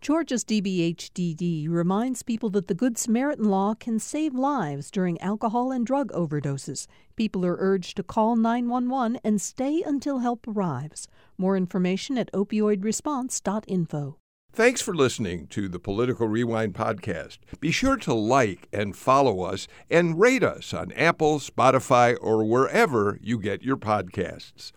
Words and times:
Georgia's 0.00 0.46
DBHDD 0.46 1.68
reminds 1.68 2.22
people 2.22 2.48
that 2.50 2.68
the 2.68 2.74
Good 2.74 2.96
Samaritan 2.96 3.44
law 3.44 3.74
can 3.74 3.98
save 3.98 4.34
lives 4.34 4.90
during 4.90 5.20
alcohol 5.20 5.70
and 5.70 5.84
drug 5.84 6.10
overdoses. 6.12 6.86
People 7.16 7.44
are 7.44 7.58
urged 7.58 7.98
to 7.98 8.02
call 8.02 8.34
911 8.34 9.20
and 9.22 9.38
stay 9.38 9.82
until 9.84 10.20
help 10.20 10.48
arrives. 10.48 11.06
More 11.36 11.54
information 11.54 12.16
at 12.16 12.32
opioidresponse.info. 12.32 14.16
Thanks 14.52 14.80
for 14.80 14.94
listening 14.94 15.46
to 15.48 15.68
the 15.68 15.78
Political 15.78 16.28
Rewind 16.28 16.74
podcast. 16.74 17.38
Be 17.60 17.70
sure 17.70 17.98
to 17.98 18.14
like 18.14 18.68
and 18.72 18.96
follow 18.96 19.42
us 19.42 19.68
and 19.90 20.18
rate 20.18 20.42
us 20.42 20.72
on 20.72 20.92
Apple, 20.92 21.40
Spotify, 21.40 22.16
or 22.18 22.42
wherever 22.44 23.18
you 23.20 23.38
get 23.38 23.62
your 23.62 23.76
podcasts. 23.76 24.72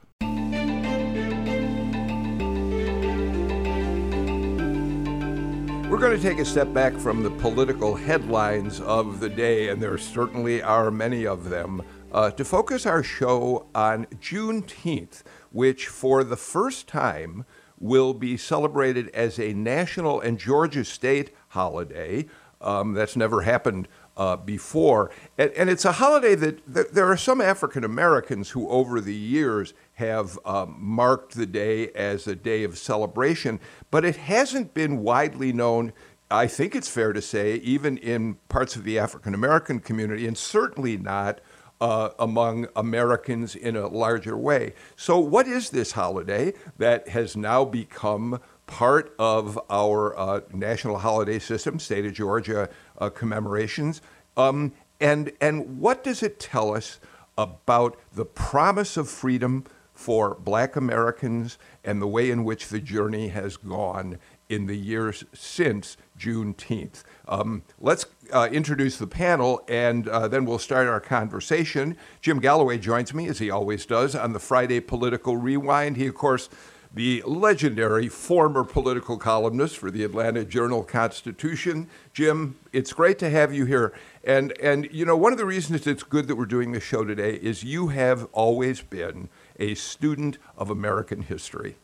We're 5.94 6.00
going 6.00 6.20
to 6.20 6.28
take 6.28 6.40
a 6.40 6.46
step 6.46 6.74
back 6.74 6.98
from 6.98 7.22
the 7.22 7.30
political 7.30 7.94
headlines 7.94 8.82
of 8.82 9.20
the 9.20 9.30
day, 9.30 9.70
and 9.70 9.80
there 9.80 9.96
certainly 10.00 10.60
are 10.60 10.90
many 10.90 11.28
of 11.28 11.52
them, 11.52 11.84
uh, 12.12 12.32
to 12.32 12.44
focus 12.44 12.88
our 12.88 13.04
show 13.04 13.68
on 13.76 14.08
Juneteenth, 14.20 15.22
which 15.52 15.86
for 15.86 16.24
the 16.24 16.36
first 16.36 16.88
time 16.88 17.46
will 17.80 18.16
be 18.16 18.38
celebrated 18.38 19.10
as 19.10 19.38
a 19.38 19.54
national 19.54 20.20
and 20.20 20.40
Georgia 20.40 20.84
state 20.84 21.30
holiday. 21.50 22.26
Um, 22.60 22.94
that's 22.94 23.16
never 23.16 23.42
happened 23.42 23.88
uh, 24.18 24.38
before. 24.38 25.12
And, 25.38 25.52
and, 25.52 25.70
it's 25.70 25.86
a 25.86 25.92
holiday 25.92 26.34
that, 26.34 26.74
that 26.74 26.94
there 26.94 27.06
are 27.06 27.18
some 27.18 27.40
African 27.40 27.84
Americans 27.84 28.52
who, 28.52 28.68
over 28.68 29.00
the 29.00 29.14
years, 29.14 29.76
have 30.06 30.40
um, 30.46 30.78
marked 30.80 31.36
the 31.36 31.46
day 31.46 31.90
as 31.90 32.28
a 32.28 32.36
day 32.36 32.64
of 32.64 32.78
celebration, 32.78 33.60
but 33.92 34.06
it 34.06 34.16
hasn't 34.16 34.74
been 34.74 35.04
widely 35.04 35.52
known. 35.52 35.94
I 36.32 36.48
think 36.48 36.76
it's 36.76 36.90
fair 36.90 37.14
to 37.14 37.22
say, 37.22 37.56
even 37.56 37.98
in 37.98 38.36
parts 38.50 38.76
of 38.76 38.84
the 38.84 38.98
African 38.98 39.34
American 39.34 39.80
community, 39.80 40.26
and 40.26 40.38
certainly 40.38 40.98
not 40.98 41.42
uh, 41.82 42.12
among 42.18 42.68
Americans 42.76 43.56
in 43.56 43.76
a 43.76 43.88
larger 43.88 44.38
way. 44.38 44.74
So, 44.96 45.20
what 45.20 45.48
is 45.48 45.70
this 45.70 45.92
holiday 45.92 46.54
that 46.78 47.10
has 47.10 47.36
now 47.36 47.66
become 47.66 48.40
part 48.68 49.14
of 49.20 49.60
our 49.70 50.18
uh, 50.18 50.42
national 50.54 51.00
holiday 51.00 51.40
system, 51.40 51.80
state 51.80 52.06
of 52.06 52.14
Georgia 52.14 52.70
uh, 53.00 53.10
commemorations? 53.10 54.02
Um, 54.38 54.72
and, 55.00 55.34
and 55.42 55.80
what 55.80 56.04
does 56.04 56.24
it 56.24 56.40
tell 56.40 56.74
us 56.74 57.00
about 57.38 58.00
the 58.14 58.26
promise 58.26 58.96
of 58.96 59.10
freedom 59.10 59.66
for 60.04 60.36
black 60.36 60.76
Americans 60.76 61.58
and 61.86 62.02
the 62.02 62.08
way 62.08 62.30
in 62.30 62.44
which 62.44 62.68
the 62.68 62.80
journey 62.82 63.30
has 63.30 63.56
gone 63.56 64.20
in 64.50 64.66
the 64.66 64.76
years 64.76 65.24
since 65.34 65.96
Juneteenth. 66.20 67.04
Um, 67.26 67.64
let's 67.80 68.06
uh, 68.34 68.50
introduce 68.52 68.98
the 68.98 69.08
panel 69.08 69.64
and 69.70 70.10
uh, 70.10 70.28
then 70.28 70.44
we'll 70.44 70.60
start 70.60 70.88
our 70.88 71.00
conversation. 71.00 71.96
Jim 72.20 72.40
Galloway 72.40 72.80
joins 72.80 73.14
me, 73.14 73.30
as 73.30 73.40
he 73.40 73.50
always 73.50 73.86
does, 73.86 74.14
on 74.14 74.34
the 74.34 74.40
Friday 74.40 74.82
Political 74.82 75.38
Rewind. 75.38 75.96
He, 75.96 76.08
of 76.08 76.16
course, 76.16 76.50
the 76.94 77.24
legendary 77.26 78.10
former 78.10 78.66
political 78.66 79.18
columnist 79.18 79.78
for 79.78 79.90
the 79.90 80.04
Atlanta 80.04 80.44
Journal 80.44 80.84
Constitution. 80.84 81.90
Jim, 82.12 82.58
it's 82.74 82.92
great 82.92 83.18
to 83.20 83.30
have 83.30 83.54
you 83.54 83.66
here. 83.66 83.94
And, 84.24 84.52
and 84.62 84.88
you 84.92 85.06
know, 85.06 85.18
one 85.18 85.32
of 85.32 85.40
the 85.40 85.46
reasons 85.46 85.88
it's 85.88 86.04
good 86.04 86.28
that 86.28 86.36
we're 86.36 86.46
doing 86.46 86.74
this 86.74 86.84
show 86.84 87.06
today 87.06 87.36
is 87.36 87.64
you 87.64 87.88
have 87.88 88.26
always 88.34 88.82
been 88.82 89.30
a 89.60 89.76
student 89.76 90.38
of 90.58 90.70
American 90.70 91.24
history. 91.24 91.76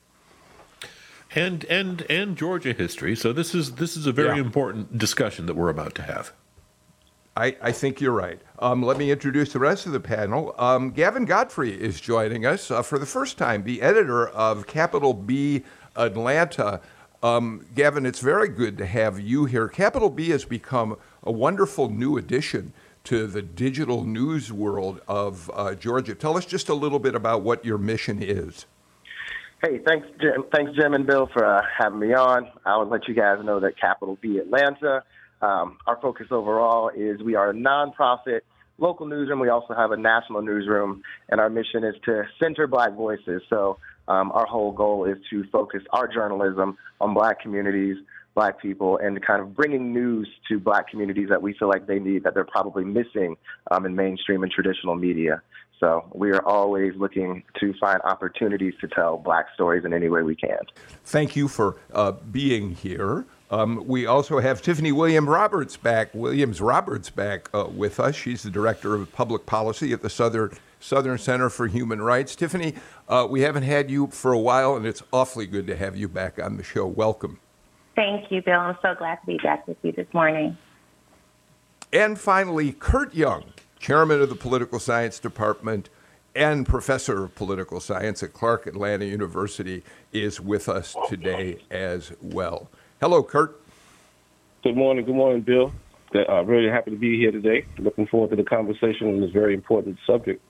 And 1.35 1.63
and 1.65 2.01
and 2.09 2.35
Georgia 2.35 2.73
history. 2.73 3.15
So 3.15 3.31
this 3.31 3.53
is 3.53 3.73
this 3.73 3.95
is 3.95 4.07
a 4.07 4.11
very 4.11 4.37
yeah. 4.37 4.43
important 4.43 4.97
discussion 4.97 5.45
that 5.45 5.55
we're 5.55 5.69
about 5.69 5.93
to 5.95 6.01
have. 6.01 6.33
I, 7.37 7.55
I 7.61 7.71
think 7.71 8.01
you're 8.01 8.11
right. 8.11 8.41
Um, 8.59 8.83
let 8.83 8.97
me 8.97 9.11
introduce 9.11 9.53
the 9.53 9.59
rest 9.59 9.85
of 9.85 9.93
the 9.93 9.99
panel. 9.99 10.53
Um, 10.57 10.91
Gavin 10.91 11.23
Godfrey 11.23 11.71
is 11.71 12.01
joining 12.01 12.45
us 12.45 12.69
uh, 12.69 12.81
for 12.81 12.99
the 12.99 13.05
first 13.05 13.37
time, 13.37 13.63
the 13.63 13.81
editor 13.81 14.27
of 14.27 14.67
Capital 14.67 15.13
B 15.13 15.63
Atlanta. 15.95 16.81
Um, 17.23 17.65
Gavin, 17.75 18.05
it's 18.05 18.19
very 18.19 18.49
good 18.49 18.77
to 18.79 18.85
have 18.85 19.21
you 19.21 19.45
here. 19.45 19.69
Capital 19.69 20.09
B 20.09 20.31
has 20.31 20.43
become 20.43 20.97
a 21.23 21.31
wonderful 21.31 21.89
new 21.89 22.17
addition 22.17 22.73
to 23.05 23.27
the 23.27 23.41
digital 23.41 24.03
news 24.03 24.51
world 24.51 25.01
of 25.07 25.49
uh, 25.53 25.75
Georgia. 25.75 26.15
Tell 26.15 26.37
us 26.37 26.45
just 26.45 26.69
a 26.69 26.73
little 26.73 26.99
bit 26.99 27.15
about 27.15 27.41
what 27.41 27.65
your 27.65 27.77
mission 27.77 28.21
is. 28.21 28.65
Hey, 29.61 29.79
thanks, 29.85 30.07
Jim. 30.21 30.45
Thanks, 30.53 30.71
Jim 30.79 30.93
and 30.93 31.05
Bill, 31.05 31.27
for 31.33 31.45
uh, 31.45 31.61
having 31.77 31.99
me 31.99 32.13
on. 32.13 32.49
I 32.65 32.77
would 32.77 32.87
let 32.87 33.07
you 33.07 33.13
guys 33.13 33.43
know 33.43 33.59
that 33.59 33.77
Capital 33.79 34.17
B 34.21 34.37
Atlanta, 34.37 35.03
um, 35.41 35.77
our 35.85 35.99
focus 36.01 36.27
overall 36.31 36.89
is 36.95 37.21
we 37.21 37.35
are 37.35 37.49
a 37.49 37.53
nonprofit 37.53 38.41
local 38.77 39.05
newsroom. 39.05 39.39
We 39.39 39.49
also 39.49 39.73
have 39.73 39.91
a 39.91 39.97
national 39.97 40.41
newsroom, 40.41 41.03
and 41.27 41.41
our 41.41 41.49
mission 41.49 41.83
is 41.83 41.95
to 42.05 42.23
center 42.41 42.67
Black 42.67 42.93
voices. 42.93 43.41
So 43.49 43.79
um, 44.07 44.31
our 44.31 44.45
whole 44.45 44.71
goal 44.71 45.05
is 45.05 45.17
to 45.29 45.43
focus 45.51 45.83
our 45.91 46.07
journalism 46.07 46.77
on 47.01 47.13
Black 47.13 47.41
communities, 47.41 47.97
black 48.39 48.61
people 48.61 48.97
and 48.99 49.21
kind 49.21 49.41
of 49.41 49.53
bringing 49.53 49.91
news 49.91 50.25
to 50.47 50.61
black 50.61 50.87
communities 50.87 51.27
that 51.27 51.41
we 51.41 51.51
feel 51.59 51.67
like 51.67 51.87
they 51.87 51.99
need 51.99 52.23
that 52.23 52.33
they're 52.33 52.45
probably 52.45 52.85
missing 52.85 53.35
um, 53.69 53.85
in 53.85 53.93
mainstream 53.97 54.43
and 54.43 54.49
traditional 54.49 54.95
media. 54.95 55.41
So 55.77 56.05
we 56.13 56.31
are 56.31 56.41
always 56.47 56.93
looking 56.95 57.43
to 57.59 57.73
find 57.81 57.99
opportunities 58.03 58.75
to 58.79 58.87
tell 58.87 59.17
black 59.17 59.47
stories 59.55 59.83
in 59.83 59.91
any 59.91 60.07
way 60.07 60.21
we 60.21 60.37
can. 60.37 60.59
Thank 61.03 61.35
you 61.35 61.49
for 61.49 61.75
uh, 61.93 62.13
being 62.31 62.71
here. 62.71 63.25
Um, 63.51 63.85
we 63.85 64.05
also 64.05 64.39
have 64.39 64.61
Tiffany 64.61 64.93
William 64.93 65.27
Roberts 65.27 65.75
back, 65.75 66.13
Williams 66.13 66.61
Roberts 66.61 67.09
back 67.09 67.49
uh, 67.53 67.65
with 67.69 67.99
us. 67.99 68.15
She's 68.15 68.43
the 68.43 68.49
director 68.49 68.95
of 68.95 69.11
public 69.11 69.47
policy 69.47 69.91
at 69.91 70.01
the 70.01 70.09
Southern 70.09 70.57
Southern 70.79 71.17
Center 71.17 71.49
for 71.49 71.67
Human 71.67 72.01
Rights. 72.01 72.37
Tiffany, 72.37 72.75
uh, 73.09 73.27
we 73.29 73.41
haven't 73.41 73.63
had 73.63 73.91
you 73.91 74.07
for 74.07 74.31
a 74.31 74.39
while, 74.39 74.77
and 74.77 74.85
it's 74.85 75.03
awfully 75.11 75.45
good 75.45 75.67
to 75.67 75.75
have 75.75 75.97
you 75.97 76.07
back 76.07 76.41
on 76.41 76.55
the 76.55 76.63
show. 76.63 76.87
Welcome. 76.87 77.41
Thank 77.99 78.31
you, 78.31 78.41
Bill. 78.41 78.61
I'm 78.61 78.77
so 78.81 78.95
glad 78.95 79.15
to 79.15 79.25
be 79.25 79.37
back 79.39 79.67
with 79.67 79.75
you 79.83 79.91
this 79.91 80.07
morning. 80.13 80.57
And 81.91 82.17
finally, 82.17 82.71
Kurt 82.71 83.13
Young, 83.13 83.51
chairman 83.77 84.21
of 84.21 84.29
the 84.29 84.35
Political 84.35 84.79
Science 84.79 85.19
Department 85.19 85.89
and 86.33 86.65
professor 86.65 87.25
of 87.25 87.35
political 87.35 87.81
science 87.81 88.23
at 88.23 88.31
Clark 88.31 88.67
Atlanta 88.67 89.03
University, 89.03 89.83
is 90.13 90.39
with 90.39 90.69
us 90.69 90.95
today 91.09 91.57
as 91.69 92.13
well. 92.21 92.69
Hello, 93.01 93.21
Kurt. 93.21 93.59
Good 94.63 94.77
morning. 94.77 95.03
Good 95.03 95.15
morning, 95.15 95.41
Bill. 95.41 95.73
I'm 96.13 96.29
uh, 96.29 96.43
really 96.43 96.69
happy 96.69 96.91
to 96.91 96.97
be 96.97 97.17
here 97.17 97.33
today. 97.33 97.65
Looking 97.79 98.07
forward 98.07 98.29
to 98.29 98.37
the 98.37 98.45
conversation 98.45 99.09
on 99.09 99.19
this 99.19 99.31
very 99.31 99.53
important 99.53 99.97
subject. 100.07 100.41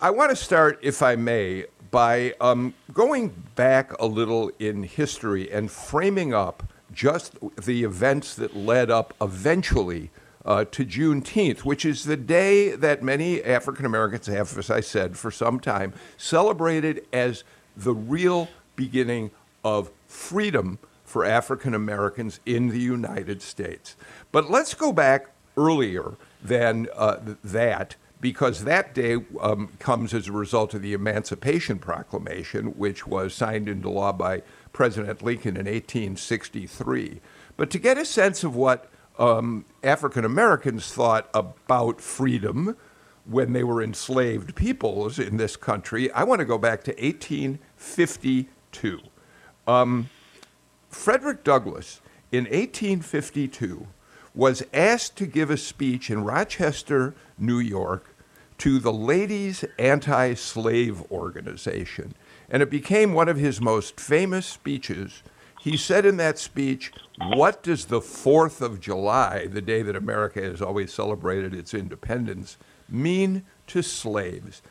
I 0.00 0.10
want 0.10 0.30
to 0.30 0.36
start, 0.36 0.78
if 0.82 1.02
I 1.02 1.16
may, 1.16 1.64
by 1.94 2.34
um, 2.40 2.74
going 2.92 3.28
back 3.54 3.92
a 4.00 4.06
little 4.06 4.50
in 4.58 4.82
history 4.82 5.48
and 5.52 5.70
framing 5.70 6.34
up 6.34 6.64
just 6.92 7.36
the 7.54 7.84
events 7.84 8.34
that 8.34 8.56
led 8.56 8.90
up 8.90 9.14
eventually 9.20 10.10
uh, 10.44 10.64
to 10.72 10.84
Juneteenth, 10.84 11.60
which 11.60 11.84
is 11.84 12.02
the 12.02 12.16
day 12.16 12.74
that 12.74 13.04
many 13.04 13.40
African 13.44 13.86
Americans 13.86 14.26
have, 14.26 14.58
as 14.58 14.70
I 14.70 14.80
said, 14.80 15.16
for 15.16 15.30
some 15.30 15.60
time, 15.60 15.92
celebrated 16.16 17.06
as 17.12 17.44
the 17.76 17.94
real 17.94 18.48
beginning 18.74 19.30
of 19.62 19.88
freedom 20.08 20.80
for 21.04 21.24
African 21.24 21.74
Americans 21.74 22.40
in 22.44 22.70
the 22.70 22.80
United 22.80 23.40
States. 23.40 23.94
But 24.32 24.50
let's 24.50 24.74
go 24.74 24.92
back 24.92 25.28
earlier 25.56 26.16
than 26.42 26.88
uh, 26.96 27.18
that 27.44 27.94
because 28.24 28.64
that 28.64 28.94
day 28.94 29.18
um, 29.42 29.68
comes 29.78 30.14
as 30.14 30.28
a 30.28 30.32
result 30.32 30.72
of 30.72 30.80
the 30.80 30.94
Emancipation 30.94 31.78
Proclamation, 31.78 32.68
which 32.68 33.06
was 33.06 33.34
signed 33.34 33.68
into 33.68 33.90
law 33.90 34.14
by 34.14 34.40
President 34.72 35.20
Lincoln 35.20 35.58
in 35.58 35.66
1863. 35.66 37.20
But 37.58 37.68
to 37.68 37.78
get 37.78 37.98
a 37.98 38.06
sense 38.06 38.42
of 38.42 38.56
what 38.56 38.90
um, 39.18 39.66
African 39.82 40.24
Americans 40.24 40.90
thought 40.90 41.28
about 41.34 42.00
freedom 42.00 42.78
when 43.26 43.52
they 43.52 43.62
were 43.62 43.82
enslaved 43.82 44.54
peoples 44.54 45.18
in 45.18 45.36
this 45.36 45.54
country, 45.54 46.10
I 46.12 46.24
want 46.24 46.38
to 46.38 46.46
go 46.46 46.56
back 46.56 46.82
to 46.84 46.92
1852. 46.92 49.00
Um, 49.66 50.08
Frederick 50.88 51.44
Douglass 51.44 52.00
in 52.32 52.44
1852 52.44 53.86
was 54.34 54.62
asked 54.72 55.16
to 55.16 55.26
give 55.26 55.50
a 55.50 55.58
speech 55.58 56.08
in 56.08 56.24
Rochester, 56.24 57.14
New 57.36 57.58
York, 57.58 58.13
to 58.58 58.78
the 58.78 58.92
Ladies 58.92 59.64
Anti 59.78 60.34
Slave 60.34 61.02
Organization. 61.10 62.14
And 62.48 62.62
it 62.62 62.70
became 62.70 63.12
one 63.12 63.28
of 63.28 63.36
his 63.36 63.60
most 63.60 64.00
famous 64.00 64.46
speeches. 64.46 65.22
He 65.60 65.76
said 65.76 66.04
in 66.04 66.18
that 66.18 66.38
speech, 66.38 66.92
What 67.18 67.62
does 67.62 67.86
the 67.86 68.00
4th 68.00 68.60
of 68.60 68.80
July, 68.80 69.46
the 69.46 69.62
day 69.62 69.82
that 69.82 69.96
America 69.96 70.42
has 70.42 70.60
always 70.60 70.92
celebrated 70.92 71.54
its 71.54 71.72
independence, 71.74 72.58
mean 72.88 73.44
to 73.68 73.82
slaves? 73.82 74.62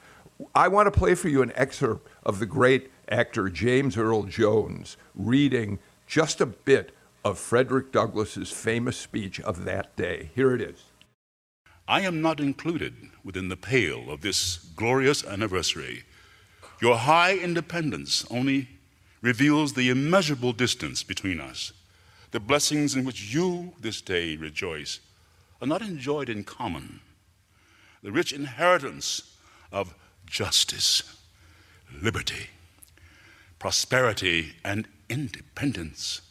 I 0.53 0.67
want 0.67 0.91
to 0.91 0.99
play 0.99 1.15
for 1.15 1.29
you 1.29 1.41
an 1.41 1.51
excerpt 1.55 2.07
of 2.23 2.39
the 2.39 2.45
great 2.45 2.91
actor 3.09 3.49
James 3.49 3.97
Earl 3.97 4.23
Jones 4.23 4.97
reading 5.15 5.79
just 6.07 6.41
a 6.41 6.45
bit 6.45 6.93
of 7.23 7.39
Frederick 7.39 7.91
Douglass's 7.91 8.51
famous 8.51 8.97
speech 8.97 9.39
of 9.41 9.65
that 9.65 9.95
day. 9.95 10.29
Here 10.35 10.53
it 10.53 10.61
is. 10.61 10.83
I 11.87 12.01
am 12.01 12.21
not 12.21 12.39
included 12.39 12.95
within 13.23 13.49
the 13.49 13.57
pale 13.57 14.09
of 14.09 14.21
this 14.21 14.57
glorious 14.57 15.25
anniversary. 15.25 16.03
Your 16.81 16.97
high 16.97 17.35
independence 17.35 18.25
only 18.29 18.69
reveals 19.21 19.73
the 19.73 19.89
immeasurable 19.89 20.53
distance 20.53 21.03
between 21.03 21.39
us. 21.39 21.73
The 22.31 22.39
blessings 22.39 22.95
in 22.95 23.05
which 23.05 23.33
you 23.33 23.73
this 23.79 24.01
day 24.01 24.37
rejoice 24.37 24.99
are 25.61 25.67
not 25.67 25.81
enjoyed 25.81 26.29
in 26.29 26.43
common. 26.43 27.01
The 28.01 28.11
rich 28.11 28.33
inheritance 28.33 29.35
of 29.71 29.93
justice, 30.25 31.03
liberty, 32.01 32.47
prosperity, 33.59 34.53
and 34.63 34.87
independence 35.09 36.21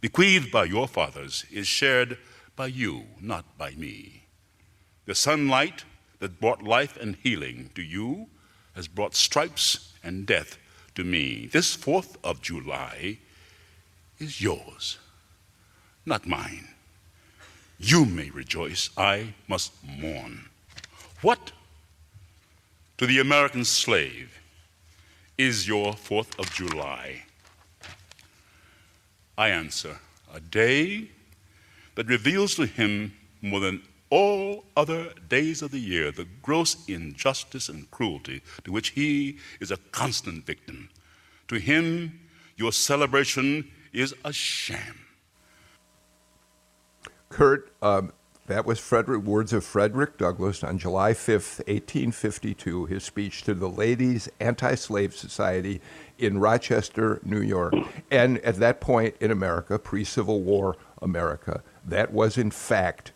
bequeathed 0.00 0.50
by 0.50 0.64
your 0.64 0.86
fathers 0.86 1.44
is 1.50 1.66
shared 1.66 2.18
by 2.56 2.66
you, 2.66 3.04
not 3.20 3.58
by 3.58 3.72
me. 3.72 4.27
The 5.08 5.14
sunlight 5.14 5.84
that 6.18 6.38
brought 6.38 6.62
life 6.62 6.98
and 6.98 7.16
healing 7.22 7.70
to 7.74 7.80
you 7.80 8.26
has 8.74 8.88
brought 8.88 9.14
stripes 9.14 9.94
and 10.04 10.26
death 10.26 10.58
to 10.96 11.02
me. 11.02 11.46
This 11.46 11.74
4th 11.74 12.16
of 12.22 12.42
July 12.42 13.16
is 14.18 14.42
yours, 14.42 14.98
not 16.04 16.26
mine. 16.26 16.68
You 17.78 18.04
may 18.04 18.28
rejoice, 18.28 18.90
I 18.98 19.32
must 19.48 19.72
mourn. 19.82 20.50
What 21.22 21.52
to 22.98 23.06
the 23.06 23.18
American 23.18 23.64
slave 23.64 24.38
is 25.38 25.66
your 25.66 25.94
4th 25.94 26.38
of 26.38 26.52
July? 26.52 27.22
I 29.38 29.48
answer, 29.48 30.00
a 30.30 30.40
day 30.40 31.08
that 31.94 32.08
reveals 32.08 32.56
to 32.56 32.66
him 32.66 33.14
more 33.40 33.60
than 33.60 33.80
all 34.10 34.64
other 34.76 35.12
days 35.28 35.62
of 35.62 35.70
the 35.70 35.78
year 35.78 36.10
the 36.10 36.26
gross 36.42 36.88
injustice 36.88 37.68
and 37.68 37.90
cruelty 37.90 38.42
to 38.64 38.72
which 38.72 38.90
he 38.90 39.38
is 39.60 39.70
a 39.70 39.76
constant 39.92 40.46
victim. 40.46 40.88
To 41.48 41.56
him, 41.56 42.20
your 42.56 42.72
celebration 42.72 43.70
is 43.92 44.14
a 44.24 44.32
sham. 44.32 45.00
Kurt, 47.28 47.72
um, 47.82 48.12
that 48.46 48.64
was 48.64 48.78
Frederick, 48.78 49.24
words 49.24 49.52
of 49.52 49.62
Frederick 49.62 50.16
Douglass 50.16 50.64
on 50.64 50.78
July 50.78 51.12
5th, 51.12 51.58
1852, 51.68 52.86
his 52.86 53.04
speech 53.04 53.42
to 53.42 53.52
the 53.52 53.68
Ladies 53.68 54.28
Anti 54.40 54.74
Slave 54.74 55.14
Society 55.14 55.82
in 56.18 56.38
Rochester, 56.38 57.20
New 57.22 57.42
York. 57.42 57.74
And 58.10 58.38
at 58.38 58.56
that 58.56 58.80
point 58.80 59.16
in 59.20 59.30
America, 59.30 59.78
pre 59.78 60.02
Civil 60.02 60.40
War 60.40 60.76
America, 61.02 61.62
that 61.84 62.10
was 62.10 62.38
in 62.38 62.50
fact 62.50 63.12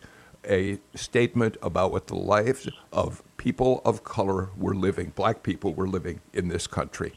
a 0.49 0.79
statement 0.95 1.57
about 1.61 1.91
what 1.91 2.07
the 2.07 2.15
lives 2.15 2.69
of 2.91 3.23
people 3.37 3.81
of 3.85 4.03
color 4.03 4.49
were 4.57 4.75
living, 4.75 5.11
black 5.15 5.43
people 5.43 5.73
were 5.73 5.87
living 5.87 6.21
in 6.33 6.47
this 6.47 6.67
country. 6.67 7.13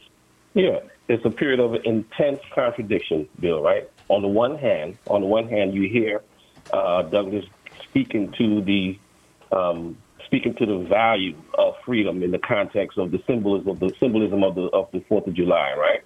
Yeah, 0.53 0.79
it's 1.07 1.23
a 1.25 1.29
period 1.29 1.59
of 1.59 1.75
intense 1.85 2.39
contradiction, 2.53 3.27
Bill, 3.39 3.61
right? 3.61 3.89
On 4.09 4.21
the 4.21 4.27
one 4.27 4.57
hand, 4.57 4.97
on 5.07 5.21
the 5.21 5.27
one 5.27 5.47
hand, 5.47 5.73
you 5.73 5.87
hear 5.87 6.21
uh, 6.73 7.03
Douglass 7.03 7.45
speaking 7.83 8.31
to 8.33 8.61
the 8.61 8.97
um, 9.51 9.97
speaking 10.25 10.53
to 10.55 10.65
the 10.65 10.79
value 10.79 11.35
of 11.57 11.75
freedom 11.85 12.21
in 12.21 12.31
the 12.31 12.39
context 12.39 12.97
of 12.97 13.11
the 13.11 13.21
symbolism 13.25 13.69
of 13.69 13.79
the 13.79 13.93
symbolism 13.99 14.43
of 14.43 14.55
the 14.55 14.63
of 14.73 14.89
the 14.91 14.99
Fourth 15.07 15.27
of 15.27 15.33
July, 15.33 15.73
right? 15.77 16.01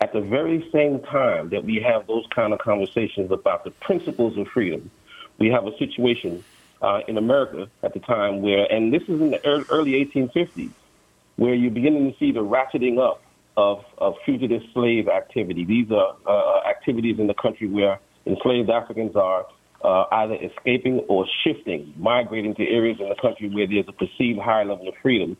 At 0.00 0.12
the 0.12 0.20
very 0.20 0.68
same 0.72 1.00
time 1.00 1.48
that 1.50 1.64
we 1.64 1.76
have 1.80 2.06
those 2.06 2.26
kind 2.34 2.52
of 2.52 2.58
conversations 2.58 3.32
about 3.32 3.64
the 3.64 3.70
principles 3.70 4.36
of 4.36 4.46
freedom, 4.48 4.90
we 5.38 5.48
have 5.48 5.66
a 5.66 5.76
situation 5.78 6.44
uh, 6.82 7.00
in 7.08 7.18
America 7.18 7.68
at 7.82 7.94
the 7.94 8.00
time 8.00 8.42
where, 8.42 8.70
and 8.70 8.92
this 8.92 9.02
is 9.02 9.20
in 9.20 9.30
the 9.30 9.44
early 9.70 9.92
1850s, 10.14 10.70
where 11.36 11.54
you're 11.54 11.70
beginning 11.70 12.10
to 12.10 12.18
see 12.18 12.32
the 12.32 12.40
ratcheting 12.40 12.98
up 12.98 13.22
of, 13.56 13.84
of 13.98 14.14
fugitive 14.24 14.62
slave 14.74 15.08
activity. 15.08 15.64
These 15.64 15.90
are 15.90 16.16
uh, 16.26 16.68
activities 16.68 17.18
in 17.18 17.26
the 17.26 17.34
country 17.34 17.68
where 17.68 18.00
enslaved 18.26 18.70
Africans 18.70 19.16
are 19.16 19.46
uh, 19.84 20.04
either 20.12 20.34
escaping 20.34 21.00
or 21.08 21.26
shifting, 21.44 21.94
migrating 21.96 22.54
to 22.56 22.68
areas 22.68 22.98
in 23.00 23.08
the 23.08 23.14
country 23.14 23.48
where 23.48 23.66
there's 23.66 23.86
a 23.88 23.92
perceived 23.92 24.40
higher 24.40 24.64
level 24.64 24.88
of 24.88 24.94
freedom, 25.02 25.36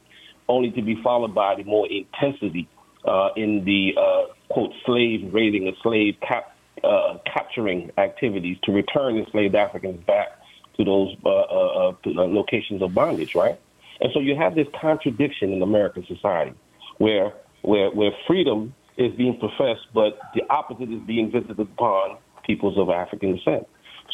only 0.49 0.71
to 0.71 0.83
be 0.83 1.01
followed 1.03 1.35
by 1.35 1.55
the 1.57 1.65
more 1.65 1.87
intensity 1.91 2.69
uh, 3.05 3.29
in 3.37 3.65
the 3.65 3.95
uh, 3.99 4.33
quote 4.53 4.73
slave 4.85 5.33
raiding 5.33 5.67
or 5.67 5.73
slave 5.83 6.15
cap, 6.27 6.57
uh, 6.85 7.19
capturing 7.33 7.91
activities 7.99 8.57
to 8.65 8.73
return 8.73 9.17
enslaved 9.19 9.55
Africans 9.55 10.03
back 10.07 10.29
to 10.77 10.85
those 10.85 11.15
uh, 11.25 11.31
uh, 11.31 11.93
to 12.05 12.11
locations 12.11 12.83
of 12.83 12.95
bondage, 12.95 13.31
right? 13.35 13.59
And 14.01 14.11
so 14.13 14.21
you 14.21 14.37
have 14.37 14.55
this 14.55 14.67
contradiction 14.81 15.53
in 15.53 15.63
American 15.63 16.05
society, 16.07 16.55
where 16.99 17.33
where 17.63 17.91
where 17.91 18.11
freedom 18.27 18.75
is 18.99 19.13
being 19.17 19.39
professed, 19.39 19.87
but 19.95 20.19
the 20.35 20.43
opposite 20.51 20.91
is 20.91 21.01
being 21.07 21.31
visited 21.31 21.59
upon 21.59 22.19
peoples 22.47 22.79
of 22.79 22.89
African 22.89 23.37
descent. 23.37 23.67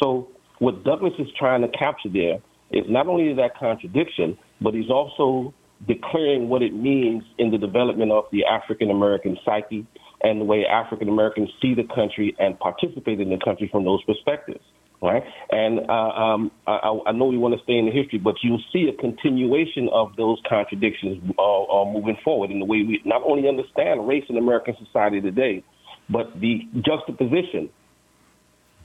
So 0.03 0.29
what 0.59 0.85
Douglass 0.85 1.15
is 1.19 1.29
trying 1.39 1.63
to 1.63 1.69
capture 1.69 2.09
there 2.09 2.39
is 2.71 2.85
not 2.89 3.07
only 3.07 3.33
that 3.35 3.57
contradiction, 3.59 4.39
but 4.61 4.75
he's 4.75 4.91
also 4.91 5.55
declaring 5.87 6.49
what 6.49 6.63
it 6.63 6.73
means 6.73 7.23
in 7.39 7.51
the 7.51 7.59
development 7.59 8.13
of 8.13 8.25
the 8.33 8.45
African 8.45 8.91
American 8.91 9.37
psyche 9.45 9.87
and 10.23 10.41
the 10.41 10.45
way 10.45 10.65
African 10.65 11.09
Americans 11.09 11.51
see 11.61 11.75
the 11.75 11.87
country 11.95 12.35
and 12.39 12.59
participate 12.59 13.21
in 13.21 13.31
the 13.31 13.39
country 13.45 13.69
from 13.71 13.85
those 13.85 14.03
perspectives. 14.05 14.65
Right, 15.03 15.25
and 15.51 15.81
uh, 15.91 15.93
um, 15.93 16.53
I, 16.65 16.97
I, 17.07 17.11
know 17.11 17.27
we 17.27 17.37
want 17.37 17.57
to 17.57 17.63
stay 17.65 17.73
in 17.73 17.87
the 17.87 17.91
history, 17.91 18.21
but 18.21 18.37
you'll 18.41 18.63
see 18.73 18.87
a 18.89 18.97
continuation 18.97 19.89
of 19.93 20.15
those 20.15 20.41
contradictions 20.49 21.21
uh, 21.37 21.63
uh, 21.65 21.85
moving 21.87 22.17
forward 22.23 22.53
in 22.53 22.61
the 22.61 22.65
way 22.65 22.85
we 22.85 23.03
not 23.05 23.21
only 23.25 23.49
understand 23.49 24.07
race 24.07 24.23
in 24.29 24.39
American 24.39 24.77
society 24.87 25.21
today, 25.21 25.65
but 26.09 26.39
the 26.41 26.61
juxtaposition 26.87 27.69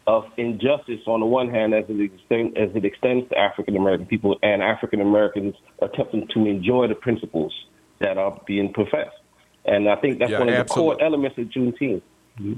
of 0.08 0.24
injustice 0.38 1.02
on 1.06 1.20
the 1.20 1.26
one 1.26 1.52
hand 1.52 1.76
as 1.76 1.84
it, 1.90 2.00
extend, 2.00 2.58
as 2.58 2.70
it 2.74 2.86
extends 2.86 3.30
to 3.30 3.38
African 3.38 3.76
American 3.76 4.08
people 4.08 4.40
and 4.42 4.64
African 4.64 5.02
Americans 5.02 5.54
attempting 5.84 6.28
to 6.34 6.46
enjoy 6.46 6.88
the 6.88 6.96
principles 6.96 7.54
that 8.00 8.18
are 8.18 8.42
being 8.48 8.74
professed. 8.74 9.18
And 9.66 9.90
I 9.90 9.98
think 9.98 10.20
that's 10.20 10.32
yeah, 10.32 10.40
one 10.40 10.50
of 10.50 10.56
absolutely. 10.56 10.94
the 10.94 10.98
core 10.98 11.06
elements 11.06 11.38
of 11.38 11.46
Juneteenth. 11.48 12.02
Mm-hmm. 12.40 12.54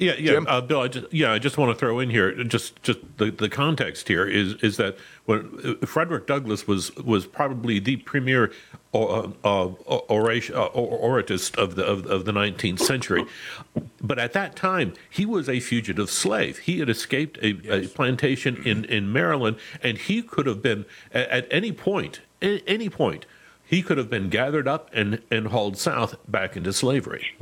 Yeah, 0.00 0.14
yeah, 0.18 0.40
uh, 0.48 0.62
Bill. 0.62 0.80
I 0.80 0.88
just, 0.88 1.12
yeah, 1.12 1.30
I 1.30 1.38
just 1.38 1.58
want 1.58 1.72
to 1.72 1.78
throw 1.78 1.98
in 1.98 2.08
here 2.08 2.42
just 2.44 2.82
just 2.82 3.00
the, 3.18 3.30
the 3.30 3.50
context 3.50 4.08
here 4.08 4.26
is 4.26 4.54
is 4.62 4.78
that 4.78 4.96
when 5.26 5.78
uh, 5.82 5.86
Frederick 5.86 6.26
Douglass 6.26 6.66
was 6.66 6.96
was 6.96 7.26
probably 7.26 7.78
the 7.78 7.96
premier 7.96 8.50
uh, 8.94 9.28
uh, 9.44 9.68
oration, 10.08 10.54
uh, 10.54 10.64
oratist 10.68 11.54
of 11.56 11.76
the 11.76 11.84
of, 11.84 12.06
of 12.06 12.24
the 12.24 12.32
19th 12.32 12.80
century, 12.80 13.26
but 14.00 14.18
at 14.18 14.32
that 14.32 14.56
time 14.56 14.94
he 15.10 15.26
was 15.26 15.50
a 15.50 15.60
fugitive 15.60 16.08
slave. 16.08 16.58
He 16.60 16.78
had 16.78 16.88
escaped 16.88 17.36
a, 17.42 17.52
yes. 17.52 17.84
a 17.84 17.88
plantation 17.90 18.56
in 18.66 18.86
in 18.86 19.12
Maryland, 19.12 19.58
and 19.82 19.98
he 19.98 20.22
could 20.22 20.46
have 20.46 20.62
been 20.62 20.86
at, 21.12 21.28
at 21.28 21.46
any 21.50 21.72
point, 21.72 22.22
at 22.40 22.62
any 22.66 22.88
point, 22.88 23.26
he 23.66 23.82
could 23.82 23.98
have 23.98 24.08
been 24.08 24.30
gathered 24.30 24.66
up 24.66 24.88
and 24.94 25.20
and 25.30 25.48
hauled 25.48 25.76
south 25.76 26.16
back 26.26 26.56
into 26.56 26.72
slavery. 26.72 27.36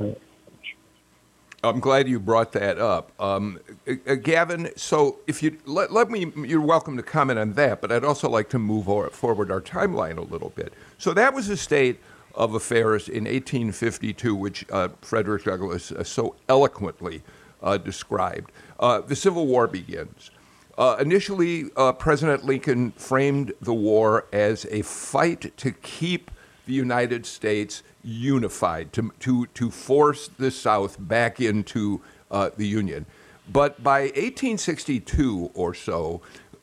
I'm 1.61 1.81
glad 1.81 2.07
you 2.07 2.19
brought 2.19 2.53
that 2.53 2.79
up, 2.79 3.11
um, 3.19 3.59
uh, 3.85 4.15
Gavin. 4.15 4.69
So, 4.77 5.19
if 5.27 5.43
you 5.43 5.57
let, 5.65 5.91
let 5.91 6.09
me, 6.09 6.31
you're 6.37 6.61
welcome 6.61 6.95
to 6.95 7.03
comment 7.03 7.37
on 7.37 7.53
that. 7.53 7.81
But 7.81 7.91
I'd 7.91 8.05
also 8.05 8.29
like 8.29 8.49
to 8.49 8.59
move 8.59 8.85
forward 9.13 9.51
our 9.51 9.59
timeline 9.59 10.17
a 10.17 10.21
little 10.21 10.51
bit. 10.51 10.73
So 10.97 11.13
that 11.13 11.33
was 11.33 11.49
a 11.49 11.57
state 11.57 11.99
of 12.33 12.53
affairs 12.53 13.09
in 13.09 13.25
1852, 13.25 14.35
which 14.35 14.65
uh, 14.71 14.89
Frederick 15.01 15.43
Douglass 15.43 15.91
uh, 15.91 16.03
so 16.03 16.35
eloquently 16.47 17.23
uh, 17.61 17.77
described. 17.77 18.51
Uh, 18.79 19.01
the 19.01 19.15
Civil 19.15 19.45
War 19.45 19.67
begins. 19.67 20.31
Uh, 20.77 20.95
initially, 21.01 21.65
President 21.97 22.45
Lincoln 22.45 22.91
framed 22.93 23.51
the 23.59 23.73
war 23.73 24.27
as 24.31 24.65
a 24.71 24.81
fight 24.83 25.57
to 25.57 25.71
keep 25.73 26.31
the 26.67 26.73
United 26.73 27.25
States 27.25 27.83
unified, 28.03 28.93
to, 28.93 29.11
to, 29.19 29.45
to 29.47 29.71
force 29.71 30.29
the 30.37 30.51
South 30.51 30.97
back 30.99 31.39
into 31.39 32.01
uh, 32.31 32.49
the 32.55 32.67
Union. 32.67 33.05
But 33.51 33.83
by 33.83 34.01
1862 34.01 35.51
or 35.53 35.73
so, 35.73 36.21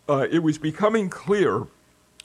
uh, 0.08 0.26
it 0.30 0.38
was 0.40 0.58
becoming 0.58 1.08
clear 1.10 1.66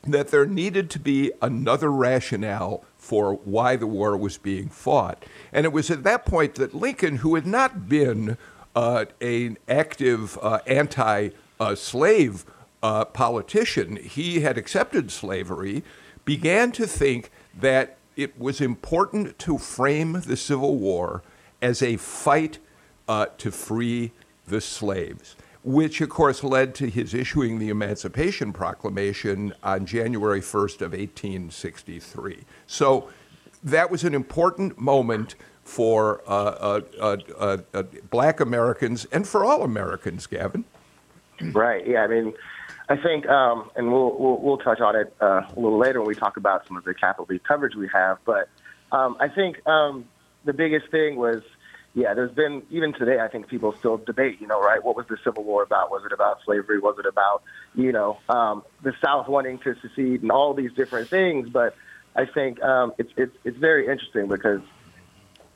that 0.03 0.29
there 0.29 0.45
needed 0.45 0.89
to 0.91 0.99
be 0.99 1.31
another 1.41 1.91
rationale 1.91 2.83
for 2.97 3.33
why 3.33 3.75
the 3.75 3.87
war 3.87 4.15
was 4.15 4.37
being 4.37 4.69
fought. 4.69 5.23
And 5.51 5.65
it 5.65 5.73
was 5.73 5.89
at 5.91 6.03
that 6.03 6.25
point 6.25 6.55
that 6.55 6.73
Lincoln, 6.73 7.17
who 7.17 7.35
had 7.35 7.47
not 7.47 7.89
been 7.89 8.37
uh, 8.75 9.05
an 9.19 9.57
active 9.67 10.37
uh, 10.41 10.59
anti 10.65 11.29
slave 11.75 12.45
uh, 12.81 13.05
politician, 13.05 13.97
he 13.97 14.41
had 14.41 14.57
accepted 14.57 15.11
slavery, 15.11 15.83
began 16.25 16.71
to 16.71 16.87
think 16.87 17.31
that 17.59 17.97
it 18.15 18.39
was 18.39 18.61
important 18.61 19.37
to 19.39 19.57
frame 19.57 20.21
the 20.25 20.37
Civil 20.37 20.77
War 20.77 21.23
as 21.61 21.81
a 21.81 21.97
fight 21.97 22.59
uh, 23.07 23.27
to 23.37 23.51
free 23.51 24.11
the 24.47 24.61
slaves, 24.61 25.35
which 25.63 26.01
of 26.01 26.09
course 26.09 26.43
led 26.43 26.75
to 26.75 26.89
his 26.89 27.13
issuing 27.13 27.59
the 27.59 27.69
Emancipation 27.69 28.51
Proclamation 28.51 29.53
on 29.63 29.85
January 29.85 30.41
1st 30.41 30.81
of 30.81 30.91
1863. 30.91 32.39
So 32.67 33.09
that 33.63 33.91
was 33.91 34.03
an 34.03 34.13
important 34.13 34.79
moment 34.79 35.35
for 35.63 36.21
uh, 36.27 36.81
uh, 36.99 37.17
uh, 37.39 37.57
uh, 37.73 37.83
black 38.09 38.39
Americans 38.39 39.05
and 39.11 39.27
for 39.27 39.45
all 39.45 39.63
Americans, 39.63 40.27
Gavin. 40.27 40.65
Right. 41.41 41.85
Yeah. 41.87 42.03
I 42.03 42.07
mean, 42.07 42.33
I 42.89 42.97
think, 42.97 43.27
um, 43.27 43.69
and 43.75 43.91
we'll, 43.91 44.17
we'll, 44.17 44.37
we'll 44.37 44.57
touch 44.57 44.79
on 44.79 44.95
it 44.95 45.13
uh, 45.21 45.41
a 45.47 45.59
little 45.59 45.79
later 45.79 45.99
when 46.01 46.07
we 46.07 46.15
talk 46.15 46.37
about 46.37 46.67
some 46.67 46.77
of 46.77 46.83
the 46.83 46.93
Capital 46.93 47.25
Beat 47.25 47.43
coverage 47.43 47.75
we 47.75 47.89
have. 47.93 48.17
But 48.25 48.49
um, 48.91 49.17
I 49.19 49.29
think 49.29 49.65
um, 49.67 50.05
the 50.45 50.53
biggest 50.53 50.89
thing 50.91 51.15
was, 51.15 51.41
yeah, 51.93 52.13
there's 52.13 52.33
been 52.33 52.63
even 52.69 52.93
today. 52.93 53.19
I 53.19 53.27
think 53.27 53.47
people 53.47 53.75
still 53.77 53.97
debate. 53.97 54.39
You 54.39 54.47
know, 54.47 54.61
right? 54.61 54.83
What 54.83 54.95
was 54.95 55.05
the 55.07 55.17
Civil 55.23 55.43
War 55.43 55.61
about? 55.63 55.91
Was 55.91 56.03
it 56.05 56.13
about 56.13 56.39
slavery? 56.45 56.79
Was 56.79 56.95
it 56.99 57.05
about 57.05 57.43
you 57.75 57.91
know 57.91 58.17
um, 58.29 58.63
the 58.81 58.93
South 59.03 59.27
wanting 59.27 59.59
to 59.59 59.75
secede 59.81 60.21
and 60.21 60.31
all 60.31 60.53
these 60.53 60.71
different 60.71 61.09
things? 61.09 61.49
But 61.49 61.75
I 62.15 62.25
think 62.25 62.63
um, 62.63 62.93
it's 62.97 63.11
it's 63.17 63.35
it's 63.43 63.57
very 63.57 63.87
interesting 63.87 64.29
because 64.29 64.61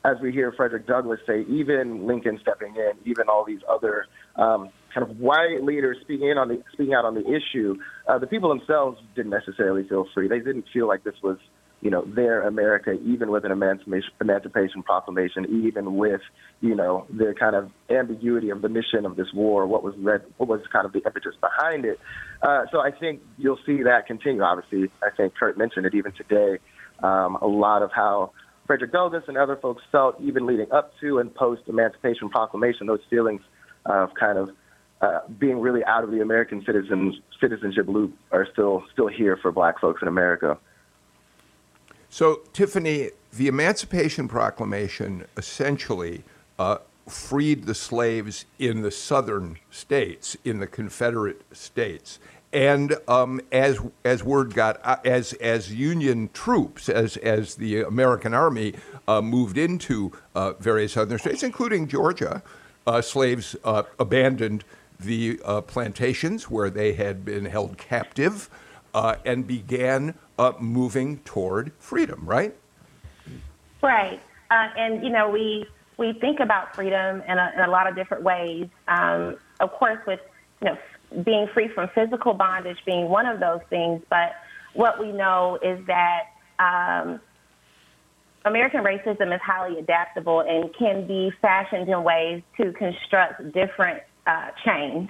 as 0.04 0.20
we 0.22 0.32
hear 0.32 0.52
Frederick 0.52 0.86
Douglass 0.86 1.20
say, 1.26 1.42
even 1.48 2.06
Lincoln 2.06 2.38
stepping 2.42 2.76
in, 2.76 2.92
even 3.06 3.28
all 3.28 3.44
these 3.44 3.62
other 3.68 4.06
um, 4.36 4.70
kind 4.96 5.10
of 5.10 5.20
white 5.20 5.62
leaders 5.62 5.98
speaking 6.02 6.30
in 6.30 6.38
on 6.38 6.48
the 6.48 6.64
speaking 6.72 6.94
out 6.94 7.04
on 7.04 7.14
the 7.14 7.26
issue, 7.28 7.76
uh, 8.08 8.18
the 8.18 8.28
people 8.28 8.50
themselves 8.50 8.98
didn't 9.14 9.32
necessarily 9.32 9.88
feel 9.88 10.08
free. 10.14 10.30
They 10.30 10.40
didn't 10.40 10.66
feel 10.72 10.88
like 10.88 11.04
this 11.04 11.16
was, 11.22 11.38
you 11.82 11.92
know, 11.92 12.06
their 12.06 12.44
America, 12.44 12.94
even 13.04 13.30
with 13.30 13.44
an 13.44 13.52
emancipation, 13.52 14.10
emancipation 14.22 14.84
proclamation, 14.84 15.46
even 15.66 15.98
with, 15.98 16.22
you 16.62 16.76
know, 16.76 17.06
the 17.10 17.36
kind 17.38 17.58
of 17.58 17.70
ambiguity 17.90 18.50
of 18.52 18.62
the 18.62 18.70
mission 18.70 19.06
of 19.06 19.18
this 19.18 19.28
war, 19.34 19.68
what 19.68 19.84
was 19.84 19.96
read, 19.98 20.22
what 20.38 20.48
was 20.48 20.62
kind 20.72 20.86
of 20.86 20.94
the 20.94 21.02
impetus 21.06 21.36
behind 21.42 21.84
it. 21.84 22.00
Uh, 22.42 22.64
so 22.72 22.80
I 22.80 22.92
think 22.92 23.22
you'll 23.38 23.60
see 23.66 23.84
that 23.84 24.08
continue. 24.08 24.44
Obviously, 24.44 24.90
I 25.04 25.10
think 25.16 25.36
Kurt 25.36 25.58
mentioned 25.58 25.86
it 25.86 25.94
even 25.94 26.14
today. 26.14 26.60
Um, 27.04 27.36
a 27.42 27.48
lot 27.48 27.82
of 27.82 27.92
how 27.92 28.32
Frederick 28.66 28.94
Douglass 28.94 29.26
and 29.28 29.38
other 29.38 29.58
folks 29.58 29.84
felt 29.92 30.22
even 30.22 30.46
leading 30.46 30.72
up 30.72 30.94
to 31.02 31.20
and 31.20 31.36
post 31.36 31.64
Emancipation 31.68 32.30
Proclamation, 32.30 32.88
those 32.88 33.04
feelings 33.10 33.42
of 33.86 34.14
kind 34.14 34.38
of 34.38 34.50
uh, 35.02 35.20
being 35.40 35.60
really 35.60 35.84
out 35.86 36.04
of 36.04 36.12
the 36.12 36.22
American 36.22 36.64
citizens 36.66 37.16
citizenship 37.40 37.88
loop 37.88 38.18
are 38.32 38.48
still 38.54 38.84
still 38.94 39.08
here 39.08 39.38
for 39.38 39.52
Black 39.52 39.80
folks 39.80 40.02
in 40.02 40.08
America. 40.08 40.58
So, 42.10 42.42
Tiffany, 42.54 43.10
the 43.34 43.48
Emancipation 43.48 44.30
Proclamation 44.30 45.26
essentially 45.36 46.24
uh, 46.58 46.78
freed 47.08 47.66
the 47.66 47.76
slaves 47.76 48.46
in 48.58 48.82
the 48.82 48.92
southern 48.92 49.58
states, 49.70 50.38
in 50.46 50.60
the 50.60 50.68
Confederate 50.68 51.42
states, 51.52 52.20
and 52.54 52.96
um, 53.10 53.42
as 53.52 53.80
as 54.06 54.24
word 54.24 54.54
got 54.54 54.80
uh, 54.84 54.96
as 55.04 55.34
as 55.34 55.74
Union 55.74 56.30
troops, 56.34 56.88
as 56.88 57.18
as 57.18 57.56
the 57.56 57.82
American 57.82 58.34
Army 58.34 58.74
uh, 59.10 59.22
moved 59.22 59.58
into 59.58 60.14
uh, 60.36 60.54
various 60.54 60.94
southern 60.94 61.20
states, 61.20 61.44
including 61.44 61.88
Georgia, 61.88 62.42
uh, 62.88 63.02
slaves 63.02 63.58
abandoned 64.00 64.64
the 65.00 65.40
uh, 65.44 65.62
plantations 65.62 66.50
where 66.50 66.70
they 66.70 66.94
had 66.94 67.26
been 67.26 67.46
held 67.46 67.78
captive 67.78 68.50
and 68.94 69.46
began 69.46 70.16
moving 70.60 71.18
toward 71.20 71.74
freedom. 71.80 72.24
Right. 72.26 72.56
Right, 73.82 74.22
and 74.50 75.04
you 75.04 75.10
know 75.10 75.30
we 75.30 75.66
we 75.98 76.14
think 76.14 76.40
about 76.40 76.76
freedom 76.76 77.22
in 77.28 77.38
a, 77.38 77.52
in 77.56 77.62
a 77.62 77.70
lot 77.70 77.88
of 77.88 77.96
different 77.96 78.24
ways. 78.24 78.68
Um, 78.88 79.38
of 79.60 79.72
course, 79.74 80.00
with 80.08 80.20
you 80.62 80.70
know 80.70 80.78
being 81.24 81.48
free 81.54 81.68
from 81.68 81.90
physical 81.94 82.34
bondage 82.34 82.78
being 82.86 83.10
one 83.10 83.26
of 83.26 83.40
those 83.40 83.62
things. 83.70 84.02
But 84.10 84.34
what 84.74 85.00
we 85.00 85.12
know 85.12 85.60
is 85.62 85.86
that 85.88 86.24
um, 86.60 87.20
American 88.44 88.84
racism 88.84 89.34
is 89.34 89.42
highly 89.42 89.80
adaptable 89.80 90.42
and 90.42 90.74
can 90.74 91.08
be 91.08 91.32
fashioned 91.42 91.88
in 91.88 92.04
ways 92.04 92.42
to 92.58 92.72
construct 92.74 93.54
different 93.54 94.02
uh, 94.28 94.50
change. 94.66 95.10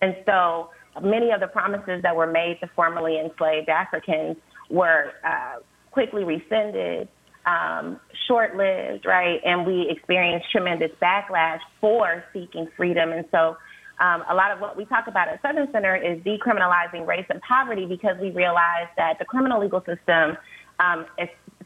And 0.00 0.16
so 0.26 0.70
many 1.00 1.30
of 1.30 1.40
the 1.40 1.46
promises 1.46 2.02
that 2.02 2.14
were 2.14 2.26
made 2.26 2.58
to 2.60 2.68
formerly 2.74 3.18
enslaved 3.18 3.68
Africans 3.68 4.36
were 4.70 5.12
uh, 5.24 5.60
quickly 5.90 6.24
rescinded, 6.24 7.08
um, 7.46 8.00
short 8.26 8.56
lived, 8.56 9.06
right? 9.06 9.40
And 9.44 9.66
we 9.66 9.88
experienced 9.90 10.50
tremendous 10.50 10.90
backlash 11.00 11.60
for 11.80 12.24
seeking 12.32 12.68
freedom. 12.76 13.12
And 13.12 13.24
so 13.30 13.56
um, 14.00 14.24
a 14.28 14.34
lot 14.34 14.50
of 14.50 14.60
what 14.60 14.76
we 14.76 14.84
talk 14.84 15.06
about 15.06 15.28
at 15.28 15.40
Southern 15.42 15.70
Center 15.72 15.96
is 15.96 16.18
decriminalizing 16.22 17.06
race 17.06 17.26
and 17.28 17.40
poverty 17.42 17.86
because 17.86 18.16
we 18.20 18.30
realize 18.30 18.88
that 18.96 19.18
the 19.18 19.24
criminal 19.24 19.60
legal 19.60 19.80
system, 19.80 20.36
um, 20.80 21.06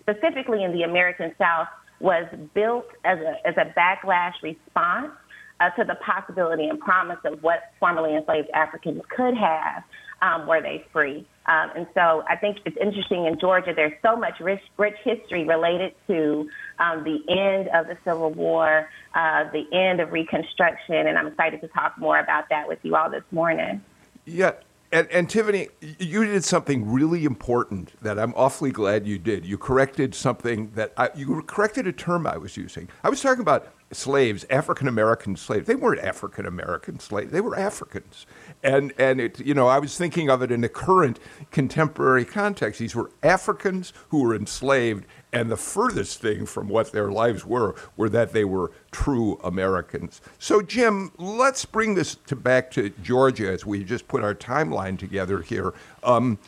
specifically 0.00 0.62
in 0.62 0.72
the 0.72 0.82
American 0.82 1.34
South, 1.38 1.68
was 2.00 2.26
built 2.54 2.86
as 3.04 3.18
a, 3.18 3.48
as 3.48 3.54
a 3.56 3.72
backlash 3.78 4.34
response 4.42 5.12
uh, 5.60 5.70
to 5.70 5.84
the 5.84 5.96
possibility 5.96 6.68
and 6.68 6.78
promise 6.78 7.18
of 7.25 7.42
what 7.42 7.72
formerly 7.80 8.14
enslaved 8.14 8.50
Africans 8.50 9.02
could 9.08 9.36
have 9.36 9.82
um, 10.22 10.46
were 10.46 10.60
they 10.60 10.84
free. 10.92 11.26
Um, 11.46 11.70
and 11.76 11.86
so 11.94 12.25
I 12.28 12.36
think 12.36 12.58
it's 12.64 12.76
interesting 12.80 13.26
in 13.26 13.38
Georgia, 13.38 13.72
there's 13.75 13.92
so 14.02 14.16
much 14.16 14.40
rich, 14.40 14.60
rich 14.76 14.96
history 15.04 15.44
related 15.44 15.94
to 16.08 16.48
um, 16.78 17.04
the 17.04 17.20
end 17.28 17.68
of 17.68 17.86
the 17.86 17.96
Civil 18.04 18.32
War, 18.32 18.88
uh, 19.14 19.44
the 19.52 19.64
end 19.72 20.00
of 20.00 20.12
Reconstruction, 20.12 21.06
and 21.06 21.16
I'm 21.16 21.28
excited 21.28 21.60
to 21.60 21.68
talk 21.68 21.96
more 21.98 22.18
about 22.18 22.48
that 22.50 22.66
with 22.66 22.78
you 22.82 22.96
all 22.96 23.10
this 23.10 23.25
morning. 23.30 23.80
Yeah. 24.25 24.52
And, 24.92 25.08
and 25.10 25.28
Tiffany, 25.28 25.68
you 25.98 26.25
did 26.25 26.44
something 26.44 26.90
really 26.90 27.25
important 27.25 27.92
that 28.02 28.18
I'm 28.18 28.32
awfully 28.34 28.70
glad 28.70 29.06
you 29.06 29.18
did. 29.18 29.44
You 29.44 29.58
corrected 29.58 30.14
something 30.14 30.70
that 30.75 30.92
I, 30.96 31.10
you 31.14 31.42
corrected 31.42 31.86
a 31.86 31.92
term 31.92 32.26
I 32.26 32.36
was 32.36 32.56
using. 32.56 32.88
I 33.02 33.10
was 33.10 33.20
talking 33.20 33.42
about 33.42 33.68
slaves, 33.93 34.45
African 34.50 34.88
American 34.88 35.37
slaves. 35.37 35.66
They 35.66 35.75
weren't 35.75 36.00
African 36.00 36.47
American 36.47 36.99
slaves; 36.99 37.33
they 37.33 37.40
were 37.40 37.57
Africans. 37.57 38.26
And 38.62 38.93
and 38.99 39.21
it, 39.21 39.38
you 39.40 39.55
know, 39.55 39.69
I 39.69 39.78
was 39.78 39.97
thinking 39.97 40.28
of 40.28 40.43
it 40.43 40.50
in 40.50 40.61
the 40.61 40.69
current 40.69 41.19
contemporary 41.50 42.25
context. 42.25 42.81
These 42.81 42.95
were 42.95 43.11
Africans 43.23 43.93
who 44.09 44.23
were 44.23 44.35
enslaved, 44.35 45.07
and 45.33 45.50
the 45.50 45.57
furthest 45.57 46.21
thing 46.21 46.47
from 46.47 46.69
what 46.69 46.93
their 46.93 47.11
lives 47.11 47.45
were 47.45 47.75
were 47.97 48.09
that 48.09 48.33
they 48.33 48.45
were 48.45 48.73
true 48.90 49.38
Americans. 49.45 50.21
So, 50.38 50.62
Jim, 50.62 51.12
let's 51.19 51.64
bring 51.64 51.95
this 51.95 52.16
to 52.26 52.37
back 52.37 52.71
to 52.73 52.90
Georgia 53.02 53.50
as 53.50 53.64
we 53.64 53.85
just 53.85 54.09
put 54.09 54.25
our 54.25 54.35
timeline 54.35 54.99
together 54.99 55.43
here. 55.43 55.75
Um, 56.02 56.38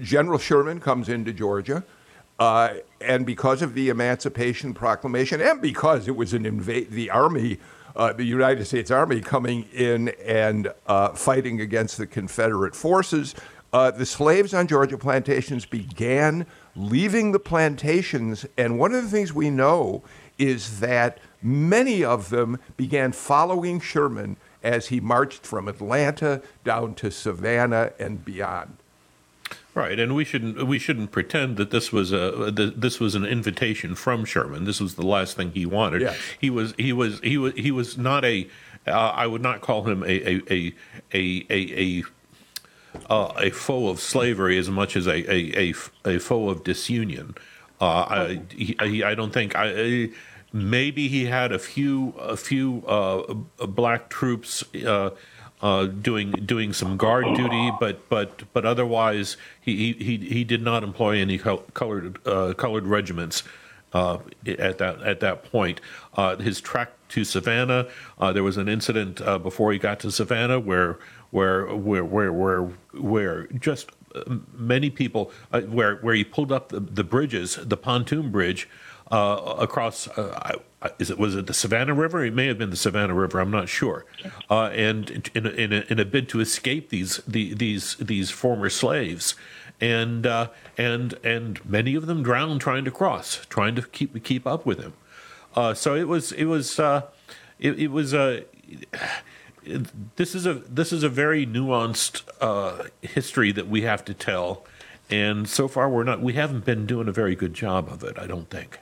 General 0.00 0.38
Sherman 0.38 0.80
comes 0.80 1.08
into 1.08 1.32
Georgia. 1.32 1.84
Uh, 2.38 2.74
and 3.00 3.24
because 3.24 3.62
of 3.62 3.74
the 3.74 3.88
Emancipation 3.88 4.74
Proclamation, 4.74 5.40
and 5.40 5.60
because 5.60 6.08
it 6.08 6.16
was 6.16 6.32
an 6.32 6.44
invade, 6.44 6.90
the 6.90 7.10
army, 7.10 7.58
uh, 7.94 8.12
the 8.12 8.24
United 8.24 8.64
States 8.64 8.90
Army 8.90 9.20
coming 9.20 9.66
in 9.72 10.08
and 10.24 10.72
uh, 10.86 11.10
fighting 11.10 11.60
against 11.60 11.96
the 11.96 12.06
Confederate 12.06 12.74
forces, 12.74 13.34
uh, 13.72 13.90
the 13.90 14.06
slaves 14.06 14.54
on 14.54 14.66
Georgia 14.66 14.98
plantations 14.98 15.66
began 15.66 16.46
leaving 16.76 17.32
the 17.32 17.38
plantations. 17.38 18.46
And 18.56 18.78
one 18.78 18.94
of 18.94 19.02
the 19.02 19.10
things 19.10 19.32
we 19.32 19.50
know 19.50 20.02
is 20.38 20.80
that 20.80 21.18
many 21.42 22.04
of 22.04 22.30
them 22.30 22.58
began 22.76 23.12
following 23.12 23.80
Sherman 23.80 24.36
as 24.62 24.88
he 24.88 24.98
marched 24.98 25.46
from 25.46 25.68
Atlanta 25.68 26.42
down 26.64 26.94
to 26.94 27.10
Savannah 27.10 27.92
and 27.98 28.24
beyond. 28.24 28.76
Right, 29.74 29.98
and 29.98 30.14
we 30.14 30.24
shouldn't 30.24 30.64
we 30.68 30.78
shouldn't 30.78 31.10
pretend 31.10 31.56
that 31.56 31.72
this 31.72 31.90
was 31.90 32.12
a 32.12 32.52
this 32.52 33.00
was 33.00 33.16
an 33.16 33.24
invitation 33.24 33.96
from 33.96 34.24
Sherman. 34.24 34.66
This 34.66 34.80
was 34.80 34.94
the 34.94 35.04
last 35.04 35.36
thing 35.36 35.50
he 35.50 35.66
wanted. 35.66 36.02
Yes. 36.02 36.16
He 36.40 36.48
was 36.48 36.74
he 36.78 36.92
was 36.92 37.18
he 37.20 37.36
was 37.36 37.54
he 37.54 37.72
was 37.72 37.98
not 37.98 38.24
a. 38.24 38.48
Uh, 38.86 38.90
I 38.92 39.26
would 39.26 39.42
not 39.42 39.62
call 39.62 39.82
him 39.82 40.04
a 40.04 40.06
a 40.06 40.42
a 40.48 40.74
a 41.12 41.46
a, 41.50 42.02
a 42.02 42.04
uh, 43.10 43.32
a 43.36 43.50
foe 43.50 43.88
of 43.88 43.98
slavery 43.98 44.58
as 44.58 44.70
much 44.70 44.94
as 44.94 45.08
a 45.08 45.28
a, 45.28 45.72
a, 46.04 46.14
a 46.16 46.18
foe 46.20 46.50
of 46.50 46.62
disunion. 46.62 47.34
Uh, 47.80 47.84
I, 47.84 48.42
he, 48.50 49.02
I 49.02 49.16
don't 49.16 49.32
think 49.32 49.56
I, 49.56 50.10
maybe 50.52 51.08
he 51.08 51.24
had 51.24 51.50
a 51.50 51.58
few 51.58 52.10
a 52.20 52.36
few 52.36 52.84
uh, 52.86 53.34
black 53.66 54.08
troops 54.08 54.62
uh, 55.64 55.74
uh, 55.74 55.86
doing 55.86 56.30
doing 56.30 56.72
some 56.72 56.96
guard 56.96 57.24
duty, 57.34 57.70
but 57.80 58.08
but 58.08 58.42
but 58.52 58.64
otherwise 58.64 59.36
he 59.60 59.92
he 59.94 60.18
he 60.18 60.44
did 60.44 60.62
not 60.62 60.84
employ 60.84 61.18
any 61.18 61.38
colored 61.38 62.18
uh, 62.26 62.54
colored 62.54 62.86
regiments. 62.86 63.42
Uh, 63.92 64.18
at 64.58 64.78
that 64.78 65.00
at 65.02 65.20
that 65.20 65.44
point, 65.44 65.80
uh, 66.14 66.36
his 66.36 66.60
trek 66.60 66.90
to 67.08 67.22
Savannah, 67.22 67.86
uh, 68.18 68.32
there 68.32 68.42
was 68.42 68.56
an 68.56 68.68
incident 68.68 69.20
uh, 69.20 69.38
before 69.38 69.72
he 69.72 69.78
got 69.78 70.00
to 70.00 70.10
Savannah 70.10 70.58
where 70.58 70.98
where 71.30 71.72
where 71.74 72.04
where 72.04 72.32
where, 72.32 72.62
where 72.92 73.46
just 73.46 73.92
many 74.52 74.90
people 74.90 75.30
where 75.68 75.96
where 75.98 76.14
he 76.14 76.24
pulled 76.24 76.50
up 76.50 76.70
the, 76.70 76.80
the 76.80 77.04
bridges, 77.04 77.54
the 77.62 77.76
pontoon 77.76 78.32
bridge 78.32 78.68
uh, 79.10 79.56
across. 79.58 80.08
Uh, 80.08 80.58
is 80.98 81.10
it 81.10 81.18
was 81.18 81.34
it 81.34 81.46
the 81.46 81.54
Savannah 81.54 81.94
River? 81.94 82.24
It 82.24 82.34
may 82.34 82.46
have 82.46 82.58
been 82.58 82.70
the 82.70 82.76
Savannah 82.76 83.14
River. 83.14 83.40
I'm 83.40 83.50
not 83.50 83.68
sure. 83.68 84.04
Uh, 84.50 84.66
and 84.66 85.30
in 85.34 85.46
a, 85.46 85.50
in, 85.50 85.72
a, 85.72 85.84
in 85.88 85.98
a 85.98 86.04
bid 86.04 86.28
to 86.30 86.40
escape 86.40 86.90
these 86.90 87.18
the, 87.26 87.54
these 87.54 87.96
these 87.96 88.30
former 88.30 88.68
slaves, 88.70 89.34
and 89.80 90.26
uh, 90.26 90.48
and 90.76 91.14
and 91.24 91.64
many 91.64 91.94
of 91.94 92.06
them 92.06 92.22
drowned 92.22 92.60
trying 92.60 92.84
to 92.84 92.90
cross, 92.90 93.44
trying 93.48 93.74
to 93.74 93.82
keep 93.82 94.22
keep 94.24 94.46
up 94.46 94.66
with 94.66 94.80
him. 94.80 94.94
Uh, 95.54 95.74
so 95.74 95.94
it 95.94 96.08
was 96.08 96.32
it 96.32 96.46
was 96.46 96.78
uh, 96.78 97.02
it, 97.58 97.78
it, 97.78 97.88
was 97.88 98.12
a. 98.12 98.44
this 100.16 100.34
is 100.34 100.46
a 100.46 100.54
this 100.54 100.92
is 100.92 101.02
a 101.02 101.08
very 101.08 101.46
nuanced 101.46 102.22
history 103.00 103.52
that 103.52 103.68
we 103.68 103.82
have 103.82 104.04
to 104.04 104.12
tell, 104.12 104.64
and 105.08 105.48
so 105.48 105.68
far 105.68 105.88
we're 105.88 106.04
not 106.04 106.20
we 106.20 106.34
haven't 106.34 106.64
been 106.64 106.84
doing 106.84 107.08
a 107.08 107.12
very 107.12 107.34
good 107.34 107.54
job 107.54 107.88
of 107.88 108.02
it. 108.02 108.18
I 108.18 108.26
don't 108.26 108.50
think. 108.50 108.78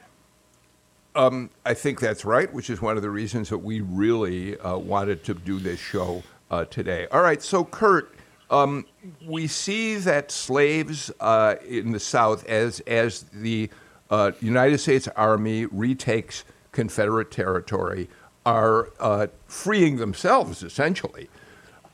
Um, 1.15 1.51
I 1.67 1.75
think 1.75 2.01
that's 2.01 2.25
right, 2.25 2.51
which 2.53 2.71
is 2.71 2.81
one 2.81 2.97
of 2.97 3.03
the 3.03 3.11
reasons 3.11 3.51
that 3.51 3.59
we 3.59 3.81
really 3.81 4.59
uh, 4.59 4.79
wanted 4.79 5.25
to 5.25 5.35
do 5.35 5.59
this 5.59 5.79
show 5.79 6.23
uh, 6.51 6.65
today. 6.65 7.07
All 7.13 7.21
right, 7.21 7.43
so 7.43 7.65
Kurt, 7.65 8.15
um, 8.51 8.87
we 9.27 9.47
see 9.47 9.97
that 9.97 10.31
slaves 10.31 11.11
uh, 11.21 11.57
in 11.67 11.93
the 11.93 12.01
South, 12.01 12.47
as 12.47 12.81
as 12.81 13.25
the 13.33 13.69
uh, 14.11 14.33
United 14.41 14.79
States 14.79 15.09
Army 15.09 15.67
retakes 15.67 16.45
Confederate 16.71 17.31
territory, 17.31 18.09
are 18.47 18.91
uh, 18.99 19.27
freeing 19.47 19.97
themselves 19.97 20.63
essentially. 20.63 21.29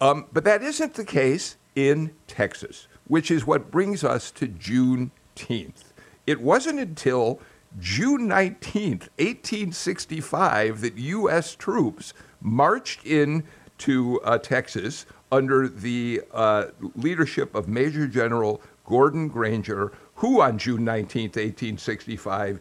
Um, 0.01 0.27
but 0.33 0.45
that 0.45 0.63
isn't 0.63 0.95
the 0.95 1.05
case 1.05 1.57
in 1.75 2.13
Texas, 2.29 2.87
which 3.09 3.31
is 3.31 3.47
what 3.47 3.71
brings 3.71 4.05
us 4.05 4.31
to 4.33 4.47
Juneteenth. 4.47 5.93
It 6.27 6.41
wasn't 6.41 6.79
until 6.79 7.41
June 7.79 8.29
19th, 8.29 9.09
1865, 9.19 10.81
that 10.81 10.97
U.S. 10.97 11.55
troops 11.55 12.15
marched 12.41 13.05
into 13.05 14.21
uh, 14.23 14.39
Texas 14.39 15.07
under 15.31 15.69
the 15.69 16.23
uh, 16.33 16.67
leadership 16.97 17.55
of 17.55 17.69
Major 17.69 18.07
General 18.07 18.61
Gordon 18.85 19.29
Granger, 19.29 19.93
who 20.17 20.41
on 20.41 20.59
June 20.59 20.81
19th, 20.81 21.37
1865, 21.37 22.61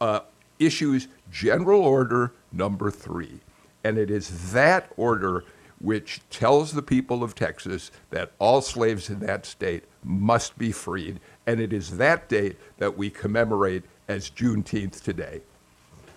uh, 0.00 0.20
issues 0.58 1.08
General 1.30 1.80
Order 1.80 2.32
Number 2.52 2.90
Three. 2.90 3.40
And 3.82 3.98
it 3.98 4.10
is 4.10 4.52
that 4.52 4.90
order 4.96 5.44
which 5.80 6.22
tells 6.30 6.72
the 6.72 6.82
people 6.82 7.22
of 7.22 7.34
Texas 7.34 7.90
that 8.10 8.32
all 8.38 8.62
slaves 8.62 9.10
in 9.10 9.18
that 9.20 9.44
state 9.44 9.84
must 10.02 10.56
be 10.56 10.72
freed. 10.72 11.20
And 11.46 11.60
it 11.60 11.72
is 11.72 11.98
that 11.98 12.28
date 12.28 12.56
that 12.78 12.96
we 12.96 13.10
commemorate 13.10 13.82
as 14.08 14.30
Juneteenth 14.30 15.02
today. 15.02 15.40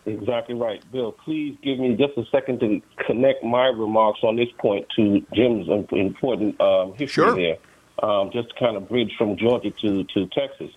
Exactly 0.06 0.56
right. 0.56 0.82
Bill, 0.91 1.12
please 1.12 1.58
give 1.62 1.79
me 1.79 1.98
just 1.98 2.17
a 2.17 2.24
second 2.32 2.62
to 2.62 2.82
connect 3.06 3.44
my 3.44 3.67
remarks 3.67 4.20
on 4.24 4.38
this 4.38 4.48
point 4.58 4.88
to 4.96 5.22
Jim's 5.34 5.67
important 5.91 6.60
um, 6.62 6.94
history 6.94 7.08
sure. 7.08 7.36
there, 7.36 7.58
um, 8.01 8.32
just 8.32 8.50
to 8.50 8.56
kind 8.58 8.77
of 8.77 8.88
bridge 8.88 9.12
from 9.17 9.36
Georgia 9.38 9.72
to, 9.82 10.06
to 10.06 10.27
Texas. 10.27 10.72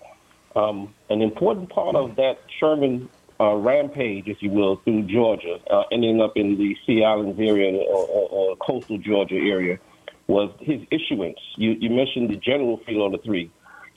Um, 0.57 0.93
an 1.11 1.23
important 1.23 1.71
part 1.71 1.95
of 1.95 2.17
that 2.17 2.41
Sherman 2.59 3.09
uh, 3.39 3.55
rampage, 3.55 4.27
if 4.27 4.43
you 4.43 4.51
will, 4.51 4.77
through 4.85 5.05
Georgia, 5.05 5.59
uh, 5.71 5.85
ending 5.93 6.21
up 6.21 6.33
in 6.37 6.59
the 6.59 6.77
Sea 6.85 7.05
Islands 7.05 7.39
area 7.39 7.71
or, 7.71 8.07
or, 8.07 8.29
or, 8.31 8.57
coastal 8.57 8.99
Georgia 8.99 9.37
area, 9.37 9.79
was 10.27 10.51
his 10.61 10.81
issuance. 10.91 11.39
You, 11.57 11.77
you 11.79 11.89
mentioned 11.89 12.31
the 12.31 12.37
General 12.37 12.79
Field 12.85 13.01
Order 13.13 13.23
3. 13.25 13.51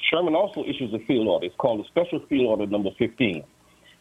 Sherman 0.10 0.36
also 0.36 0.64
issues 0.64 0.94
a 0.94 1.00
field 1.06 1.28
order. 1.28 1.46
It's 1.46 1.56
called 1.56 1.86
a 1.86 1.88
Special 1.88 2.20
Field 2.28 2.46
Order 2.48 2.68
Number 2.68 2.90
15. 2.98 3.44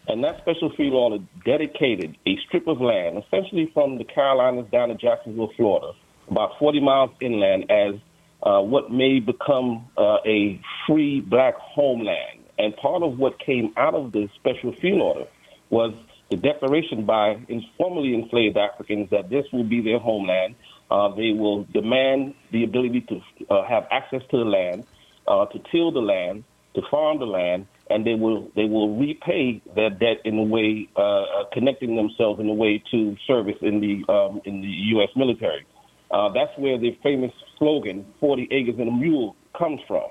And 0.08 0.24
that 0.24 0.38
special 0.38 0.70
field 0.76 0.94
order 0.94 1.24
dedicated 1.44 2.16
a 2.26 2.36
strip 2.46 2.66
of 2.66 2.80
land, 2.80 3.22
essentially 3.24 3.70
from 3.72 3.98
the 3.98 4.04
Carolinas 4.04 4.66
down 4.72 4.88
to 4.88 4.96
Jacksonville, 4.96 5.52
Florida, 5.56 5.92
about 6.28 6.58
40 6.58 6.80
miles 6.80 7.10
inland, 7.20 7.70
as 7.70 7.94
uh, 8.42 8.60
what 8.60 8.90
may 8.90 9.20
become 9.20 9.88
uh, 9.96 10.18
a 10.26 10.60
free 10.86 11.20
black 11.20 11.54
homeland. 11.56 12.40
And 12.58 12.76
part 12.76 13.02
of 13.02 13.18
what 13.18 13.38
came 13.38 13.72
out 13.76 13.94
of 13.94 14.12
the 14.12 14.28
special 14.34 14.74
field 14.80 15.00
order 15.00 15.26
was 15.70 15.94
the 16.30 16.36
declaration 16.36 17.04
by 17.04 17.40
formerly 17.78 18.14
enslaved 18.14 18.56
Africans 18.56 19.10
that 19.10 19.30
this 19.30 19.44
will 19.52 19.64
be 19.64 19.80
their 19.80 19.98
homeland. 19.98 20.56
Uh, 20.90 21.14
they 21.14 21.32
will 21.32 21.64
demand 21.72 22.34
the 22.50 22.64
ability 22.64 23.02
to 23.02 23.20
uh, 23.50 23.64
have 23.66 23.86
access 23.90 24.22
to 24.30 24.38
the 24.38 24.44
land 24.44 24.84
uh, 25.26 25.46
to 25.46 25.58
till 25.70 25.92
the 25.92 26.00
land, 26.00 26.44
to 26.74 26.82
farm 26.90 27.18
the 27.18 27.26
land, 27.26 27.66
and 27.90 28.06
they 28.06 28.14
will 28.14 28.50
they 28.56 28.64
will 28.64 28.96
repay 28.96 29.60
their 29.74 29.90
debt 29.90 30.18
in 30.24 30.38
a 30.38 30.42
way, 30.42 30.88
uh, 30.96 31.00
uh, 31.00 31.44
connecting 31.52 31.96
themselves 31.96 32.40
in 32.40 32.48
a 32.48 32.54
way 32.54 32.82
to 32.90 33.16
service 33.26 33.56
in 33.60 33.80
the 33.80 34.12
um, 34.12 34.40
in 34.44 34.60
the 34.60 34.68
U.S. 34.96 35.08
military. 35.16 35.66
Uh, 36.10 36.28
that's 36.30 36.56
where 36.58 36.78
the 36.78 36.96
famous 37.02 37.32
slogan 37.58 38.06
"40 38.20 38.48
acres 38.50 38.74
and 38.78 38.88
a 38.88 38.92
mule" 38.92 39.36
comes 39.58 39.80
from. 39.86 40.04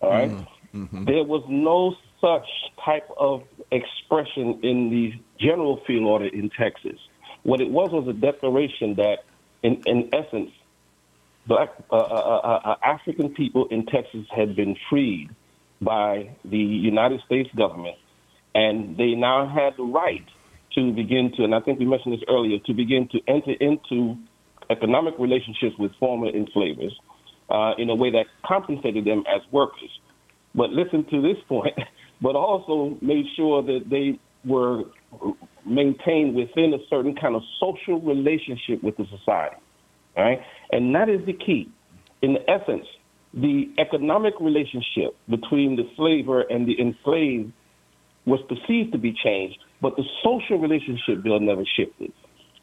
All 0.00 0.10
right? 0.10 0.30
mm-hmm. 0.30 0.84
mm-hmm. 0.84 1.04
there 1.04 1.24
was 1.24 1.44
no 1.48 1.94
such 2.20 2.48
type 2.84 3.08
of 3.18 3.42
expression 3.70 4.60
in 4.62 4.90
the 4.90 5.12
general 5.38 5.80
field 5.86 6.04
order 6.04 6.26
in 6.26 6.50
Texas. 6.50 6.98
What 7.42 7.60
it 7.60 7.70
was 7.70 7.90
was 7.92 8.08
a 8.08 8.12
declaration 8.12 8.94
that, 8.94 9.24
in, 9.62 9.82
in 9.86 10.08
essence, 10.14 10.50
black 11.46 11.70
uh 11.90 11.96
uh, 11.96 11.98
uh, 11.98 12.40
uh, 12.44 12.60
uh, 12.70 12.76
African 12.82 13.30
people 13.30 13.66
in 13.70 13.86
Texas 13.86 14.26
had 14.34 14.56
been 14.56 14.76
freed 14.88 15.30
by 15.80 16.30
the 16.44 16.58
United 16.58 17.20
States 17.26 17.50
government, 17.56 17.96
and 18.54 18.96
they 18.96 19.14
now 19.14 19.46
had 19.46 19.76
the 19.76 19.84
right 19.84 20.24
to 20.74 20.92
begin 20.92 21.32
to, 21.36 21.44
and 21.44 21.54
I 21.54 21.60
think 21.60 21.78
we 21.78 21.84
mentioned 21.84 22.14
this 22.14 22.24
earlier, 22.28 22.58
to 22.66 22.74
begin 22.74 23.08
to 23.12 23.20
enter 23.28 23.52
into 23.52 24.16
economic 24.70 25.14
relationships 25.18 25.76
with 25.78 25.92
former 26.00 26.28
enslavers 26.28 26.98
in 27.78 27.90
a 27.90 27.94
way 27.94 28.10
that 28.10 28.26
compensated 28.44 29.04
them 29.04 29.24
as 29.28 29.42
workers. 29.52 29.90
But 30.54 30.70
listen 30.70 31.04
to 31.10 31.20
this 31.20 31.36
point, 31.48 31.74
but 32.22 32.36
also 32.36 32.96
made 33.00 33.26
sure 33.36 33.62
that 33.62 33.82
they 33.90 34.18
were 34.44 34.84
maintained 35.66 36.34
within 36.34 36.74
a 36.74 36.78
certain 36.88 37.14
kind 37.14 37.34
of 37.34 37.42
social 37.60 38.00
relationship 38.00 38.82
with 38.82 38.96
the 38.96 39.06
society. 39.06 39.56
Right, 40.16 40.40
And 40.74 40.92
that 40.96 41.08
is 41.08 41.24
the 41.24 41.32
key. 41.32 41.70
In 42.20 42.36
essence, 42.48 42.86
the 43.32 43.70
economic 43.78 44.34
relationship 44.40 45.16
between 45.30 45.76
the 45.76 45.88
slaver 45.96 46.42
and 46.42 46.66
the 46.66 46.78
enslaved 46.80 47.52
was 48.26 48.40
perceived 48.48 48.90
to 48.92 48.98
be 48.98 49.12
changed, 49.12 49.58
but 49.80 49.96
the 49.96 50.04
social 50.22 50.58
relationship 50.58 51.22
bill 51.22 51.38
never 51.38 51.64
shifted. 51.64 52.12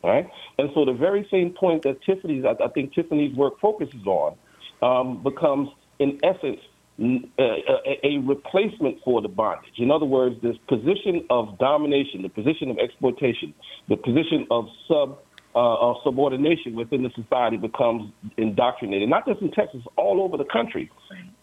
Right? 0.03 0.29
And 0.57 0.69
so 0.73 0.83
the 0.83 0.93
very 0.93 1.27
same 1.31 1.51
point 1.51 1.83
that 1.83 2.01
Tiffany's, 2.03 2.43
I, 2.43 2.61
I 2.61 2.67
think 2.67 2.93
Tiffany's 2.93 3.35
work 3.35 3.59
focuses 3.61 4.05
on, 4.05 4.35
um, 4.81 5.23
becomes 5.23 5.69
in 5.99 6.19
essence 6.23 6.59
uh, 6.99 7.05
a, 7.39 7.99
a, 8.03 8.17
replacement 8.17 8.97
for 9.03 9.21
the 9.21 9.27
bondage. 9.27 9.77
In 9.77 9.89
other 9.89 10.05
words, 10.05 10.35
this 10.41 10.57
position 10.67 11.25
of 11.29 11.57
domination, 11.59 12.23
the 12.23 12.29
position 12.29 12.69
of 12.69 12.77
exploitation, 12.77 13.53
the 13.87 13.95
position 13.95 14.47
of 14.51 14.67
sub 14.87 15.19
uh, 15.55 15.93
subordination 16.03 16.75
within 16.75 17.03
the 17.03 17.09
society 17.15 17.57
becomes 17.57 18.11
indoctrinated, 18.37 19.09
not 19.09 19.25
just 19.25 19.41
in 19.41 19.51
Texas, 19.51 19.81
all 19.97 20.21
over 20.21 20.37
the 20.37 20.49
country. 20.51 20.89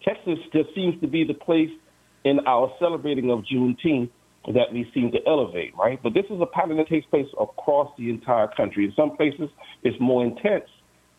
Texas 0.03 0.39
just 0.53 0.73
seems 0.73 0.99
to 1.01 1.07
be 1.07 1.23
the 1.23 1.33
place 1.33 1.69
in 2.23 2.39
our 2.47 2.71
celebrating 2.79 3.31
of 3.31 3.43
Juneteenth 3.51 4.09
that 4.47 4.73
we 4.73 4.89
seem 4.93 5.11
to 5.11 5.19
elevate, 5.27 5.75
right? 5.77 6.01
But 6.01 6.13
this 6.13 6.25
is 6.29 6.41
a 6.41 6.45
pattern 6.45 6.77
that 6.77 6.87
takes 6.87 7.05
place 7.07 7.27
across 7.39 7.91
the 7.97 8.09
entire 8.09 8.47
country. 8.47 8.85
In 8.85 8.93
some 8.95 9.15
places, 9.15 9.49
it's 9.83 9.97
more 9.99 10.23
intense 10.23 10.65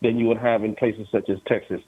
than 0.01 0.17
you 0.17 0.27
would 0.27 0.39
have 0.39 0.63
in 0.63 0.75
places 0.75 1.07
such 1.11 1.29
as 1.29 1.37
Texas. 1.47 1.81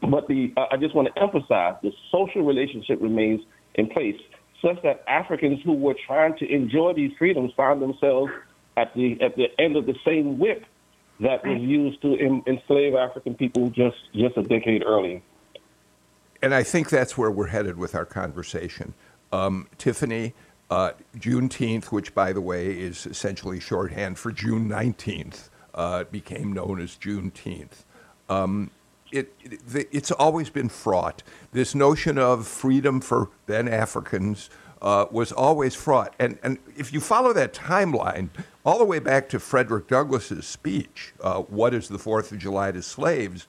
But 0.00 0.26
the 0.26 0.52
uh, 0.56 0.64
I 0.72 0.76
just 0.78 0.94
want 0.94 1.08
to 1.14 1.22
emphasize 1.22 1.74
the 1.82 1.92
social 2.10 2.42
relationship 2.42 2.98
remains 3.00 3.40
in 3.76 3.88
place, 3.88 4.16
such 4.60 4.82
that 4.82 5.04
Africans 5.06 5.60
who 5.64 5.74
were 5.74 5.94
trying 6.06 6.36
to 6.38 6.52
enjoy 6.52 6.94
these 6.96 7.12
freedoms 7.18 7.52
find 7.56 7.80
themselves 7.80 8.32
at 8.76 8.94
the 8.94 9.20
at 9.20 9.36
the 9.36 9.48
end 9.58 9.76
of 9.76 9.86
the 9.86 9.94
same 10.04 10.38
whip 10.38 10.64
that 11.20 11.44
was 11.46 11.60
used 11.60 12.02
to 12.02 12.42
enslave 12.46 12.94
African 12.94 13.34
people 13.34 13.70
just 13.70 13.96
just 14.14 14.36
a 14.36 14.42
decade 14.42 14.82
earlier. 14.84 15.20
And 16.42 16.54
I 16.54 16.64
think 16.64 16.90
that's 16.90 17.16
where 17.16 17.30
we're 17.30 17.48
headed 17.48 17.78
with 17.78 17.94
our 17.94 18.04
conversation. 18.04 18.94
Um, 19.30 19.68
Tiffany, 19.78 20.34
uh, 20.70 20.92
Juneteenth, 21.16 21.86
which 21.86 22.14
by 22.14 22.32
the 22.32 22.40
way 22.40 22.78
is 22.78 23.06
essentially 23.06 23.60
shorthand 23.60 24.18
for 24.18 24.32
June 24.32 24.68
19th, 24.68 25.50
uh, 25.74 26.04
became 26.04 26.52
known 26.52 26.80
as 26.80 26.96
Juneteenth. 26.96 27.84
Um, 28.28 28.70
it, 29.12 29.32
it, 29.44 29.88
it's 29.92 30.10
always 30.10 30.50
been 30.50 30.68
fraught. 30.68 31.22
This 31.52 31.74
notion 31.74 32.18
of 32.18 32.46
freedom 32.46 33.00
for 33.00 33.28
then 33.46 33.68
Africans 33.68 34.50
uh, 34.80 35.06
was 35.10 35.30
always 35.30 35.74
fraught. 35.74 36.14
And, 36.18 36.38
and 36.42 36.58
if 36.76 36.92
you 36.92 37.00
follow 37.00 37.32
that 37.34 37.52
timeline, 37.52 38.30
all 38.64 38.78
the 38.78 38.84
way 38.84 38.98
back 38.98 39.28
to 39.28 39.40
Frederick 39.40 39.88
Douglass's 39.88 40.46
speech, 40.46 41.12
uh, 41.20 41.40
What 41.42 41.74
is 41.74 41.88
the 41.88 41.98
Fourth 41.98 42.30
of 42.32 42.38
July 42.38 42.72
to 42.72 42.82
Slaves? 42.82 43.46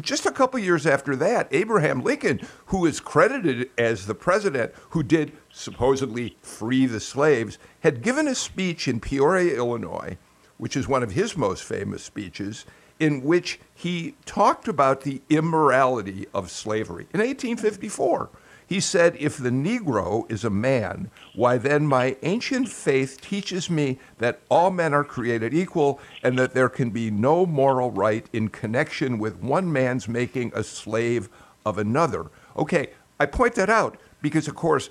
Just 0.00 0.26
a 0.26 0.30
couple 0.30 0.60
years 0.60 0.86
after 0.86 1.16
that, 1.16 1.48
Abraham 1.50 2.02
Lincoln, 2.02 2.40
who 2.66 2.86
is 2.86 3.00
credited 3.00 3.70
as 3.76 4.06
the 4.06 4.14
president 4.14 4.72
who 4.90 5.02
did 5.02 5.32
supposedly 5.50 6.36
free 6.42 6.86
the 6.86 7.00
slaves, 7.00 7.58
had 7.80 8.02
given 8.02 8.28
a 8.28 8.34
speech 8.36 8.86
in 8.86 9.00
Peoria, 9.00 9.56
Illinois, 9.56 10.16
which 10.58 10.76
is 10.76 10.86
one 10.86 11.02
of 11.02 11.12
his 11.12 11.36
most 11.36 11.64
famous 11.64 12.04
speeches, 12.04 12.66
in 13.00 13.24
which 13.24 13.58
he 13.74 14.14
talked 14.26 14.68
about 14.68 15.00
the 15.00 15.22
immorality 15.28 16.26
of 16.32 16.52
slavery 16.52 17.08
in 17.12 17.18
1854. 17.18 18.30
He 18.70 18.78
said, 18.78 19.16
If 19.18 19.36
the 19.36 19.50
Negro 19.50 20.30
is 20.30 20.44
a 20.44 20.48
man, 20.48 21.10
why 21.34 21.58
then 21.58 21.88
my 21.88 22.16
ancient 22.22 22.68
faith 22.68 23.20
teaches 23.20 23.68
me 23.68 23.98
that 24.18 24.42
all 24.48 24.70
men 24.70 24.94
are 24.94 25.02
created 25.02 25.52
equal 25.52 25.98
and 26.22 26.38
that 26.38 26.54
there 26.54 26.68
can 26.68 26.90
be 26.90 27.10
no 27.10 27.44
moral 27.44 27.90
right 27.90 28.24
in 28.32 28.48
connection 28.48 29.18
with 29.18 29.42
one 29.42 29.72
man's 29.72 30.06
making 30.06 30.52
a 30.54 30.62
slave 30.62 31.28
of 31.66 31.78
another. 31.78 32.26
Okay, 32.56 32.90
I 33.18 33.26
point 33.26 33.56
that 33.56 33.70
out 33.70 33.98
because, 34.22 34.46
of 34.46 34.54
course, 34.54 34.88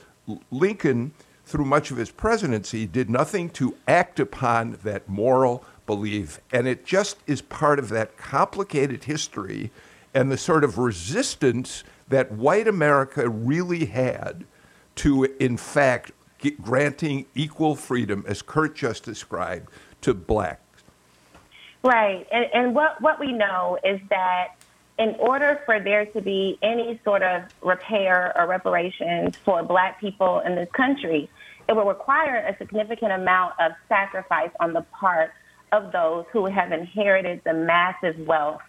Lincoln, 0.52 1.13
through 1.46 1.63
much 1.63 1.89
of 1.89 1.96
his 1.96 2.12
presidency, 2.12 2.86
did 2.86 3.10
nothing 3.10 3.50
to 3.52 3.78
act 3.88 4.20
upon 4.20 4.78
that 4.84 5.08
moral 5.08 5.63
belief. 5.88 6.42
And 6.52 6.68
it 6.68 6.86
just 6.86 7.15
is 7.28 7.42
part 7.42 7.80
of 7.80 7.88
that 7.89 8.18
complicated 8.18 9.06
history 9.06 9.72
and 10.13 10.32
the 10.32 10.38
sort 10.38 10.63
of 10.63 10.78
resistance 10.78 11.84
that 12.08 12.32
white 12.32 12.67
America 12.67 13.30
really 13.30 13.86
had 13.86 14.45
to, 14.95 15.26
in 15.39 15.58
fact, 15.58 16.12
granting 16.62 17.26
equal 17.36 17.76
freedom, 17.76 18.24
as 18.28 18.41
Kurt 18.41 18.76
just 18.76 19.04
described, 19.04 19.69
to 20.02 20.13
blacks. 20.13 20.84
Right. 21.84 22.28
And, 22.32 22.45
and 22.54 22.76
what, 22.76 23.02
what 23.02 23.19
we 23.19 23.32
know 23.32 23.78
is 23.84 24.00
that 24.10 24.56
in 24.98 25.15
order 25.15 25.62
for 25.65 25.80
there 25.80 26.06
to 26.08 26.22
be 26.22 26.58
any 26.62 27.00
sort 27.06 27.24
of 27.24 27.43
repair 27.62 28.34
or 28.38 28.48
reparations 28.48 29.38
for 29.38 29.63
black 29.63 30.00
people 30.00 30.39
in 30.39 30.56
this 30.56 30.69
country, 30.74 31.30
it 31.69 31.76
will 31.76 31.86
require 31.86 32.38
a 32.38 32.58
significant 32.58 33.13
amount 33.13 33.54
of 33.60 33.72
sacrifice 33.88 34.50
on 34.60 34.74
the 34.74 34.82
part 34.91 35.32
of 35.72 35.91
those 35.91 36.26
who 36.34 36.45
have 36.48 36.72
inherited 36.72 37.41
the 37.45 37.54
massive 37.54 38.17
wealth 38.28 38.62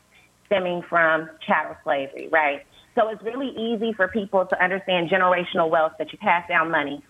stemming 0.51 0.83
from 0.89 1.31
chattel 1.47 1.77
slavery, 1.85 2.29
right? 2.31 2.67
So 2.97 3.09
it's 3.09 3.23
really 3.23 3.51
easy 3.57 3.93
for 3.93 4.09
people 4.09 4.47
to 4.47 4.63
understand 4.63 5.09
generational 5.09 5.71
wealth 5.71 5.93
that 5.99 6.13
you 6.13 6.19
pass 6.19 6.49
down 6.49 6.71
money. 6.71 7.03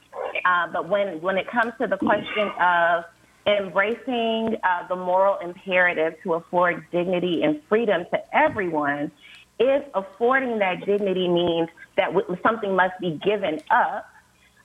Uh, 0.45 0.69
but 0.73 0.89
when, 0.89 1.21
when 1.23 1.39
it 1.39 1.47
comes 1.51 1.73
to 1.81 1.87
the 1.87 1.97
question 1.97 2.51
of 2.61 3.05
embracing 3.47 4.57
uh, 4.63 4.87
the 4.89 4.97
moral 4.97 5.39
imperative 5.39 6.15
to 6.23 6.35
afford 6.35 6.85
dignity 6.93 7.43
and 7.43 7.63
freedom 7.69 8.05
to 8.13 8.37
everyone, 8.37 9.11
if 9.59 9.85
affording 9.95 10.59
that 10.59 10.85
dignity 10.85 11.29
means 11.29 11.69
that 11.97 12.11
something 12.43 12.77
must 12.77 12.99
be 13.01 13.19
given 13.25 13.61
up, 13.71 14.07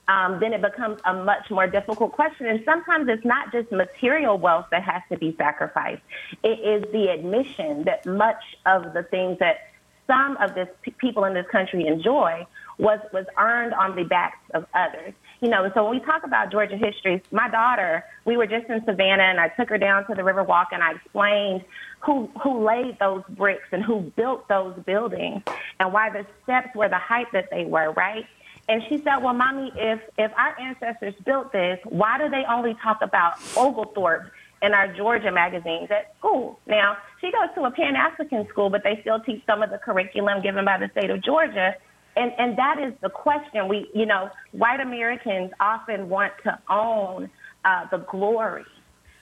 um, 0.08 0.38
then 0.40 0.52
it 0.52 0.62
becomes 0.62 1.00
a 1.04 1.14
much 1.14 1.50
more 1.50 1.66
difficult 1.66 2.12
question. 2.12 2.46
And 2.46 2.62
sometimes 2.64 3.08
it's 3.08 3.24
not 3.24 3.52
just 3.52 3.72
material 3.72 4.38
wealth 4.38 4.66
that 4.70 4.82
has 4.82 5.02
to 5.10 5.18
be 5.18 5.34
sacrificed. 5.36 6.02
It 6.42 6.60
is 6.60 6.90
the 6.92 7.08
admission 7.08 7.84
that 7.84 8.06
much 8.06 8.42
of 8.64 8.92
the 8.92 9.02
things 9.02 9.38
that 9.40 9.70
some 10.06 10.36
of 10.36 10.54
this 10.54 10.68
people 10.98 11.24
in 11.24 11.34
this 11.34 11.46
country 11.50 11.86
enjoy 11.86 12.46
was 12.78 13.00
was 13.12 13.24
earned 13.38 13.74
on 13.74 13.96
the 13.96 14.04
backs 14.04 14.38
of 14.54 14.66
others. 14.74 15.14
You 15.40 15.48
know, 15.48 15.70
so 15.74 15.84
when 15.84 15.98
we 15.98 16.04
talk 16.04 16.24
about 16.24 16.50
Georgia 16.50 16.76
history, 16.76 17.22
my 17.30 17.48
daughter, 17.48 18.04
we 18.24 18.36
were 18.36 18.46
just 18.46 18.68
in 18.68 18.84
Savannah, 18.84 19.24
and 19.24 19.40
I 19.40 19.48
took 19.48 19.68
her 19.70 19.78
down 19.78 20.06
to 20.06 20.14
the 20.14 20.22
Riverwalk, 20.22 20.66
and 20.72 20.82
I 20.82 20.92
explained 20.92 21.64
who 22.00 22.30
who 22.42 22.64
laid 22.64 22.98
those 22.98 23.22
bricks 23.30 23.68
and 23.72 23.82
who 23.82 24.00
built 24.16 24.46
those 24.48 24.76
buildings, 24.84 25.42
and 25.80 25.92
why 25.92 26.10
the 26.10 26.26
steps 26.44 26.74
were 26.76 26.88
the 26.88 26.98
height 26.98 27.26
that 27.32 27.50
they 27.50 27.64
were. 27.64 27.92
Right. 27.92 28.26
And 28.68 28.82
she 28.88 28.98
said, 28.98 29.18
"Well, 29.18 29.34
mommy, 29.34 29.72
if 29.76 30.00
if 30.18 30.32
our 30.36 30.58
ancestors 30.58 31.14
built 31.24 31.52
this, 31.52 31.78
why 31.84 32.18
do 32.18 32.28
they 32.28 32.44
only 32.48 32.74
talk 32.82 32.98
about 33.00 33.34
Oglethorpe 33.56 34.30
in 34.62 34.72
our 34.72 34.92
Georgia 34.94 35.30
magazines 35.30 35.88
at 35.90 36.14
school. 36.18 36.58
Now, 36.66 36.96
she 37.20 37.30
goes 37.30 37.54
to 37.54 37.64
a 37.64 37.70
Pan 37.70 37.94
African 37.94 38.46
school, 38.48 38.70
but 38.70 38.82
they 38.82 38.98
still 39.02 39.20
teach 39.20 39.42
some 39.46 39.62
of 39.62 39.70
the 39.70 39.78
curriculum 39.78 40.42
given 40.42 40.64
by 40.64 40.78
the 40.78 40.88
state 40.90 41.10
of 41.10 41.22
Georgia. 41.22 41.74
And, 42.16 42.32
and 42.38 42.58
that 42.58 42.78
is 42.80 42.94
the 43.02 43.10
question. 43.10 43.68
We, 43.68 43.90
you 43.94 44.06
know, 44.06 44.30
white 44.52 44.80
Americans 44.80 45.52
often 45.60 46.08
want 46.08 46.32
to 46.44 46.58
own 46.70 47.30
uh, 47.64 47.86
the 47.90 47.98
glory, 47.98 48.64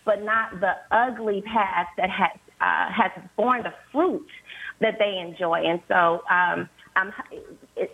but 0.04 0.22
not 0.22 0.60
the 0.60 0.74
ugly 0.92 1.42
past 1.42 1.90
that 1.96 2.10
has, 2.10 2.38
uh, 2.60 2.92
has 2.92 3.10
borne 3.36 3.64
the 3.64 3.74
fruit 3.90 4.28
that 4.80 4.98
they 4.98 5.18
enjoy. 5.18 5.64
And 5.64 5.80
so, 5.88 6.22
um, 6.30 6.68
um, 6.96 7.12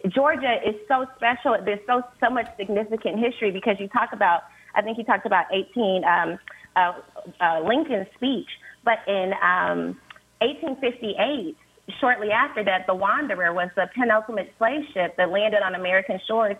Georgia 0.09 0.57
is 0.67 0.75
so 0.89 1.07
special. 1.17 1.57
There's 1.65 1.81
so 1.87 2.03
so 2.21 2.31
much 2.31 2.47
significant 2.57 3.19
history 3.19 3.51
because 3.51 3.77
you 3.79 3.89
talk 3.89 4.11
about. 4.13 4.43
I 4.75 4.83
think 4.83 4.99
you 4.99 5.05
talked 5.05 5.27
about 5.27 5.47
18. 5.53 6.05
Um, 6.05 6.39
uh, 6.77 6.93
uh, 7.41 7.61
Lincoln's 7.61 8.07
speech. 8.15 8.49
But 8.85 8.99
in 9.07 9.33
um, 9.43 9.99
1858, 10.41 11.57
shortly 12.01 12.31
after 12.31 12.65
that, 12.65 12.87
the 12.87 12.95
Wanderer 12.95 13.53
was 13.53 13.69
the 13.77 13.89
penultimate 13.95 14.53
slave 14.59 14.83
ship 14.95 15.17
that 15.17 15.31
landed 15.31 15.63
on 15.63 15.75
American 15.75 16.21
shores 16.27 16.57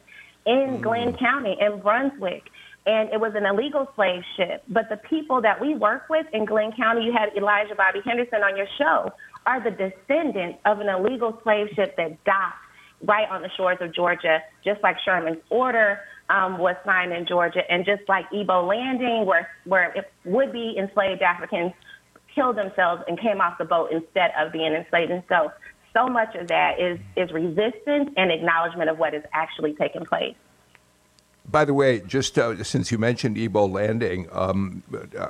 in 0.47 0.79
mm. 0.79 0.81
Glynn 0.81 1.17
County 1.17 1.57
in 1.61 1.81
Brunswick. 1.81 2.45
And 2.87 3.11
it 3.13 3.21
was 3.21 3.33
an 3.35 3.45
illegal 3.45 3.89
slave 3.95 4.23
ship. 4.37 4.65
But 4.69 4.89
the 4.89 4.97
people 4.97 5.43
that 5.43 5.61
we 5.61 5.75
work 5.75 6.09
with 6.09 6.27
in 6.33 6.45
Glynn 6.45 6.73
County, 6.73 7.05
you 7.05 7.13
had 7.13 7.29
Elijah 7.37 7.75
Bobby 7.75 8.01
Henderson 8.05 8.43
on 8.43 8.57
your 8.57 8.67
show, 8.79 9.13
are 9.47 9.63
the 9.63 9.71
descendants 9.71 10.59
of 10.65 10.81
an 10.81 10.89
illegal 10.89 11.39
slave 11.43 11.69
ship 11.75 11.97
that 11.97 12.23
docked 12.25 12.57
right 13.03 13.29
on 13.31 13.43
the 13.43 13.51
shores 13.57 13.79
of 13.81 13.95
Georgia, 13.95 14.41
just 14.65 14.83
like 14.83 14.97
Sherman's 15.05 15.41
order 15.49 16.01
um, 16.29 16.59
was 16.59 16.77
signed 16.85 17.13
in 17.13 17.27
Georgia, 17.27 17.61
and 17.71 17.85
just 17.85 18.03
like 18.09 18.27
Ebo 18.33 18.67
Landing, 18.67 19.27
where 19.27 19.49
where 19.65 19.95
would-be 20.25 20.77
enslaved 20.79 21.23
Africans 21.23 21.73
killed 22.35 22.57
themselves 22.57 23.03
and 23.09 23.19
came 23.19 23.41
off 23.41 23.59
the 23.59 23.65
boat 23.65 23.91
instead 23.91 24.31
of 24.39 24.53
being 24.53 24.73
enslaved. 24.73 25.11
And 25.11 25.25
so, 25.29 25.51
so 25.97 26.07
much 26.07 26.35
of 26.37 26.49
that 26.49 26.79
is 26.79 26.99
is 27.17 27.33
resistance 27.33 28.11
and 28.17 28.31
acknowledgement 28.31 28.91
of 28.91 28.99
what 28.99 29.15
is 29.15 29.25
actually 29.33 29.75
taking 29.75 30.05
place. 30.05 30.37
By 31.51 31.65
the 31.65 31.75
way, 31.75 32.01
just 32.01 32.39
uh, 32.39 32.63
since 32.63 32.93
you 32.93 32.99
mentioned 32.99 33.37
Ebo 33.37 33.67
Landing, 33.67 34.29
um, 34.31 34.85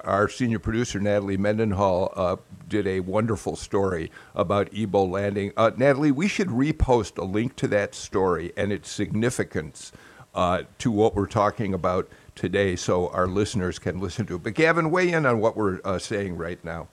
our 0.04 0.28
senior 0.28 0.58
producer 0.58 1.00
Natalie 1.00 1.38
Mendenhall 1.38 2.12
uh, 2.14 2.36
did 2.68 2.86
a 2.86 3.00
wonderful 3.00 3.56
story 3.56 4.10
about 4.34 4.68
Ebo 4.74 5.04
Landing. 5.04 5.52
Uh, 5.56 5.70
Natalie, 5.76 6.10
we 6.10 6.28
should 6.28 6.48
repost 6.48 7.16
a 7.16 7.24
link 7.24 7.56
to 7.56 7.68
that 7.68 7.94
story 7.94 8.52
and 8.54 8.70
its 8.70 8.90
significance 8.90 9.92
uh, 10.34 10.64
to 10.78 10.90
what 10.90 11.14
we're 11.14 11.26
talking 11.26 11.72
about 11.72 12.06
today 12.34 12.76
so 12.76 13.08
our 13.08 13.26
listeners 13.26 13.78
can 13.78 13.98
listen 13.98 14.26
to 14.26 14.34
it. 14.34 14.42
But 14.42 14.54
Gavin, 14.54 14.90
weigh 14.90 15.12
in 15.12 15.24
on 15.24 15.40
what 15.40 15.56
we're 15.56 15.80
uh, 15.84 15.98
saying 15.98 16.36
right 16.36 16.62
now. 16.62 16.88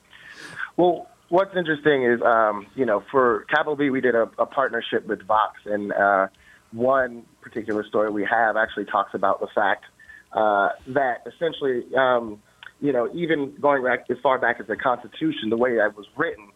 Well, 0.78 1.10
what's 1.28 1.56
interesting 1.56 2.06
is, 2.06 2.22
um, 2.22 2.68
you 2.76 2.86
know, 2.86 3.04
for 3.12 3.46
Capital 3.50 3.76
B, 3.76 3.90
we 3.90 4.00
did 4.00 4.16
a, 4.16 4.30
a 4.40 4.46
partnership 4.46 5.06
with 5.06 5.22
Vox, 5.24 5.60
and 5.66 5.92
uh, 5.92 6.28
one 6.72 7.24
particular 7.42 7.86
story 7.86 8.10
we 8.12 8.26
have 8.26 8.58
actually 8.58 8.86
talks 8.86 9.14
about 9.14 9.40
the 9.40 9.48
fact 9.48 9.86
uh, 10.34 10.70
that 10.88 11.26
essentially, 11.26 11.84
um, 11.96 12.42
you 12.82 12.92
know, 12.92 13.10
even 13.14 13.56
going 13.60 13.84
back 13.84 14.06
as 14.10 14.18
far 14.22 14.38
back 14.38 14.60
as 14.60 14.68
the 14.68 14.76
Constitution, 14.76 15.50
the 15.50 15.58
way 15.58 15.76
that 15.78 15.96
was 15.96 16.06
written, 16.16 16.50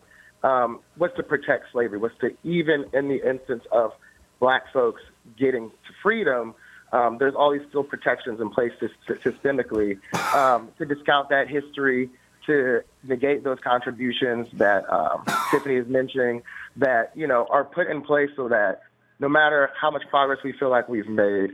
um, 0.44 0.80
was 0.98 1.12
to 1.16 1.24
protect 1.24 1.66
slavery, 1.72 1.98
was 1.98 2.12
to 2.22 2.36
even 2.44 2.86
in 2.94 3.08
the 3.08 3.28
instance 3.28 3.64
of 3.72 3.92
black 4.40 4.72
folks 4.74 5.02
getting 5.38 5.70
to 5.70 5.94
freedom, 6.04 6.54
um, 6.92 7.18
there's 7.18 7.36
all 7.36 7.52
these 7.52 7.68
still 7.70 7.84
protections 7.84 8.42
in 8.42 8.50
place 8.50 8.72
systemically 9.08 10.00
um, 10.36 10.70
to 10.78 10.86
discount 10.86 11.30
that 11.30 11.48
history, 11.48 12.10
to 12.46 12.82
negate 13.04 13.44
those 13.44 13.60
contributions 13.64 14.48
that 14.54 14.92
um, 14.92 15.24
Tiffany 15.52 15.76
is 15.76 15.88
mentioning, 15.88 16.44
that 16.76 17.12
you 17.16 17.28
know 17.28 17.48
are 17.50 17.64
put 17.64 17.88
in 17.88 18.02
place 18.02 18.30
so 18.36 18.50
that 18.50 18.82
no 19.22 19.30
matter 19.30 19.70
how 19.80 19.92
much 19.92 20.04
progress 20.10 20.40
we 20.44 20.52
feel 20.52 20.70
like 20.70 20.90
we've 20.90 21.08
made, 21.08 21.52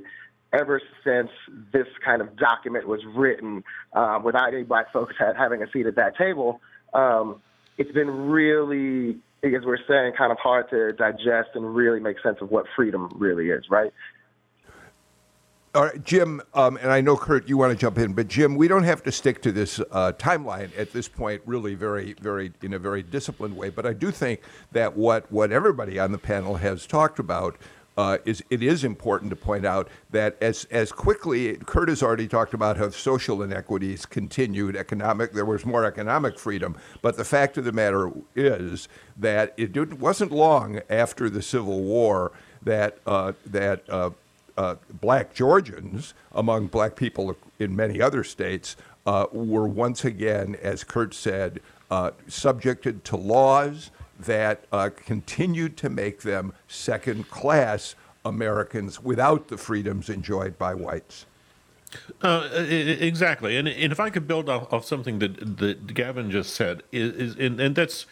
ever 0.53 0.81
since 1.03 1.29
this 1.73 1.87
kind 2.03 2.21
of 2.21 2.35
document 2.37 2.87
was 2.87 3.01
written, 3.13 3.63
um, 3.93 4.23
without 4.23 4.53
any 4.53 4.63
black 4.63 4.91
folks 4.93 5.13
having 5.19 5.61
a 5.61 5.69
seat 5.71 5.85
at 5.85 5.95
that 5.97 6.17
table, 6.17 6.61
um, 6.93 7.41
it's 7.77 7.91
been 7.91 8.29
really, 8.29 9.17
as 9.43 9.65
we're 9.65 9.77
saying, 9.85 10.13
kind 10.17 10.31
of 10.31 10.37
hard 10.39 10.69
to 10.69 10.93
digest 10.93 11.49
and 11.55 11.75
really 11.75 11.99
make 11.99 12.15
sense 12.21 12.37
of 12.39 12.49
what 12.49 12.65
freedom 12.73 13.11
really 13.17 13.49
is, 13.49 13.65
right? 13.69 13.91
All 15.77 15.83
right, 15.83 16.03
Jim, 16.03 16.41
um, 16.55 16.75
and 16.77 16.91
I 16.91 17.01
know 17.01 17.15
Kurt, 17.15 17.47
you 17.47 17.55
want 17.55 17.71
to 17.71 17.77
jump 17.77 17.99
in, 17.99 18.13
but 18.13 18.27
Jim, 18.27 18.55
we 18.55 18.67
don't 18.67 18.81
have 18.81 19.03
to 19.03 19.11
stick 19.11 19.43
to 19.43 19.51
this 19.51 19.79
uh, 19.91 20.11
timeline 20.13 20.71
at 20.75 20.91
this 20.91 21.07
point, 21.07 21.39
really, 21.45 21.75
very, 21.75 22.13
very, 22.13 22.51
in 22.63 22.73
a 22.73 22.79
very 22.79 23.03
disciplined 23.03 23.55
way. 23.55 23.69
But 23.69 23.85
I 23.85 23.93
do 23.93 24.09
think 24.09 24.41
that 24.71 24.97
what 24.97 25.31
what 25.31 25.51
everybody 25.51 25.99
on 25.99 26.11
the 26.11 26.17
panel 26.17 26.55
has 26.55 26.87
talked 26.87 27.19
about 27.19 27.57
uh, 27.95 28.17
is 28.25 28.43
it 28.49 28.63
is 28.63 28.83
important 28.83 29.29
to 29.29 29.35
point 29.35 29.67
out 29.67 29.87
that 30.09 30.35
as 30.41 30.65
as 30.71 30.91
quickly 30.91 31.57
Kurt 31.57 31.89
has 31.89 32.01
already 32.01 32.27
talked 32.27 32.55
about 32.55 32.77
how 32.77 32.89
social 32.89 33.43
inequities 33.43 34.07
continued, 34.07 34.75
economic 34.75 35.33
there 35.33 35.45
was 35.45 35.63
more 35.63 35.85
economic 35.85 36.39
freedom, 36.39 36.75
but 37.03 37.17
the 37.17 37.23
fact 37.23 37.55
of 37.55 37.65
the 37.65 37.71
matter 37.71 38.11
is 38.35 38.87
that 39.15 39.53
it 39.57 39.99
wasn't 39.99 40.31
long 40.31 40.81
after 40.89 41.29
the 41.29 41.43
Civil 41.43 41.83
War 41.83 42.31
that 42.63 42.97
uh, 43.05 43.33
that 43.45 43.87
uh, 43.91 44.09
uh, 44.57 44.75
black 45.01 45.33
Georgians, 45.33 46.13
among 46.33 46.67
black 46.67 46.95
people 46.95 47.35
in 47.59 47.75
many 47.75 48.01
other 48.01 48.23
states, 48.23 48.75
uh, 49.05 49.27
were 49.31 49.67
once 49.67 50.03
again, 50.03 50.57
as 50.61 50.83
Kurt 50.83 51.13
said, 51.13 51.61
uh, 51.89 52.11
subjected 52.27 53.03
to 53.05 53.15
laws 53.15 53.91
that 54.19 54.65
uh, 54.71 54.89
continued 54.95 55.77
to 55.77 55.89
make 55.89 56.21
them 56.21 56.53
second 56.67 57.29
class 57.29 57.95
Americans 58.25 59.01
without 59.01 59.47
the 59.47 59.57
freedoms 59.57 60.09
enjoyed 60.09 60.57
by 60.57 60.73
whites. 60.73 61.25
Uh, 62.21 62.49
exactly, 62.53 63.55
and, 63.55 63.67
and 63.67 63.93
if 63.93 63.99
I 63.99 64.09
could 64.09 64.27
build 64.27 64.49
off, 64.49 64.71
off 64.73 64.83
something 64.83 65.19
that, 65.19 65.57
that 65.57 65.93
Gavin 65.93 66.29
just 66.29 66.53
said, 66.53 66.83
is, 66.91 67.13
is 67.13 67.35
and, 67.37 67.61
and 67.61 67.75
that's 67.75 68.05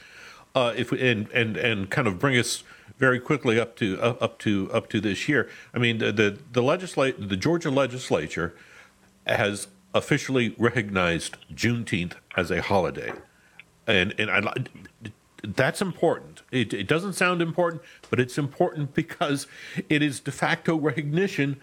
uh, 0.55 0.73
if 0.77 0.93
and 0.93 1.29
and 1.31 1.57
and 1.57 1.89
kind 1.89 2.07
of 2.07 2.17
bring 2.17 2.37
us 2.37 2.63
very 2.97 3.19
quickly 3.19 3.59
up 3.59 3.75
to 3.77 3.99
uh, 4.01 4.15
up 4.21 4.39
to 4.39 4.69
up 4.71 4.89
to 4.89 5.01
this 5.01 5.27
year. 5.27 5.49
I 5.73 5.79
mean, 5.79 5.97
the 5.97 6.11
the, 6.11 6.39
the 6.51 6.61
legislate 6.61 7.29
the 7.29 7.37
Georgia 7.37 7.71
legislature 7.71 8.55
has 9.25 9.67
officially 9.93 10.55
recognized 10.57 11.37
Juneteenth 11.53 12.13
as 12.35 12.51
a 12.51 12.61
holiday, 12.61 13.13
and 13.87 14.13
and 14.19 14.29
I 14.29 14.53
that's 15.43 15.81
important. 15.81 16.41
It, 16.51 16.73
it 16.73 16.87
doesn't 16.87 17.13
sound 17.13 17.41
important, 17.41 17.81
but 18.09 18.19
it's 18.19 18.37
important 18.37 18.93
because 18.93 19.47
it 19.89 20.01
is 20.01 20.19
de 20.19 20.31
facto 20.31 20.75
recognition 20.75 21.59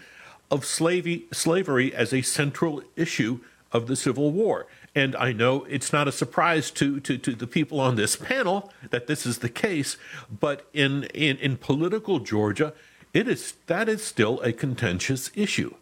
of 0.51 0.65
slavery, 0.65 1.25
slavery 1.33 1.95
as 1.95 2.13
a 2.13 2.23
central 2.23 2.83
issue 2.95 3.41
of 3.73 3.87
the 3.87 3.97
Civil 3.97 4.31
War. 4.31 4.67
And 4.95 5.17
I 5.17 5.33
know 5.33 5.65
it's 5.65 5.93
not 5.93 6.07
a 6.07 6.13
surprise 6.13 6.71
to, 6.73 7.01
to, 7.01 7.17
to 7.17 7.35
the 7.35 7.47
people 7.47 7.81
on 7.81 7.97
this 7.97 8.15
panel 8.15 8.71
that 8.91 9.07
this 9.07 9.25
is 9.25 9.39
the 9.39 9.49
case, 9.49 9.97
but 10.31 10.67
in, 10.75 11.05
in, 11.15 11.39
in 11.39 11.57
political 11.57 12.19
Georgia, 12.19 12.75
it 13.15 13.29
is 13.29 13.55
that 13.67 13.89
is 13.89 14.03
still 14.03 14.41
a 14.41 14.53
contentious 14.53 15.31
issue 15.35 15.75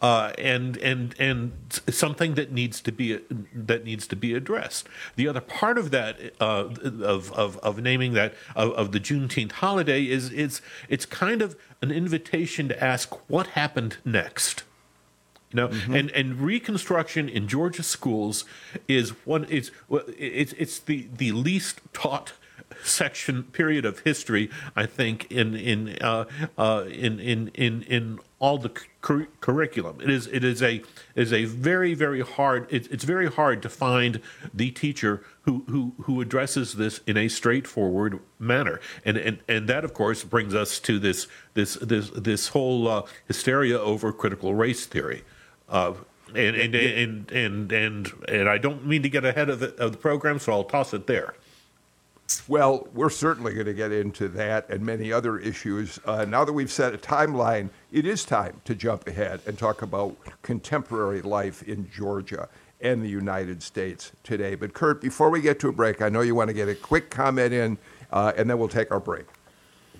uh, 0.00 0.32
and 0.36 0.76
and 0.78 1.14
and 1.18 1.52
something 1.88 2.34
that 2.34 2.52
needs 2.52 2.80
to 2.82 2.92
be 2.92 3.18
that 3.54 3.84
needs 3.84 4.06
to 4.06 4.16
be 4.16 4.34
addressed. 4.34 4.88
The 5.16 5.26
other 5.26 5.40
part 5.40 5.78
of 5.78 5.90
that 5.90 6.18
uh, 6.40 6.68
of, 7.02 7.32
of 7.32 7.56
of 7.58 7.80
naming 7.80 8.12
that 8.12 8.34
of, 8.54 8.72
of 8.72 8.92
the 8.92 9.00
Juneteenth 9.00 9.52
holiday 9.52 10.04
is 10.04 10.30
is 10.30 10.60
it's 10.88 11.06
kind 11.06 11.40
of 11.40 11.56
an 11.80 11.90
invitation 11.90 12.68
to 12.68 12.84
ask 12.84 13.14
what 13.28 13.48
happened 13.48 13.96
next. 14.04 14.64
Know, 15.56 15.68
mm-hmm. 15.68 15.94
and, 15.94 16.10
and 16.10 16.38
reconstruction 16.38 17.30
in 17.30 17.48
Georgia 17.48 17.82
schools 17.82 18.44
is 18.88 19.10
one 19.24 19.46
it's 19.48 19.70
it's 20.18 20.52
it's 20.52 20.78
the 20.78 21.08
the 21.16 21.32
least 21.32 21.80
taught 21.94 22.34
section 22.82 23.42
period 23.44 23.84
of 23.84 24.00
history 24.00 24.50
I 24.74 24.86
think 24.86 25.30
in 25.30 25.54
in 25.54 25.96
uh, 26.00 26.26
uh, 26.58 26.84
in 26.88 27.18
in 27.20 27.48
in 27.54 27.82
in 27.82 28.18
all 28.38 28.58
the 28.58 28.68
cur- 29.00 29.28
curriculum. 29.40 30.00
It 30.00 30.10
is 30.10 30.26
it 30.26 30.44
is 30.44 30.62
a 30.62 30.82
is 31.14 31.32
a 31.32 31.44
very 31.44 31.94
very 31.94 32.20
hard. 32.20 32.66
It, 32.70 32.90
it's 32.90 33.04
very 33.04 33.30
hard 33.30 33.62
to 33.62 33.68
find 33.68 34.20
the 34.52 34.70
teacher 34.70 35.24
who 35.42 35.64
who 35.68 35.94
who 36.02 36.20
addresses 36.20 36.74
this 36.74 37.00
in 37.06 37.16
a 37.16 37.28
straightforward 37.28 38.20
manner. 38.38 38.80
And 39.04 39.16
and 39.16 39.38
and 39.48 39.68
that 39.68 39.84
of 39.84 39.94
course 39.94 40.24
brings 40.24 40.54
us 40.54 40.78
to 40.80 40.98
this 40.98 41.28
this 41.54 41.74
this 41.76 42.10
this 42.10 42.48
whole 42.48 42.88
uh, 42.88 43.02
hysteria 43.26 43.80
over 43.80 44.12
critical 44.12 44.54
race 44.54 44.86
theory. 44.86 45.22
Uh, 45.68 45.94
and, 46.34 46.56
and, 46.56 46.74
and 46.74 47.30
and 47.30 47.72
and 47.72 48.12
and 48.28 48.48
I 48.48 48.58
don't 48.58 48.84
mean 48.86 49.02
to 49.02 49.08
get 49.08 49.24
ahead 49.24 49.48
of 49.48 49.60
the, 49.60 49.74
of 49.76 49.92
the 49.92 49.98
program, 49.98 50.38
so 50.38 50.52
I'll 50.52 50.64
toss 50.64 50.92
it 50.92 51.06
there. 51.06 51.34
Well, 52.48 52.88
we're 52.92 53.10
certainly 53.10 53.54
going 53.54 53.66
to 53.66 53.74
get 53.74 53.92
into 53.92 54.26
that 54.28 54.68
and 54.68 54.84
many 54.84 55.12
other 55.12 55.38
issues. 55.38 56.00
Uh, 56.04 56.24
now 56.24 56.44
that 56.44 56.52
we've 56.52 56.72
set 56.72 56.92
a 56.92 56.98
timeline, 56.98 57.70
it 57.92 58.04
is 58.04 58.24
time 58.24 58.60
to 58.64 58.74
jump 58.74 59.06
ahead 59.06 59.40
and 59.46 59.56
talk 59.56 59.82
about 59.82 60.16
contemporary 60.42 61.22
life 61.22 61.62
in 61.62 61.88
Georgia 61.88 62.48
and 62.80 63.02
the 63.02 63.08
United 63.08 63.62
States 63.62 64.10
today. 64.24 64.56
But, 64.56 64.74
Kurt, 64.74 65.00
before 65.00 65.30
we 65.30 65.40
get 65.40 65.60
to 65.60 65.68
a 65.68 65.72
break, 65.72 66.02
I 66.02 66.08
know 66.08 66.20
you 66.20 66.34
want 66.34 66.48
to 66.48 66.54
get 66.54 66.68
a 66.68 66.74
quick 66.74 67.10
comment 67.10 67.52
in, 67.52 67.78
uh, 68.10 68.32
and 68.36 68.50
then 68.50 68.58
we'll 68.58 68.68
take 68.68 68.90
our 68.90 69.00
break. 69.00 69.26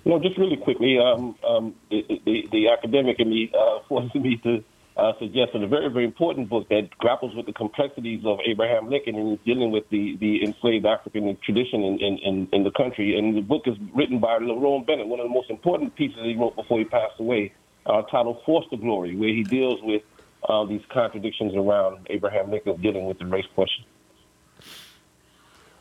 No, 0.03 0.19
just 0.19 0.37
really 0.37 0.57
quickly, 0.57 0.99
um, 0.99 1.35
um, 1.47 1.75
the, 1.89 2.21
the, 2.25 2.47
the, 2.51 2.69
academic 2.69 3.19
in 3.19 3.29
me 3.29 3.51
uh, 3.57 3.79
forced 3.89 4.15
me 4.15 4.37
to 4.43 4.63
uh, 4.97 5.13
suggested 5.19 5.61
a 5.61 5.67
very, 5.67 5.89
very 5.89 6.05
important 6.05 6.49
book 6.49 6.67
that 6.69 6.89
grapples 6.97 7.35
with 7.35 7.45
the 7.45 7.53
complexities 7.53 8.23
of 8.25 8.39
Abraham 8.45 8.89
Lincoln 8.89 9.15
and 9.15 9.43
dealing 9.45 9.71
with 9.71 9.87
the, 9.91 10.17
the 10.19 10.43
enslaved 10.43 10.87
African 10.87 11.37
tradition 11.43 11.83
in, 11.83 11.99
in, 11.99 12.47
in, 12.51 12.63
the 12.63 12.71
country. 12.71 13.17
And 13.17 13.37
the 13.37 13.41
book 13.41 13.63
is 13.67 13.75
written 13.93 14.19
by 14.19 14.39
Lerone 14.39 14.87
Bennett, 14.87 15.07
one 15.07 15.19
of 15.19 15.25
the 15.25 15.33
most 15.33 15.51
important 15.51 15.95
pieces 15.95 16.17
he 16.23 16.35
wrote 16.35 16.55
before 16.55 16.79
he 16.79 16.85
passed 16.85 17.19
away, 17.19 17.53
uh, 17.85 18.01
titled 18.03 18.41
Forced 18.43 18.69
into 18.71 18.83
Glory, 18.83 19.15
where 19.15 19.29
he 19.29 19.43
deals 19.43 19.79
with 19.83 20.01
uh, 20.49 20.65
these 20.65 20.81
contradictions 20.91 21.53
around 21.55 22.07
Abraham 22.09 22.49
Lincoln 22.49 22.81
dealing 22.81 23.05
with 23.05 23.19
the 23.19 23.25
race 23.25 23.45
question. 23.53 23.85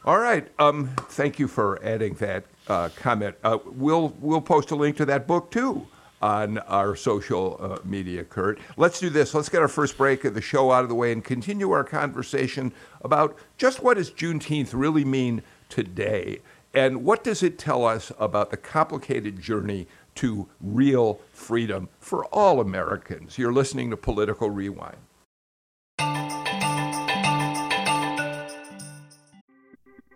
All 0.04 0.18
right. 0.18 0.46
Um, 0.58 0.90
thank 1.08 1.38
you 1.38 1.48
for 1.48 1.82
adding 1.82 2.14
that 2.14 2.44
uh, 2.68 2.90
comment. 2.94 3.34
Uh, 3.42 3.58
we'll 3.64 4.14
we'll 4.20 4.40
post 4.42 4.70
a 4.70 4.76
link 4.76 4.98
to 4.98 5.06
that 5.06 5.26
book 5.26 5.50
too 5.50 5.86
on 6.22 6.58
our 6.58 6.96
social 6.96 7.58
uh, 7.60 7.78
media, 7.84 8.24
Kurt. 8.24 8.58
Let's 8.76 9.00
do 9.00 9.10
this. 9.10 9.34
Let's 9.34 9.48
get 9.48 9.60
our 9.60 9.68
first 9.68 9.96
break 9.96 10.24
of 10.24 10.34
the 10.34 10.40
show 10.40 10.72
out 10.72 10.82
of 10.82 10.88
the 10.88 10.94
way 10.94 11.12
and 11.12 11.22
continue 11.22 11.70
our 11.70 11.84
conversation 11.84 12.72
about 13.02 13.36
just 13.58 13.82
what 13.82 13.96
does 13.96 14.10
Juneteenth 14.10 14.70
really 14.72 15.04
mean 15.04 15.42
today, 15.68 16.40
and 16.72 17.04
what 17.04 17.24
does 17.24 17.42
it 17.42 17.58
tell 17.58 17.84
us 17.84 18.12
about 18.18 18.50
the 18.50 18.56
complicated 18.56 19.40
journey 19.40 19.86
to 20.16 20.48
real 20.60 21.20
freedom 21.32 21.88
for 22.00 22.24
all 22.26 22.60
Americans. 22.60 23.38
You're 23.38 23.52
listening 23.52 23.90
to 23.90 23.96
Political 23.96 24.50
Rewind. 24.50 24.96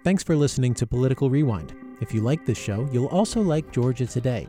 Thanks 0.02 0.22
for 0.24 0.34
listening 0.34 0.74
to 0.74 0.86
Political 0.86 1.30
Rewind. 1.30 1.74
If 2.00 2.14
you 2.14 2.22
like 2.22 2.46
this 2.46 2.56
show, 2.56 2.88
you'll 2.90 3.06
also 3.06 3.42
like 3.42 3.70
Georgia 3.70 4.06
Today. 4.06 4.48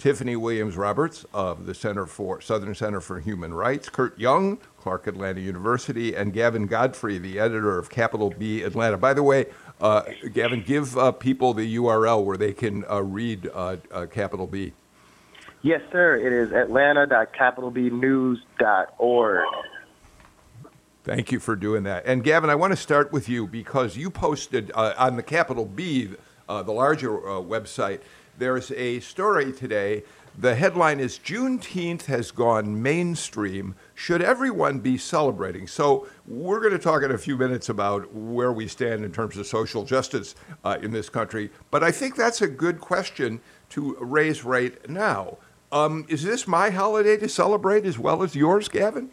Tiffany 0.00 0.34
Williams 0.34 0.76
Roberts 0.78 1.26
of 1.34 1.66
the 1.66 1.74
Center 1.74 2.06
for 2.06 2.40
Southern 2.40 2.74
Center 2.74 3.02
for 3.02 3.20
Human 3.20 3.52
Rights, 3.52 3.90
Kurt 3.90 4.18
Young, 4.18 4.56
Clark 4.78 5.06
Atlanta 5.06 5.42
University, 5.42 6.14
and 6.14 6.32
Gavin 6.32 6.66
Godfrey, 6.66 7.18
the 7.18 7.38
editor 7.38 7.78
of 7.78 7.90
Capital 7.90 8.30
B 8.30 8.62
Atlanta. 8.62 8.96
By 8.96 9.12
the 9.12 9.22
way, 9.22 9.44
uh, 9.78 10.04
Gavin, 10.32 10.62
give 10.62 10.96
uh, 10.96 11.12
people 11.12 11.52
the 11.52 11.76
URL 11.76 12.24
where 12.24 12.38
they 12.38 12.54
can 12.54 12.86
uh, 12.90 13.02
read 13.02 13.50
uh, 13.52 13.76
uh, 13.92 14.06
Capital 14.06 14.46
B. 14.46 14.72
Yes, 15.60 15.82
sir. 15.92 16.16
It 16.16 16.32
is 16.32 16.52
atlanta.capitalbnews.org. 16.52 19.44
Thank 21.04 21.30
you 21.30 21.40
for 21.40 21.56
doing 21.56 21.82
that. 21.82 22.06
And 22.06 22.24
Gavin, 22.24 22.48
I 22.48 22.54
want 22.54 22.72
to 22.72 22.78
start 22.78 23.12
with 23.12 23.28
you 23.28 23.46
because 23.46 23.98
you 23.98 24.10
posted 24.10 24.72
uh, 24.74 24.94
on 24.96 25.16
the 25.16 25.22
Capital 25.22 25.66
B, 25.66 26.08
the 26.48 26.72
larger 26.72 27.10
website, 27.10 28.00
there's 28.40 28.72
a 28.72 29.00
story 29.00 29.52
today. 29.52 30.02
The 30.38 30.54
headline 30.54 30.98
is 30.98 31.18
Juneteenth 31.18 32.06
has 32.06 32.30
gone 32.30 32.82
mainstream. 32.82 33.74
Should 33.94 34.22
everyone 34.22 34.80
be 34.80 34.96
celebrating? 34.96 35.66
So, 35.66 36.08
we're 36.26 36.60
going 36.60 36.72
to 36.72 36.78
talk 36.78 37.02
in 37.02 37.10
a 37.10 37.18
few 37.18 37.36
minutes 37.36 37.68
about 37.68 38.12
where 38.14 38.52
we 38.52 38.66
stand 38.66 39.04
in 39.04 39.12
terms 39.12 39.36
of 39.36 39.46
social 39.46 39.84
justice 39.84 40.34
uh, 40.64 40.78
in 40.80 40.90
this 40.90 41.10
country. 41.10 41.50
But 41.70 41.84
I 41.84 41.90
think 41.90 42.16
that's 42.16 42.40
a 42.40 42.48
good 42.48 42.80
question 42.80 43.40
to 43.70 43.96
raise 44.00 44.42
right 44.42 44.88
now. 44.88 45.36
Um, 45.70 46.06
is 46.08 46.22
this 46.22 46.48
my 46.48 46.70
holiday 46.70 47.16
to 47.18 47.28
celebrate 47.28 47.84
as 47.84 47.98
well 47.98 48.22
as 48.22 48.34
yours, 48.34 48.68
Gavin? 48.68 49.10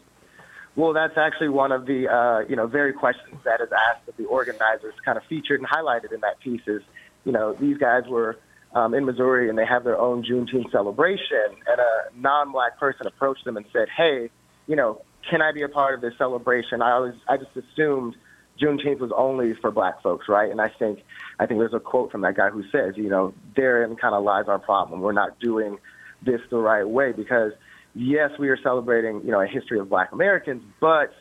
Well, 0.78 0.94
that's 0.94 1.18
actually 1.18 1.50
one 1.50 1.72
of 1.72 1.86
the 1.86 2.08
uh, 2.08 2.48
you 2.48 2.56
know 2.56 2.68
very 2.68 2.94
questions 2.94 3.40
that 3.44 3.60
is 3.60 3.70
asked 3.90 4.06
that 4.06 4.16
the 4.16 4.26
organizers 4.26 4.94
kind 5.04 5.18
of 5.18 5.24
featured 5.26 5.60
and 5.60 5.68
highlighted 5.68 6.14
in 6.14 6.22
that 6.22 6.40
piece. 6.40 6.62
Is 6.68 6.82
you 7.26 7.32
know 7.32 7.54
these 7.54 7.78
guys 7.78 8.04
were 8.08 8.38
um, 8.78 8.94
in 8.94 9.06
Missouri 9.06 9.50
and 9.50 9.58
they 9.58 9.66
have 9.66 9.84
their 9.84 10.00
own 10.00 10.24
Juneteenth 10.24 10.72
celebration, 10.72 11.48
and 11.66 11.80
a 11.80 12.20
non-black 12.22 12.80
person 12.80 13.08
approached 13.08 13.44
them 13.44 13.58
and 13.58 13.66
said, 13.74 13.88
"Hey, 13.90 14.30
you 14.68 14.76
know, 14.76 15.02
can 15.28 15.42
I 15.42 15.52
be 15.52 15.64
a 15.64 15.70
part 15.70 15.96
of 15.96 16.02
this 16.02 16.14
celebration?" 16.18 16.84
I 16.84 16.92
always, 16.92 17.16
I 17.28 17.38
just 17.38 17.58
assumed 17.58 18.16
Juneteenth 18.62 19.00
was 19.00 19.12
only 19.16 19.56
for 19.56 19.72
black 19.72 20.04
folks, 20.04 20.30
right? 20.30 20.52
And 20.52 20.62
I 20.62 20.68
think, 20.68 21.00
I 21.40 21.48
think 21.48 21.60
there's 21.60 21.74
a 21.74 21.80
quote 21.80 22.12
from 22.12 22.22
that 22.22 22.36
guy 22.36 22.50
who 22.50 22.64
says, 22.72 22.96
you 22.98 23.10
know, 23.10 23.34
therein 23.56 23.96
kind 23.96 24.14
of 24.14 24.24
lies 24.24 24.46
our 24.48 24.60
problem. 24.60 25.02
We're 25.02 25.12
not 25.12 25.40
doing 25.40 25.80
this 26.24 26.42
the 26.52 26.58
right 26.58 26.88
way 26.88 27.14
because, 27.14 27.54
yes, 27.96 28.32
we 28.38 28.50
are 28.50 28.58
celebrating, 28.62 29.22
you 29.24 29.32
know, 29.32 29.42
a 29.42 29.48
history 29.48 29.80
of 29.80 29.90
black 29.90 30.12
Americans, 30.12 30.62
but 30.80 31.14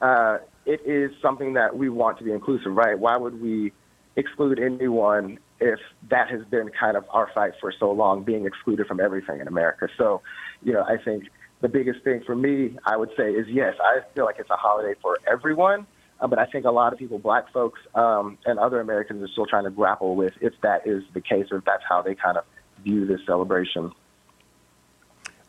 uh, 0.00 0.38
it 0.64 0.80
is 0.84 1.10
something 1.20 1.54
that 1.54 1.76
we 1.76 1.88
want 1.88 2.18
to 2.18 2.24
be 2.24 2.32
inclusive, 2.32 2.72
right? 2.72 2.96
Why 2.96 3.16
would 3.16 3.40
we 3.40 3.72
exclude 4.16 4.60
anyone 4.60 5.38
if 5.60 5.78
that 6.08 6.28
has 6.30 6.44
been 6.46 6.70
kind 6.70 6.96
of 6.96 7.04
our 7.10 7.30
fight 7.34 7.52
for 7.60 7.72
so 7.78 7.90
long, 7.90 8.22
being 8.22 8.46
excluded 8.46 8.86
from 8.86 9.00
everything 9.00 9.40
in 9.40 9.48
America? 9.48 9.88
So, 9.98 10.22
you 10.62 10.72
know, 10.72 10.82
I 10.82 10.96
think 10.96 11.24
the 11.60 11.68
biggest 11.68 12.02
thing 12.02 12.22
for 12.24 12.34
me, 12.34 12.76
I 12.84 12.96
would 12.96 13.10
say, 13.16 13.32
is 13.32 13.46
yes, 13.48 13.74
I 13.82 14.00
feel 14.14 14.24
like 14.24 14.36
it's 14.38 14.50
a 14.50 14.56
holiday 14.56 14.94
for 15.00 15.18
everyone. 15.30 15.86
Uh, 16.20 16.26
but 16.26 16.38
I 16.38 16.44
think 16.44 16.66
a 16.66 16.70
lot 16.70 16.92
of 16.92 16.98
people, 16.98 17.18
black 17.18 17.50
folks 17.52 17.80
um, 17.94 18.36
and 18.44 18.58
other 18.58 18.80
Americans, 18.80 19.22
are 19.22 19.28
still 19.28 19.46
trying 19.46 19.64
to 19.64 19.70
grapple 19.70 20.16
with 20.16 20.34
if 20.40 20.52
that 20.62 20.86
is 20.86 21.02
the 21.14 21.20
case 21.20 21.46
or 21.50 21.58
if 21.58 21.64
that's 21.64 21.82
how 21.88 22.02
they 22.02 22.14
kind 22.14 22.36
of 22.36 22.44
view 22.84 23.06
this 23.06 23.20
celebration. 23.26 23.92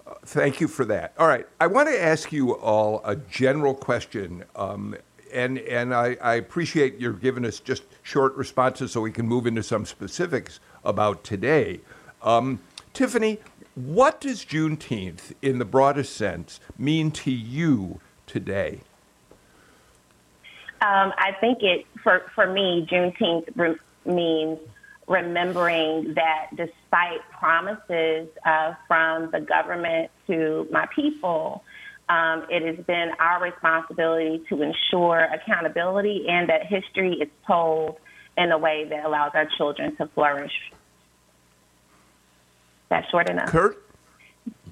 Uh, 0.08 0.14
thank 0.26 0.62
you 0.62 0.68
for 0.68 0.86
that. 0.86 1.14
All 1.18 1.28
right, 1.28 1.46
I 1.60 1.68
want 1.68 1.90
to 1.90 2.02
ask 2.02 2.32
you 2.32 2.56
all 2.58 3.02
a 3.04 3.16
general 3.16 3.74
question, 3.74 4.46
um, 4.56 4.96
and 5.34 5.60
and 5.60 5.94
I, 5.94 6.18
I 6.22 6.36
appreciate 6.36 7.00
you're 7.00 7.14
giving 7.14 7.46
us 7.46 7.60
just 7.60 7.84
short 8.04 8.36
responses 8.36 8.92
so 8.92 9.02
we 9.02 9.12
can 9.12 9.28
move 9.28 9.48
into 9.48 9.64
some 9.64 9.86
specifics 9.86 10.60
about 10.84 11.24
today. 11.24 11.80
Um, 12.22 12.60
Tiffany, 12.94 13.40
what 13.76 14.22
does 14.22 14.46
Juneteenth, 14.46 15.34
in 15.42 15.60
the 15.60 15.66
broadest 15.66 16.16
sense, 16.16 16.60
mean 16.78 17.12
to 17.12 17.32
you 17.32 18.00
today? 18.28 18.82
Um, 20.82 21.14
I 21.18 21.36
think 21.40 21.60
it 21.62 21.86
for 22.04 22.24
for 22.34 22.48
me, 22.48 22.88
Juneteenth 22.90 23.50
re- 23.56 23.76
means 24.06 24.60
remembering 25.08 26.14
that 26.16 26.48
despite 26.56 27.20
promises 27.32 28.28
uh, 28.46 28.74
from 28.88 29.30
the 29.32 29.42
government 29.42 30.10
to 30.28 30.68
my 30.72 30.88
people, 30.88 31.64
um, 32.12 32.46
it 32.50 32.62
has 32.64 32.86
been 32.86 33.12
our 33.20 33.42
responsibility 33.42 34.44
to 34.50 34.62
ensure 34.62 35.20
accountability 35.20 36.26
and 36.28 36.50
that 36.50 36.66
history 36.66 37.14
is 37.14 37.30
told 37.48 37.98
in 38.38 38.52
a 38.52 38.58
way 38.58 38.86
that 38.90 39.06
allows 39.06 39.32
our 39.34 39.48
children 39.58 39.96
to 39.96 40.08
flourish. 40.08 40.52
That's 42.90 43.10
short 43.10 43.30
enough. 43.30 43.48
Kurt? 43.48 43.82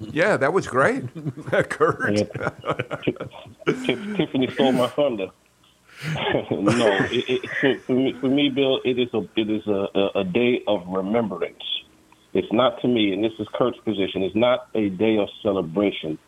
Yeah, 0.00 0.36
that 0.36 0.52
was 0.52 0.66
great. 0.66 1.04
Kurt. 1.70 2.16
Tiffany 3.66 4.48
stole 4.52 4.72
my 4.72 4.88
thunder. 4.88 5.28
no, 6.50 6.86
it, 7.10 7.24
it, 7.28 7.50
for, 7.60 7.78
for, 7.80 7.92
me, 7.92 8.14
for 8.20 8.28
me, 8.28 8.48
Bill, 8.48 8.80
it 8.84 8.98
is 8.98 9.12
a 9.12 9.20
it 9.36 9.50
is 9.50 9.66
a, 9.66 10.10
a, 10.14 10.24
day 10.24 10.62
of 10.66 10.86
remembrance. 10.88 11.62
It's 12.32 12.50
not 12.52 12.80
to 12.80 12.88
me, 12.88 13.12
and 13.12 13.22
this 13.22 13.32
is 13.38 13.46
Kurt's 13.54 13.78
position. 13.84 14.22
It's 14.22 14.34
not 14.34 14.68
a 14.74 14.88
day 14.88 15.18
of 15.18 15.28
celebration, 15.42 16.18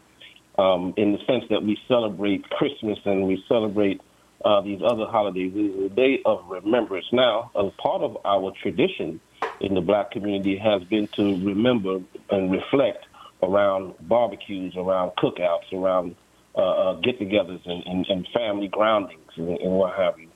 um, 0.58 0.94
in 0.96 1.12
the 1.12 1.18
sense 1.26 1.44
that 1.50 1.62
we 1.62 1.78
celebrate 1.88 2.48
Christmas 2.50 2.98
and 3.04 3.26
we 3.26 3.42
celebrate 3.48 4.00
uh, 4.44 4.60
these 4.60 4.80
other 4.84 5.06
holidays. 5.06 5.52
It 5.54 5.60
is 5.60 5.92
a 5.92 5.94
day 5.94 6.20
of 6.24 6.44
remembrance. 6.48 7.06
Now, 7.12 7.50
as 7.58 7.72
part 7.82 8.02
of 8.02 8.18
our 8.24 8.52
tradition 8.62 9.20
in 9.60 9.74
the 9.74 9.80
Black 9.80 10.10
community 10.10 10.58
has 10.58 10.82
been 10.84 11.08
to 11.16 11.22
remember 11.44 12.00
and 12.30 12.52
reflect 12.52 13.06
around 13.42 13.94
barbecues, 14.00 14.74
around 14.76 15.12
cookouts, 15.16 15.72
around 15.72 16.16
uh, 16.54 16.60
uh, 16.60 16.94
get-togethers 17.00 17.64
and, 17.64 17.82
and, 17.86 18.06
and 18.08 18.28
family 18.34 18.68
groundings 18.68 19.30
and, 19.36 19.48
and 19.48 19.72
what 19.72 19.96
have 19.96 20.18
you. 20.18 20.28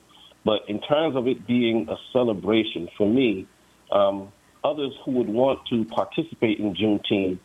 But 0.43 0.61
in 0.67 0.79
terms 0.81 1.15
of 1.15 1.27
it 1.27 1.45
being 1.45 1.87
a 1.89 1.95
celebration, 2.13 2.89
for 2.97 3.07
me, 3.07 3.47
um, 3.91 4.31
others 4.63 4.93
who 5.03 5.11
would 5.11 5.29
want 5.29 5.59
to 5.69 5.85
participate 5.85 6.59
in 6.59 6.73
Juneteenth 6.73 7.39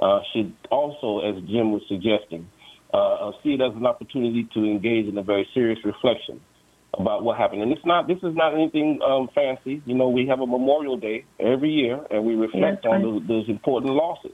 uh, 0.00 0.20
should 0.32 0.54
also, 0.70 1.20
as 1.20 1.42
Jim 1.44 1.72
was 1.72 1.82
suggesting, 1.88 2.48
uh, 2.92 3.28
uh, 3.28 3.32
see 3.42 3.50
it 3.50 3.60
as 3.60 3.74
an 3.76 3.86
opportunity 3.86 4.48
to 4.54 4.60
engage 4.60 5.06
in 5.06 5.18
a 5.18 5.22
very 5.22 5.46
serious 5.52 5.78
reflection 5.84 6.40
about 6.94 7.22
what 7.22 7.36
happened. 7.36 7.62
And 7.62 7.72
it's 7.72 7.84
not 7.84 8.08
this 8.08 8.18
is 8.18 8.34
not 8.34 8.54
anything 8.54 9.00
um, 9.02 9.28
fancy. 9.34 9.82
You 9.84 9.94
know, 9.94 10.08
we 10.08 10.26
have 10.28 10.40
a 10.40 10.46
Memorial 10.46 10.96
Day 10.96 11.24
every 11.38 11.70
year, 11.70 12.00
and 12.10 12.24
we 12.24 12.34
reflect 12.34 12.86
on 12.86 13.02
those, 13.02 13.22
those 13.28 13.48
important 13.48 13.92
losses. 13.92 14.32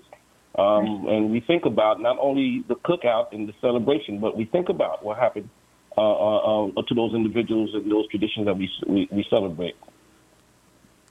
Um, 0.56 1.06
and 1.08 1.32
we 1.32 1.40
think 1.40 1.64
about 1.64 2.00
not 2.00 2.16
only 2.20 2.64
the 2.68 2.76
cookout 2.76 3.32
and 3.32 3.48
the 3.48 3.54
celebration, 3.60 4.20
but 4.20 4.36
we 4.36 4.44
think 4.44 4.68
about 4.68 5.04
what 5.04 5.18
happened 5.18 5.50
uh, 5.96 6.00
uh, 6.00 6.66
uh, 6.66 6.82
to 6.88 6.94
those 6.94 7.12
individuals 7.12 7.70
and 7.74 7.90
those 7.90 8.08
traditions 8.08 8.46
that 8.46 8.56
we, 8.56 8.70
we, 8.86 9.08
we 9.10 9.26
celebrate. 9.28 9.74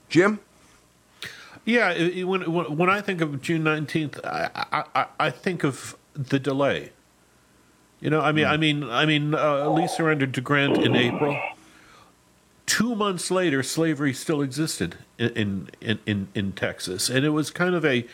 Jim? 0.08 0.40
Yeah, 1.64 1.92
it, 1.92 2.24
when, 2.24 2.42
when 2.42 2.90
I 2.90 3.00
think 3.00 3.20
of 3.20 3.40
June 3.40 3.64
19th, 3.64 4.24
I, 4.24 4.84
I, 4.94 5.06
I 5.18 5.30
think 5.30 5.64
of 5.64 5.96
the 6.12 6.38
delay. 6.38 6.92
You 8.00 8.10
know, 8.10 8.20
I 8.20 8.32
mean, 8.32 8.44
I 8.44 8.58
mean, 8.58 8.84
I 8.84 9.06
mean, 9.06 9.34
uh, 9.34 9.66
Lee 9.70 9.88
surrendered 9.88 10.34
to 10.34 10.42
Grant 10.42 10.76
in 10.76 10.94
April. 10.94 11.40
Two 12.66 12.94
months 12.94 13.30
later, 13.30 13.62
slavery 13.62 14.12
still 14.12 14.42
existed 14.42 14.96
in 15.18 15.70
in 15.80 15.98
in, 16.04 16.28
in 16.34 16.52
Texas, 16.52 17.08
and 17.08 17.24
it 17.24 17.30
was 17.30 17.50
kind 17.50 17.74
of 17.74 17.82
a 17.84 18.06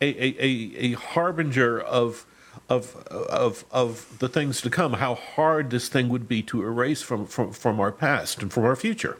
a, 0.00 0.42
a, 0.42 0.76
a 0.78 0.92
harbinger 0.92 1.78
of 1.78 2.24
of 2.70 2.96
of 3.08 3.66
of 3.70 4.18
the 4.18 4.28
things 4.28 4.62
to 4.62 4.70
come. 4.70 4.94
How 4.94 5.14
hard 5.14 5.68
this 5.68 5.88
thing 5.88 6.08
would 6.08 6.26
be 6.26 6.42
to 6.44 6.62
erase 6.62 7.02
from 7.02 7.26
from, 7.26 7.52
from 7.52 7.80
our 7.80 7.92
past 7.92 8.40
and 8.40 8.50
from 8.50 8.64
our 8.64 8.76
future. 8.76 9.18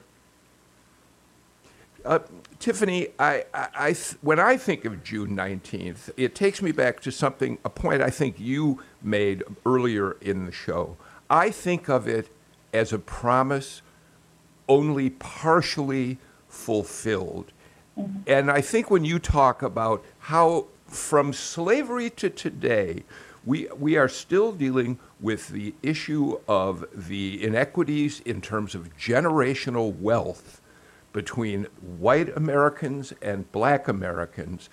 Uh, 2.04 2.18
Tiffany, 2.58 3.08
I, 3.18 3.44
I, 3.54 3.68
I, 3.74 3.94
when 4.20 4.38
I 4.38 4.56
think 4.56 4.84
of 4.84 5.02
June 5.02 5.34
19th, 5.36 6.10
it 6.16 6.34
takes 6.34 6.60
me 6.60 6.70
back 6.70 7.00
to 7.00 7.10
something, 7.10 7.58
a 7.64 7.70
point 7.70 8.02
I 8.02 8.10
think 8.10 8.38
you 8.38 8.80
made 9.02 9.42
earlier 9.64 10.12
in 10.20 10.44
the 10.44 10.52
show. 10.52 10.96
I 11.30 11.50
think 11.50 11.88
of 11.88 12.06
it 12.06 12.28
as 12.72 12.92
a 12.92 12.98
promise 12.98 13.80
only 14.68 15.10
partially 15.10 16.18
fulfilled. 16.48 17.52
Mm-hmm. 17.98 18.18
And 18.26 18.50
I 18.50 18.60
think 18.60 18.90
when 18.90 19.04
you 19.04 19.18
talk 19.18 19.62
about 19.62 20.04
how 20.20 20.66
from 20.86 21.32
slavery 21.32 22.10
to 22.10 22.28
today, 22.28 23.04
we, 23.46 23.68
we 23.78 23.96
are 23.96 24.08
still 24.08 24.52
dealing 24.52 24.98
with 25.20 25.48
the 25.48 25.74
issue 25.82 26.38
of 26.48 26.84
the 26.92 27.42
inequities 27.42 28.20
in 28.20 28.40
terms 28.40 28.74
of 28.74 28.96
generational 28.96 29.98
wealth 29.98 30.60
between 31.14 31.64
white 31.98 32.36
Americans 32.36 33.14
and 33.22 33.50
black 33.52 33.88
Americans. 33.88 34.68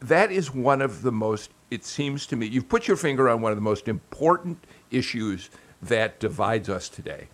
That 0.00 0.30
is 0.30 0.52
one 0.52 0.82
of 0.82 1.00
the 1.00 1.12
most, 1.12 1.50
it 1.70 1.84
seems 1.84 2.26
to 2.26 2.36
me, 2.36 2.46
you've 2.46 2.68
put 2.68 2.86
your 2.86 2.98
finger 2.98 3.30
on 3.30 3.40
one 3.40 3.52
of 3.52 3.56
the 3.56 3.62
most 3.62 3.88
important 3.88 4.62
issues 4.90 5.48
that 5.80 6.20
divides 6.20 6.68
us 6.68 6.90
today. 6.90 7.28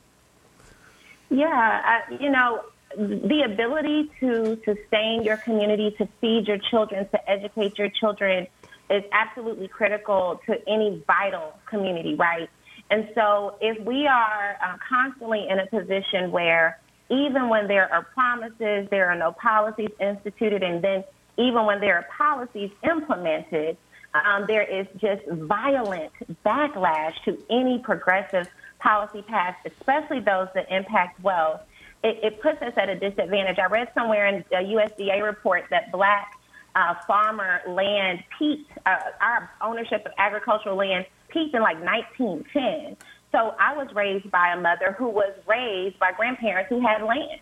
Yeah, 1.31 2.03
you 2.21 2.31
know, 2.31 2.63
the 2.97 3.43
ability 3.45 4.11
to 4.21 4.61
sustain 4.65 5.23
your 5.23 5.39
community, 5.39 5.93
to 5.99 6.07
feed 6.21 6.47
your 6.47 6.59
children, 6.59 7.09
to 7.09 7.31
educate 7.31 7.79
your 7.79 7.89
children 7.89 8.47
is 8.91 9.05
absolutely 9.13 9.69
critical 9.69 10.41
to 10.47 10.69
any 10.69 11.03
vital 11.07 11.55
community, 11.67 12.15
right? 12.15 12.51
And 12.91 13.09
so 13.15 13.57
if 13.61 13.81
we 13.87 14.07
are 14.07 14.57
uh, 14.63 14.77
constantly 14.87 15.49
in 15.49 15.61
a 15.61 15.67
position 15.67 16.33
where 16.33 16.81
even 17.11 17.49
when 17.49 17.67
there 17.67 17.93
are 17.93 18.03
promises, 18.03 18.89
there 18.91 19.11
are 19.11 19.17
no 19.17 19.33
policies 19.33 19.91
instituted, 20.01 20.63
and 20.63 20.83
then 20.83 21.05
even 21.37 21.67
when 21.67 21.81
there 21.81 21.97
are 21.97 22.07
policies 22.17 22.71
implemented, 22.85 23.77
um, 24.15 24.45
there 24.47 24.63
is 24.63 24.87
just 24.99 25.23
violent 25.29 26.13
backlash 26.45 27.15
to 27.25 27.39
any 27.51 27.79
progressive 27.79 28.49
policy 28.79 29.23
passed, 29.23 29.59
especially 29.67 30.21
those 30.21 30.49
that 30.55 30.67
impact 30.71 31.21
wealth, 31.23 31.61
it, 32.03 32.19
it 32.23 32.43
puts 32.43 32.61
us 32.63 32.73
at 32.77 32.89
a 32.89 32.99
disadvantage. 32.99 33.59
I 33.59 33.67
read 33.67 33.89
somewhere 33.95 34.27
in 34.27 34.45
a 34.53 34.63
USDA 34.63 35.23
report 35.23 35.65
that 35.71 35.93
black 35.93 36.39
uh, 36.75 36.95
farmer 37.07 37.61
land 37.69 38.23
peaked, 38.39 38.71
uh, 38.87 38.97
our 39.21 39.51
ownership 39.61 40.07
of 40.07 40.13
agricultural 40.19 40.77
land 40.77 41.07
peaked 41.29 41.55
in 41.55 41.63
like 41.63 41.79
1910. 41.81 42.97
So 43.33 43.55
I 43.59 43.77
was 43.77 43.89
raised 43.95 44.31
by 44.31 44.53
a 44.53 44.61
mother 44.61 44.95
who 44.99 45.09
was 45.09 45.33
raised 45.47 45.99
by 45.99 46.13
grandparents 46.13 46.69
who 46.69 46.81
had 46.81 47.03
land. 47.03 47.41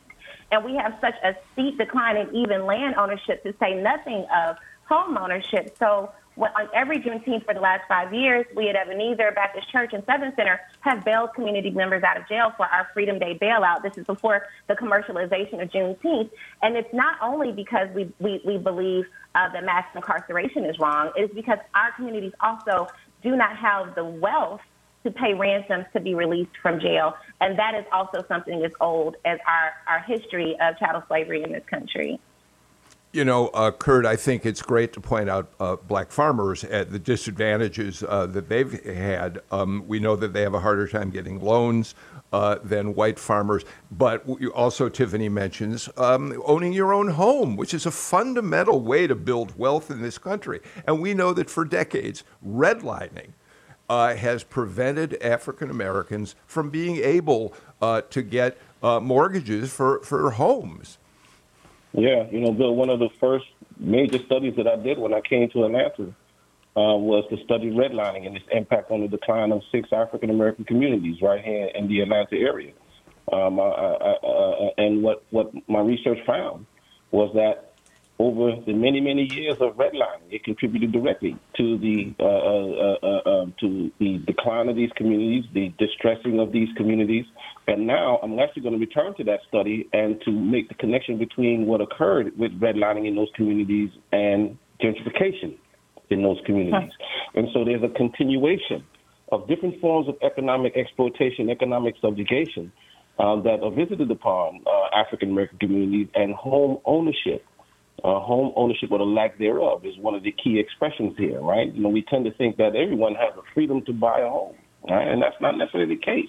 And 0.51 0.65
we 0.65 0.75
have 0.77 0.95
such 1.01 1.15
a 1.23 1.35
steep 1.53 1.79
decline 1.79 2.17
in 2.17 2.35
even 2.35 2.67
land 2.67 2.95
ownership 2.97 3.43
to 3.45 3.55
say 3.61 3.75
nothing 3.75 4.27
of 4.35 4.57
home 4.85 5.17
ownership. 5.17 5.77
So 5.79 6.11
on 6.39 6.69
every 6.75 7.01
Juneteenth 7.01 7.45
for 7.45 7.55
the 7.55 7.61
last 7.61 7.83
five 7.89 8.15
years, 8.15 8.47
we 8.55 8.69
at 8.69 8.77
Ebenezer 8.77 9.33
Baptist 9.33 9.71
Church 9.71 9.93
and 9.93 10.05
Southern 10.07 10.35
Center 10.37 10.61
have 10.81 11.05
bailed 11.05 11.35
community 11.35 11.71
members 11.71 12.03
out 12.03 12.17
of 12.17 12.29
jail 12.29 12.53
for 12.57 12.67
our 12.67 12.89
Freedom 12.95 13.19
Day 13.19 13.39
bailout. 13.41 13.83
This 13.83 13.99
is 13.99 14.07
before 14.07 14.47
the 14.69 14.75
commercialization 14.75 15.61
of 15.61 15.71
Juneteenth. 15.71 16.31
And 16.63 16.77
it's 16.77 16.93
not 16.95 17.17
only 17.21 17.53
because 17.53 17.89
we, 17.95 18.13
we, 18.21 18.41
we 18.45 18.57
believe 18.57 19.07
uh, 19.35 19.49
that 19.53 19.65
mass 19.65 19.85
incarceration 19.95 20.65
is 20.65 20.79
wrong, 20.79 21.11
it 21.17 21.23
is 21.23 21.31
because 21.35 21.59
our 21.75 21.93
communities 21.93 22.33
also 22.41 22.89
do 23.23 23.37
not 23.37 23.57
have 23.57 23.95
the 23.95 24.05
wealth 24.05 24.61
to 25.05 25.11
pay 25.11 25.35
ransoms 25.35 25.87
to 25.93 26.01
be 26.01 26.15
released 26.15 26.57
from 26.63 26.81
jail. 26.81 27.15
And 27.41 27.59
that 27.59 27.75
is 27.75 27.85
also 27.93 28.25
something 28.29 28.65
as 28.65 28.73
old 28.81 29.17
as 29.25 29.39
our, 29.47 29.73
our 29.87 30.01
history 30.01 30.57
of 30.61 30.79
chattel 30.79 31.03
slavery 31.09 31.43
in 31.43 31.53
this 31.53 31.65
country. 31.67 32.21
You 33.11 33.25
know, 33.25 33.49
uh, 33.49 33.71
Kurt, 33.71 34.05
I 34.05 34.17
think 34.17 34.45
it's 34.45 34.61
great 34.61 34.93
to 34.93 35.01
point 35.01 35.31
out 35.31 35.51
uh, 35.59 35.77
black 35.77 36.11
farmers 36.11 36.63
at 36.65 36.93
the 36.93 36.99
disadvantages 36.99 38.05
uh, 38.07 38.27
that 38.27 38.51
they've 38.51 38.85
had. 38.85 39.41
Um, 39.51 39.85
we 39.89 39.99
know 39.99 40.15
that 40.17 40.35
they 40.35 40.43
have 40.43 40.53
a 40.53 40.61
harder 40.61 40.87
time 40.87 41.09
getting 41.09 41.41
loans 41.41 41.95
uh, 42.35 42.57
than 42.63 42.95
white 42.95 43.19
farmers, 43.19 43.65
but 43.91 44.27
also 44.55 44.91
Tiffany 44.91 45.31
mentions 45.31 45.89
um, 45.97 46.39
owning 46.45 46.75
your 46.75 46.93
own 46.93 47.09
home, 47.09 47.57
which 47.57 47.73
is 47.73 47.87
a 47.87 47.91
fundamental 47.91 48.81
way 48.81 49.07
to 49.07 49.15
build 49.15 49.59
wealth 49.59 49.91
in 49.91 50.03
this 50.03 50.19
country. 50.19 50.61
And 50.87 51.01
we 51.01 51.15
know 51.15 51.33
that 51.33 51.49
for 51.49 51.65
decades, 51.65 52.25
redlining 52.47 53.31
uh, 53.89 54.15
has 54.15 54.45
prevented 54.45 55.21
African 55.23 55.71
Americans 55.71 56.35
from 56.47 56.71
being 56.71 56.97
able 56.97 57.55
uh, 57.81 58.03
to 58.03 58.23
get 58.23 58.59
mortgages 58.83 59.73
for, 59.73 60.01
for 60.01 60.31
homes. 60.33 60.99
Yeah, 61.93 62.29
you 62.31 62.41
know, 62.41 62.53
Bill, 62.53 62.75
one 62.77 62.91
of 62.91 62.99
the 62.99 63.09
first 63.19 63.47
major 63.79 64.19
studies 64.27 64.55
that 64.57 64.67
I 64.67 64.77
did 64.77 64.99
when 64.99 65.15
I 65.15 65.21
came 65.21 65.49
to 65.51 65.65
Atlanta 65.65 66.15
uh, 66.77 66.97
was 66.97 67.25
to 67.31 67.43
study 67.45 67.71
redlining 67.71 68.27
and 68.27 68.37
its 68.37 68.45
impact 68.53 68.91
on 68.91 69.01
the 69.01 69.09
decline 69.09 69.53
of 69.53 69.63
six 69.73 69.89
African 69.93 70.31
American 70.31 70.65
communities 70.65 71.21
right 71.23 71.43
here 71.45 71.71
in 71.75 71.89
the 71.89 72.01
Atlanta 72.01 72.37
area. 72.37 72.73
Um, 73.33 73.59
I, 73.59 73.65
I, 73.65 74.11
uh, 74.23 74.71
and 74.79 75.03
what, 75.03 75.25
what 75.31 75.53
my 75.69 75.81
research 75.81 76.19
found 76.25 76.67
was 77.11 77.33
that 77.35 77.68
over 78.19 78.51
the 78.67 78.73
many 78.73 79.01
many 79.01 79.29
years 79.33 79.57
of 79.61 79.77
redlining, 79.77 80.31
it 80.31 80.43
contributed 80.45 80.93
directly 80.93 81.37
to 81.57 81.79
the 81.79 82.15
uh, 82.19 82.25
uh, 82.25 82.97
uh, 83.03 83.43
um, 83.43 83.55
to 83.61 83.91
the 84.01 84.19
decline 84.27 84.69
of 84.69 84.77
these 84.77 84.91
communities, 84.97 85.45
the 85.55 85.73
distressing 85.79 86.41
of 86.41 86.51
these 86.51 86.69
communities, 86.77 87.25
and 87.69 87.87
now 87.87 88.19
I'm 88.23 88.39
actually 88.39 88.63
going 88.63 88.75
to 88.75 88.81
return 88.81 89.15
to 89.17 89.25
that 89.25 89.41
study 89.49 89.89
and 89.93 90.21
to 90.25 90.33
make 90.33 90.69
the 90.69 90.75
connection 90.75 91.19
between 91.19 91.67
what 91.67 91.81
occurred 91.81 92.37
with 92.37 92.59
redlining 92.61 93.07
in 93.07 93.15
those 93.15 93.31
communities 93.37 93.91
and 94.11 94.59
gentrification 94.83 95.57
in 96.11 96.23
those 96.23 96.39
communities. 96.45 96.91
Huh. 96.99 97.39
And 97.39 97.49
so 97.53 97.65
there's 97.65 97.83
a 97.83 97.95
continuation 97.97 98.85
of 99.31 99.47
different 99.47 99.81
forms 99.81 100.09
of 100.09 100.17
economic 100.23 100.77
exploitation, 100.77 101.51
economic 101.51 101.95
subjugation 102.01 102.73
uh, 103.19 103.41
that 103.43 103.61
are 103.63 103.71
visited 103.71 104.11
upon 104.11 104.65
uh, 104.67 104.97
African 104.97 105.31
American 105.31 105.59
communities 105.59 106.09
and 106.15 106.35
home 106.35 106.79
ownership 106.85 107.45
uh, 108.05 108.21
home 108.21 108.53
ownership 108.57 108.91
or 108.93 108.99
the 108.99 109.05
lack 109.05 109.39
thereof 109.39 109.85
is 109.85 109.97
one 109.99 110.15
of 110.15 110.23
the 110.23 110.33
key 110.33 110.59
expressions 110.59 111.15
here, 111.17 111.41
right? 111.41 111.73
You 111.75 111.83
know, 111.83 111.89
we 111.89 112.03
tend 112.03 112.25
to 112.27 112.33
think 112.33 112.57
that 112.59 112.77
everyone 112.77 113.15
has 113.15 113.35
the 113.35 113.43
freedom 113.55 113.85
to 113.87 113.93
buy 113.93 114.21
a 114.21 114.29
home, 114.29 114.55
right? 114.89 115.09
And 115.09 115.21
that's 115.21 115.41
not 115.41 115.57
necessarily 115.57 115.97
the 115.97 116.01
case. 116.01 116.29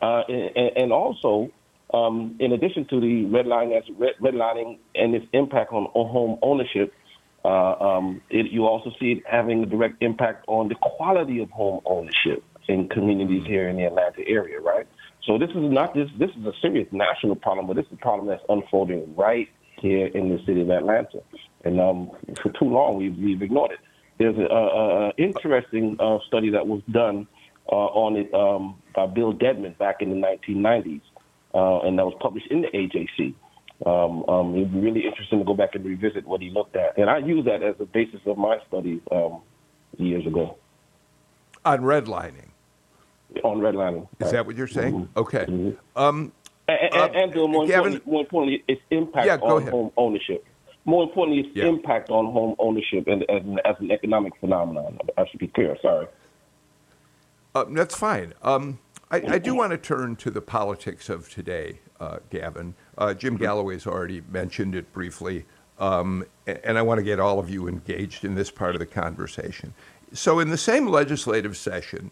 Uh, 0.00 0.22
and, 0.28 0.76
and, 0.76 0.92
also, 0.92 1.50
um, 1.92 2.36
in 2.40 2.52
addition 2.52 2.86
to 2.86 3.00
the 3.00 3.24
redlining, 3.26 3.76
as 3.76 3.84
red, 3.98 4.14
redlining 4.20 4.78
and 4.94 5.14
its 5.14 5.26
impact 5.34 5.72
on, 5.72 5.84
on 5.92 6.10
home 6.10 6.38
ownership, 6.42 6.94
uh, 7.44 7.72
um, 7.72 8.22
it, 8.30 8.50
you 8.50 8.66
also 8.66 8.90
see 8.98 9.12
it 9.12 9.22
having 9.30 9.62
a 9.62 9.66
direct 9.66 10.02
impact 10.02 10.44
on 10.48 10.68
the 10.68 10.74
quality 10.76 11.42
of 11.42 11.50
home 11.50 11.80
ownership 11.84 12.42
in 12.68 12.88
communities 12.88 13.44
here 13.46 13.68
in 13.68 13.76
the 13.76 13.84
Atlanta 13.84 14.26
area, 14.26 14.58
right? 14.60 14.86
So 15.26 15.36
this 15.36 15.50
is 15.50 15.56
not 15.56 15.92
this. 15.94 16.08
This 16.18 16.30
is 16.30 16.46
a 16.46 16.52
serious 16.62 16.88
national 16.92 17.36
problem, 17.36 17.66
but 17.66 17.76
this 17.76 17.84
is 17.86 17.92
a 17.92 17.96
problem 17.96 18.28
that's 18.28 18.44
unfolding 18.48 19.14
right 19.16 19.48
here 19.80 20.06
in 20.06 20.28
the 20.28 20.38
city 20.44 20.60
of 20.60 20.70
Atlanta. 20.70 21.22
And 21.64 21.80
um, 21.80 22.10
for 22.42 22.50
too 22.52 22.66
long, 22.66 22.96
we've, 22.96 23.16
we've 23.16 23.42
ignored 23.42 23.72
it. 23.72 23.78
There's 24.18 24.36
an 24.38 25.12
interesting 25.16 25.96
uh, 25.98 26.18
study 26.26 26.50
that 26.50 26.66
was 26.66 26.82
done 26.90 27.26
uh, 27.70 27.74
on 27.74 28.16
it 28.16 28.32
um, 28.34 28.76
by 28.94 29.06
Bill 29.06 29.32
Dedman 29.32 29.78
back 29.78 30.02
in 30.02 30.10
the 30.10 30.16
1990s, 30.16 31.00
uh, 31.54 31.86
and 31.86 31.98
that 31.98 32.04
was 32.04 32.14
published 32.20 32.48
in 32.50 32.62
the 32.62 32.68
AJC. 32.68 33.34
Um, 33.86 34.28
um, 34.28 34.54
it'd 34.56 34.72
be 34.72 34.80
really 34.80 35.06
interesting 35.06 35.38
to 35.38 35.44
go 35.44 35.54
back 35.54 35.74
and 35.74 35.84
revisit 35.84 36.26
what 36.26 36.42
he 36.42 36.50
looked 36.50 36.76
at. 36.76 36.98
And 36.98 37.08
I 37.08 37.18
use 37.18 37.46
that 37.46 37.62
as 37.62 37.76
the 37.78 37.86
basis 37.86 38.20
of 38.26 38.36
my 38.36 38.58
study 38.68 39.00
um, 39.10 39.40
years 39.96 40.26
ago. 40.26 40.58
On 41.64 41.80
redlining? 41.80 42.48
On 43.42 43.58
redlining. 43.58 44.02
Is 44.02 44.08
right. 44.20 44.32
that 44.32 44.46
what 44.46 44.56
you're 44.56 44.66
saying? 44.66 44.94
Mm-hmm. 44.94 45.18
Okay. 45.18 45.46
Mm-hmm. 45.46 46.28
And, 46.70 46.94
uh, 46.94 47.10
and 47.14 47.32
Bill, 47.32 47.48
more, 47.48 47.66
Gavin, 47.66 47.94
importantly, 47.94 48.12
more 48.12 48.20
importantly, 48.20 48.64
its 48.68 48.82
impact 48.90 49.26
yeah, 49.26 49.36
on 49.36 49.66
home 49.66 49.90
ownership. 49.96 50.44
More 50.84 51.02
importantly, 51.02 51.42
its 51.46 51.56
yeah. 51.56 51.66
impact 51.66 52.10
on 52.10 52.32
home 52.32 52.54
ownership 52.58 53.06
and 53.06 53.22
as 53.30 53.42
an, 53.42 53.58
as 53.64 53.76
an 53.80 53.90
economic 53.90 54.32
phenomenon. 54.40 54.98
I 55.16 55.26
should 55.28 55.40
be 55.40 55.48
clear. 55.48 55.76
Sorry. 55.82 56.06
Uh, 57.54 57.64
that's 57.70 57.96
fine. 57.96 58.32
Um, 58.42 58.78
I, 59.10 59.16
I, 59.28 59.38
do 59.38 59.54
want 59.56 59.72
to 59.72 59.78
turn 59.78 60.16
to 60.16 60.30
the 60.30 60.40
politics 60.40 61.08
of 61.08 61.28
today, 61.28 61.80
uh, 61.98 62.18
Gavin. 62.30 62.74
Uh, 62.96 63.14
Jim 63.14 63.34
mm-hmm. 63.34 63.42
Galloway's 63.42 63.86
already 63.86 64.22
mentioned 64.30 64.74
it 64.74 64.92
briefly, 64.92 65.44
um, 65.78 66.24
and 66.46 66.78
I 66.78 66.82
want 66.82 66.98
to 66.98 67.04
get 67.04 67.18
all 67.18 67.38
of 67.38 67.50
you 67.50 67.68
engaged 67.68 68.24
in 68.24 68.34
this 68.34 68.50
part 68.50 68.74
of 68.74 68.78
the 68.78 68.86
conversation. 68.86 69.74
So, 70.12 70.38
in 70.40 70.50
the 70.50 70.58
same 70.58 70.88
legislative 70.88 71.56
session, 71.56 72.10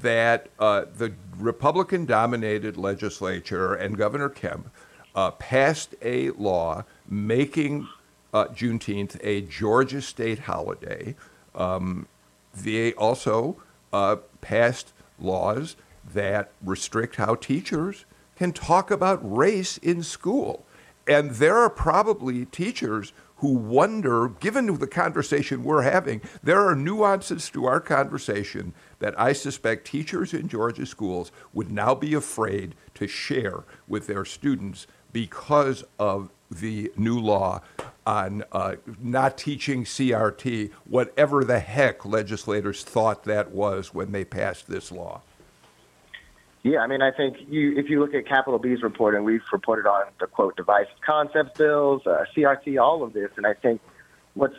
that 0.00 0.48
uh, 0.58 0.84
the 0.96 1.12
Republican 1.38 2.04
dominated 2.04 2.76
legislature 2.76 3.74
and 3.74 3.96
Governor 3.96 4.28
Kemp 4.28 4.70
uh, 5.14 5.30
passed 5.32 5.94
a 6.02 6.30
law 6.30 6.84
making 7.08 7.88
uh, 8.32 8.46
Juneteenth 8.46 9.18
a 9.22 9.42
Georgia 9.42 10.02
state 10.02 10.40
holiday. 10.40 11.14
Um, 11.54 12.08
they 12.54 12.92
also 12.94 13.62
uh, 13.92 14.16
passed 14.40 14.92
laws 15.18 15.76
that 16.12 16.50
restrict 16.62 17.16
how 17.16 17.36
teachers 17.36 18.04
can 18.36 18.52
talk 18.52 18.90
about 18.90 19.20
race 19.22 19.78
in 19.78 20.02
school. 20.02 20.66
And 21.06 21.32
there 21.32 21.56
are 21.58 21.70
probably 21.70 22.46
teachers 22.46 23.12
who 23.36 23.52
wonder, 23.52 24.28
given 24.28 24.78
the 24.78 24.86
conversation 24.86 25.64
we're 25.64 25.82
having, 25.82 26.20
there 26.42 26.66
are 26.66 26.74
nuances 26.74 27.50
to 27.50 27.66
our 27.66 27.80
conversation 27.80 28.72
that 29.00 29.18
I 29.18 29.32
suspect 29.32 29.86
teachers 29.86 30.32
in 30.32 30.48
Georgia 30.48 30.86
schools 30.86 31.32
would 31.52 31.70
now 31.70 31.94
be 31.94 32.14
afraid 32.14 32.74
to 32.94 33.06
share 33.06 33.64
with 33.88 34.06
their 34.06 34.24
students 34.24 34.86
because 35.12 35.84
of 35.98 36.30
the 36.50 36.92
new 36.96 37.18
law 37.18 37.60
on 38.06 38.44
uh, 38.52 38.76
not 39.00 39.36
teaching 39.38 39.84
CRT, 39.84 40.70
whatever 40.84 41.44
the 41.44 41.58
heck 41.58 42.04
legislators 42.04 42.84
thought 42.84 43.24
that 43.24 43.50
was 43.50 43.94
when 43.94 44.12
they 44.12 44.24
passed 44.24 44.68
this 44.68 44.92
law. 44.92 45.22
Yeah, 46.64 46.78
I 46.78 46.86
mean, 46.86 47.02
I 47.02 47.10
think 47.10 47.36
you, 47.46 47.76
if 47.76 47.90
you 47.90 48.00
look 48.00 48.14
at 48.14 48.26
Capital 48.26 48.58
B's 48.58 48.82
report, 48.82 49.14
and 49.14 49.22
we've 49.22 49.42
reported 49.52 49.86
on 49.86 50.06
the 50.18 50.26
quote 50.26 50.56
divisive 50.56 50.98
concepts 51.04 51.58
bills, 51.58 52.06
uh, 52.06 52.24
CRT, 52.34 52.82
all 52.82 53.02
of 53.02 53.12
this, 53.12 53.30
and 53.36 53.46
I 53.46 53.52
think 53.52 53.82
what's 54.32 54.56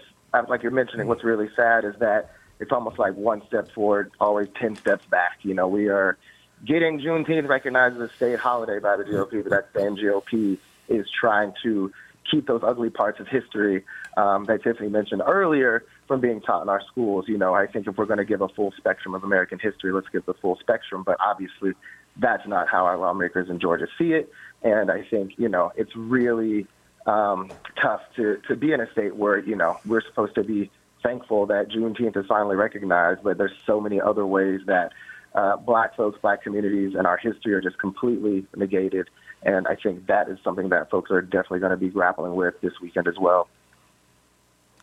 like 0.48 0.62
you're 0.62 0.72
mentioning, 0.72 1.08
what's 1.08 1.24
really 1.24 1.50
sad 1.56 1.84
is 1.84 1.96
that 2.00 2.36
it's 2.60 2.72
almost 2.72 3.00
like 3.00 3.16
one 3.16 3.42
step 3.48 3.72
forward, 3.72 4.12
always 4.20 4.48
ten 4.60 4.76
steps 4.76 5.06
back. 5.08 5.40
You 5.42 5.56
know, 5.56 5.68
we 5.68 5.88
are 5.88 6.18
getting 6.64 7.00
Juneteenth 7.00 7.48
recognized 7.48 7.96
as 7.96 8.12
a 8.12 8.14
state 8.14 8.38
holiday 8.38 8.78
by 8.78 8.98
the 8.98 9.04
GOP, 9.04 9.42
but 9.42 9.50
that 9.50 9.70
same 9.76 9.96
GOP 9.96 10.60
is 10.88 11.08
trying 11.10 11.54
to 11.64 11.92
keep 12.30 12.46
those 12.46 12.62
ugly 12.64 12.92
parts 12.92 13.20
of 13.20 13.28
history 13.28 13.84
um, 14.16 14.46
that 14.46 14.62
Tiffany 14.62 14.90
mentioned 14.90 15.24
earlier 15.26 15.84
from 16.08 16.22
being 16.22 16.42
taught 16.42 16.62
in 16.62 16.70
our 16.70 16.82
schools. 16.92 17.26
You 17.28 17.38
know, 17.38 17.54
I 17.54 17.68
think 17.68 17.88
if 17.88 17.98
we're 17.98 18.06
going 18.06 18.20
to 18.20 18.26
give 18.26 18.42
a 18.42 18.50
full 18.50 18.74
spectrum 18.78 19.16
of 19.16 19.24
American 19.24 19.60
history, 19.60 19.92
let's 19.92 20.10
give 20.10 20.26
the 20.26 20.34
full 20.36 20.58
spectrum. 20.60 21.04
But 21.04 21.18
obviously, 21.26 21.74
that's 22.18 22.48
not 22.48 22.68
how 22.68 22.86
our 22.86 22.98
lawmakers 22.98 23.50
in 23.50 23.60
Georgia 23.60 23.88
see 23.98 24.14
it. 24.14 24.32
And 24.64 24.90
I 24.92 25.04
think, 25.04 25.34
you 25.38 25.50
know, 25.50 25.72
it's 25.76 25.96
really 25.96 26.68
um, 27.06 27.52
tough 27.82 28.02
to, 28.16 28.42
to 28.48 28.56
be 28.56 28.72
in 28.72 28.82
a 28.82 28.92
state 28.92 29.16
where, 29.16 29.40
you 29.40 29.56
know, 29.56 29.78
we're 29.86 30.02
supposed 30.02 30.36
to 30.36 30.44
be 30.44 30.72
thankful 31.04 31.46
that 31.48 31.70
Juneteenth 31.70 32.18
is 32.18 32.26
finally 32.28 32.56
recognized, 32.56 33.22
but 33.24 33.38
there's 33.38 33.52
so 33.66 33.80
many 33.80 34.02
other 34.02 34.26
ways 34.26 34.62
that 34.66 34.92
uh, 35.36 35.58
black 35.58 35.96
folks, 35.96 36.18
black 36.22 36.42
communities, 36.42 36.96
and 36.98 37.06
our 37.06 37.18
history 37.18 37.54
are 37.54 37.62
just 37.62 37.78
completely 37.78 38.48
negated. 38.56 39.10
And 39.44 39.68
I 39.68 39.76
think 39.76 40.08
that 40.08 40.30
is 40.30 40.40
something 40.44 40.70
that 40.70 40.90
folks 40.90 41.12
are 41.12 41.22
definitely 41.22 41.60
going 41.60 41.72
to 41.72 41.78
be 41.78 41.90
grappling 41.90 42.36
with 42.36 42.60
this 42.62 42.74
weekend 42.82 43.08
as 43.08 43.20
well. 43.20 43.48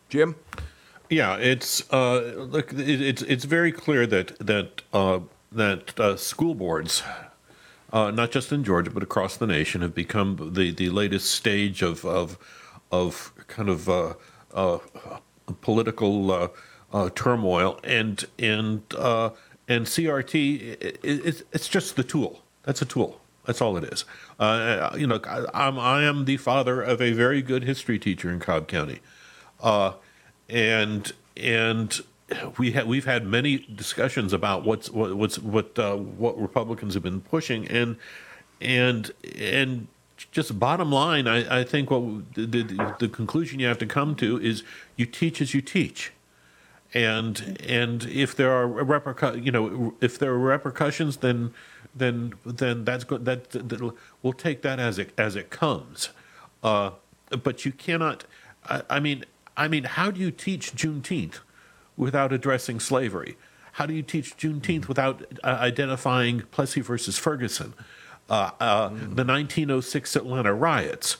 Jim? 0.09 0.35
Yeah, 1.09 1.35
it's 1.37 1.83
uh, 1.93 2.33
look, 2.37 2.73
it's 2.73 3.21
it's 3.23 3.43
very 3.45 3.71
clear 3.71 4.07
that 4.07 4.37
that 4.39 4.81
uh, 4.93 5.19
that 5.51 5.99
uh, 5.99 6.17
school 6.17 6.55
boards, 6.55 7.03
uh, 7.91 8.09
not 8.11 8.31
just 8.31 8.51
in 8.51 8.63
Georgia 8.63 8.89
but 8.89 9.03
across 9.03 9.37
the 9.37 9.45
nation, 9.45 9.81
have 9.81 9.93
become 9.93 10.51
the, 10.53 10.71
the 10.71 10.89
latest 10.89 11.31
stage 11.31 11.81
of 11.81 12.03
of 12.05 12.37
of 12.91 13.33
kind 13.47 13.69
of 13.69 13.89
uh, 13.89 14.13
uh, 14.53 14.79
political 15.61 16.51
turmoil, 17.15 17.79
and 17.83 18.25
and 18.39 18.81
and 19.67 19.85
CRT 19.85 20.61
it, 20.81 20.99
it, 21.03 21.43
it's 21.51 21.67
just 21.67 21.95
the 21.95 22.03
tool. 22.03 22.41
That's 22.63 22.81
a 22.81 22.85
tool. 22.85 23.19
That's 23.45 23.61
all 23.61 23.75
it 23.77 23.83
is. 23.83 24.05
You 24.97 25.05
know, 25.07 25.19
I'm 25.53 25.77
I 25.77 26.03
am 26.03 26.25
the 26.25 26.37
father 26.37 26.81
of 26.81 27.01
a 27.01 27.11
very 27.11 27.41
good 27.41 27.63
history 27.65 27.99
teacher 27.99 28.31
in 28.31 28.39
Cobb 28.39 28.67
County, 28.67 28.99
uh, 29.61 29.93
and 30.49 31.11
and 31.37 32.01
we 32.57 32.71
have 32.71 32.87
we've 32.87 33.05
had 33.05 33.25
many 33.25 33.57
discussions 33.57 34.33
about 34.33 34.63
what's 34.63 34.89
what, 34.89 35.15
what's 35.15 35.39
what 35.39 35.77
uh, 35.77 35.95
what 35.95 36.39
Republicans 36.39 36.93
have 36.93 37.03
been 37.03 37.21
pushing, 37.21 37.67
and 37.67 37.97
and 38.61 39.11
and 39.37 39.87
just 40.31 40.57
bottom 40.59 40.91
line, 40.91 41.27
I, 41.27 41.59
I 41.59 41.63
think 41.63 41.91
what 41.91 42.33
the, 42.35 42.45
the, 42.45 42.95
the 42.99 43.09
conclusion 43.09 43.59
you 43.59 43.67
have 43.67 43.77
to 43.79 43.85
come 43.85 44.15
to 44.15 44.39
is 44.39 44.63
you 44.95 45.05
teach 45.05 45.41
as 45.41 45.53
you 45.53 45.61
teach. 45.61 46.11
And 46.93 47.57
and 47.65 48.03
if 48.05 48.35
there 48.35 48.51
are 48.51 48.67
repercu- 48.67 49.43
you 49.43 49.51
know 49.51 49.95
if 49.99 50.19
there 50.19 50.31
are 50.31 50.39
repercussions 50.39 51.17
then 51.17 51.53
then 51.95 52.33
then 52.45 52.85
that's 52.85 53.03
good 53.03 53.25
that, 53.25 53.49
that 53.49 53.93
we'll 54.21 54.33
take 54.33 54.61
that 54.61 54.79
as 54.79 54.99
it 54.99 55.11
as 55.17 55.35
it 55.35 55.49
comes. 55.49 56.09
Uh, 56.61 56.91
but 57.41 57.65
you 57.65 57.71
cannot 57.71 58.25
I, 58.69 58.83
I, 58.91 58.99
mean 58.99 59.25
I 59.55 59.67
mean 59.67 59.83
how 59.83 60.11
do 60.11 60.19
you 60.19 60.31
teach 60.31 60.73
Juneteenth 60.75 61.39
without 61.97 62.33
addressing 62.33 62.79
slavery 62.79 63.37
how 63.73 63.85
do 63.85 63.93
you 63.93 64.03
teach 64.03 64.37
Juneteenth 64.37 64.87
without 64.87 65.25
uh, 65.43 65.57
identifying 65.59 66.41
Plessy 66.51 66.81
versus 66.81 67.17
Ferguson 67.17 67.73
uh, 68.29 68.51
mm. 68.51 69.15
the 69.15 69.25
1906 69.25 70.15
Atlanta 70.15 70.53
riots 70.53 71.17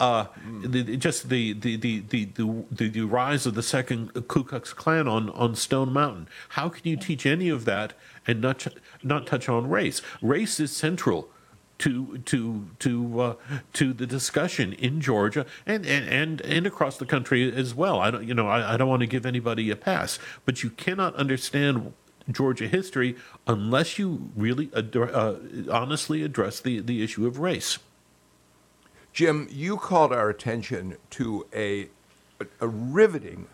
uh, 0.00 0.26
the, 0.64 0.96
just 0.96 1.28
the 1.28 1.52
the, 1.52 1.76
the, 1.76 2.00
the, 2.08 2.24
the, 2.34 2.88
the 2.88 3.02
rise 3.02 3.44
of 3.44 3.54
the 3.54 3.62
second 3.62 4.12
Ku 4.28 4.42
Klux 4.42 4.72
Klan 4.72 5.06
on, 5.06 5.28
on 5.30 5.54
Stone 5.54 5.92
Mountain. 5.92 6.26
How 6.50 6.70
can 6.70 6.88
you 6.88 6.96
teach 6.96 7.26
any 7.26 7.50
of 7.50 7.66
that 7.66 7.92
and 8.26 8.40
not 8.40 8.66
not 9.02 9.26
touch 9.26 9.46
on 9.50 9.68
race? 9.68 10.00
Race 10.22 10.58
is 10.58 10.74
central 10.74 11.28
to 11.80 12.18
to 12.18 12.66
to 12.78 13.20
uh, 13.20 13.34
to 13.72 13.92
the 13.92 14.06
discussion 14.06 14.72
in 14.74 15.00
Georgia 15.00 15.46
and, 15.66 15.84
and, 15.86 16.08
and, 16.08 16.40
and 16.42 16.66
across 16.66 16.98
the 16.98 17.06
country 17.06 17.52
as 17.52 17.74
well. 17.74 18.00
I 18.00 18.10
don't 18.10 18.26
you 18.26 18.34
know 18.34 18.48
I, 18.48 18.74
I 18.74 18.76
don't 18.76 18.88
want 18.88 19.00
to 19.00 19.06
give 19.06 19.26
anybody 19.26 19.70
a 19.70 19.76
pass, 19.76 20.18
but 20.44 20.62
you 20.62 20.70
cannot 20.70 21.14
understand 21.16 21.92
Georgia 22.30 22.68
history 22.68 23.16
unless 23.46 23.98
you 23.98 24.30
really 24.36 24.70
uh, 24.74 25.34
honestly 25.70 26.22
address 26.22 26.60
the, 26.60 26.80
the 26.80 27.02
issue 27.02 27.26
of 27.26 27.38
race. 27.38 27.78
Jim, 29.12 29.48
you 29.50 29.76
called 29.76 30.12
our 30.12 30.28
attention 30.28 30.96
to 31.10 31.46
a, 31.52 31.88
a, 32.60 32.68
riveting 32.68 33.46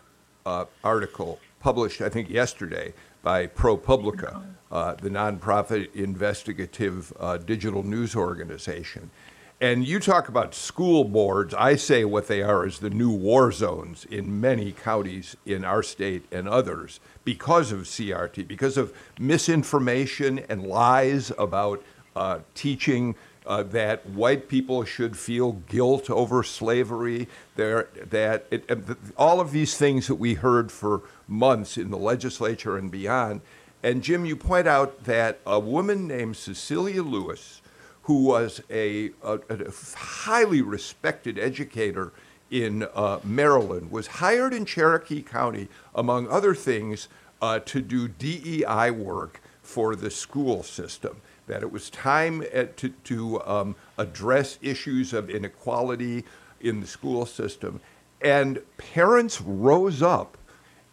uh, 0.45 0.65
article 0.83 1.39
published, 1.59 1.99
I 1.99 2.09
think, 2.09 2.29
yesterday 2.29 2.93
by 3.27 3.45
ProPublica, 3.45 4.41
uh, 4.71 4.93
the 4.93 5.09
nonprofit 5.09 5.93
investigative 5.93 7.11
uh, 7.19 7.35
digital 7.35 7.83
news 7.83 8.15
organization. 8.15 9.11
And 9.59 9.85
you 9.85 9.99
talk 9.99 10.29
about 10.29 10.55
school 10.55 11.03
boards. 11.03 11.53
I 11.53 11.75
say 11.75 12.05
what 12.05 12.29
they 12.29 12.41
are 12.41 12.65
is 12.65 12.79
the 12.79 12.89
new 12.89 13.11
war 13.11 13.51
zones 13.51 14.05
in 14.05 14.39
many 14.39 14.71
counties 14.71 15.35
in 15.45 15.65
our 15.65 15.83
state 15.83 16.23
and 16.31 16.47
others 16.47 17.01
because 17.25 17.73
of 17.73 17.81
CRT, 17.81 18.47
because 18.47 18.77
of 18.77 18.93
misinformation 19.19 20.39
and 20.47 20.63
lies 20.63 21.33
about 21.37 21.83
uh, 22.15 22.39
teaching 22.55 23.13
uh, 23.47 23.63
that 23.63 24.05
white 24.05 24.49
people 24.49 24.83
should 24.83 25.17
feel 25.17 25.53
guilt 25.53 26.09
over 26.09 26.43
slavery, 26.43 27.27
there, 27.55 27.87
that 28.09 28.45
it, 28.51 28.69
all 29.17 29.39
of 29.39 29.51
these 29.51 29.77
things 29.77 30.07
that 30.07 30.15
we 30.15 30.35
heard 30.35 30.71
for 30.71 31.01
months 31.27 31.77
in 31.77 31.89
the 31.89 31.97
legislature 31.97 32.77
and 32.77 32.91
beyond. 32.91 33.41
And 33.81 34.03
Jim, 34.03 34.25
you 34.25 34.35
point 34.35 34.67
out 34.67 35.05
that 35.05 35.39
a 35.45 35.59
woman 35.59 36.07
named 36.07 36.35
Cecelia 36.35 37.03
Lewis, 37.03 37.61
who 38.03 38.23
was 38.23 38.61
a, 38.69 39.11
a, 39.23 39.39
a 39.49 39.71
highly 39.95 40.61
respected 40.61 41.39
educator 41.39 42.11
in 42.51 42.87
uh, 42.93 43.19
Maryland, 43.23 43.91
was 43.91 44.07
hired 44.07 44.53
in 44.53 44.65
Cherokee 44.65 45.21
County, 45.21 45.69
among 45.95 46.27
other 46.27 46.53
things, 46.53 47.07
uh, 47.41 47.59
to 47.59 47.81
do 47.81 48.07
DEI 48.07 48.91
work 48.91 49.41
for 49.61 49.95
the 49.95 50.09
school 50.09 50.63
system 50.63 51.21
that 51.47 51.63
it 51.63 51.71
was 51.71 51.89
time 51.89 52.43
at, 52.53 52.77
to, 52.77 52.89
to 52.89 53.43
um, 53.43 53.75
address 53.97 54.59
issues 54.61 55.13
of 55.13 55.29
inequality 55.29 56.23
in 56.61 56.81
the 56.81 56.87
school 56.87 57.25
system. 57.25 57.79
And 58.21 58.59
parents 58.77 59.41
rose 59.41 60.01
up 60.01 60.37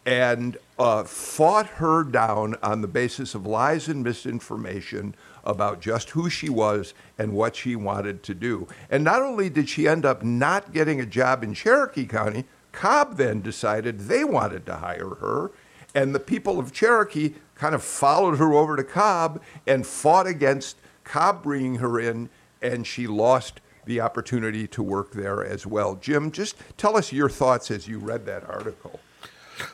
and 0.06 0.56
uh, 0.78 1.04
fought 1.04 1.66
her 1.66 2.04
down 2.04 2.56
on 2.62 2.82
the 2.82 2.88
basis 2.88 3.34
of 3.34 3.46
lies 3.46 3.88
and 3.88 4.02
misinformation 4.02 5.14
about 5.44 5.80
just 5.80 6.10
who 6.10 6.28
she 6.28 6.48
was 6.48 6.94
and 7.18 7.32
what 7.32 7.56
she 7.56 7.76
wanted 7.76 8.22
to 8.22 8.34
do. 8.34 8.66
And 8.90 9.04
not 9.04 9.22
only 9.22 9.48
did 9.48 9.68
she 9.68 9.88
end 9.88 10.04
up 10.04 10.22
not 10.22 10.72
getting 10.72 11.00
a 11.00 11.06
job 11.06 11.42
in 11.42 11.54
Cherokee 11.54 12.06
County, 12.06 12.44
Cobb 12.72 13.16
then 13.16 13.40
decided 13.40 14.00
they 14.00 14.24
wanted 14.24 14.66
to 14.66 14.76
hire 14.76 15.14
her. 15.16 15.52
And 15.94 16.14
the 16.14 16.20
people 16.20 16.58
of 16.58 16.72
Cherokee 16.72 17.34
kind 17.54 17.74
of 17.74 17.82
followed 17.82 18.38
her 18.38 18.52
over 18.52 18.76
to 18.76 18.84
Cobb 18.84 19.40
and 19.66 19.86
fought 19.86 20.26
against 20.26 20.76
Cobb 21.04 21.42
bringing 21.42 21.76
her 21.76 22.00
in, 22.00 22.30
and 22.60 22.86
she 22.86 23.06
lost 23.06 23.60
the 23.84 24.00
opportunity 24.00 24.66
to 24.68 24.82
work 24.82 25.12
there 25.12 25.44
as 25.44 25.66
well. 25.66 25.96
Jim, 25.96 26.30
just 26.30 26.56
tell 26.76 26.96
us 26.96 27.12
your 27.12 27.28
thoughts 27.28 27.70
as 27.70 27.86
you 27.86 27.98
read 27.98 28.26
that 28.26 28.48
article. 28.48 29.00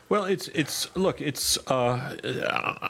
Well, 0.09 0.25
it's 0.25 0.49
it's 0.49 0.95
look, 0.97 1.21
it's 1.21 1.57
uh, 1.69 2.89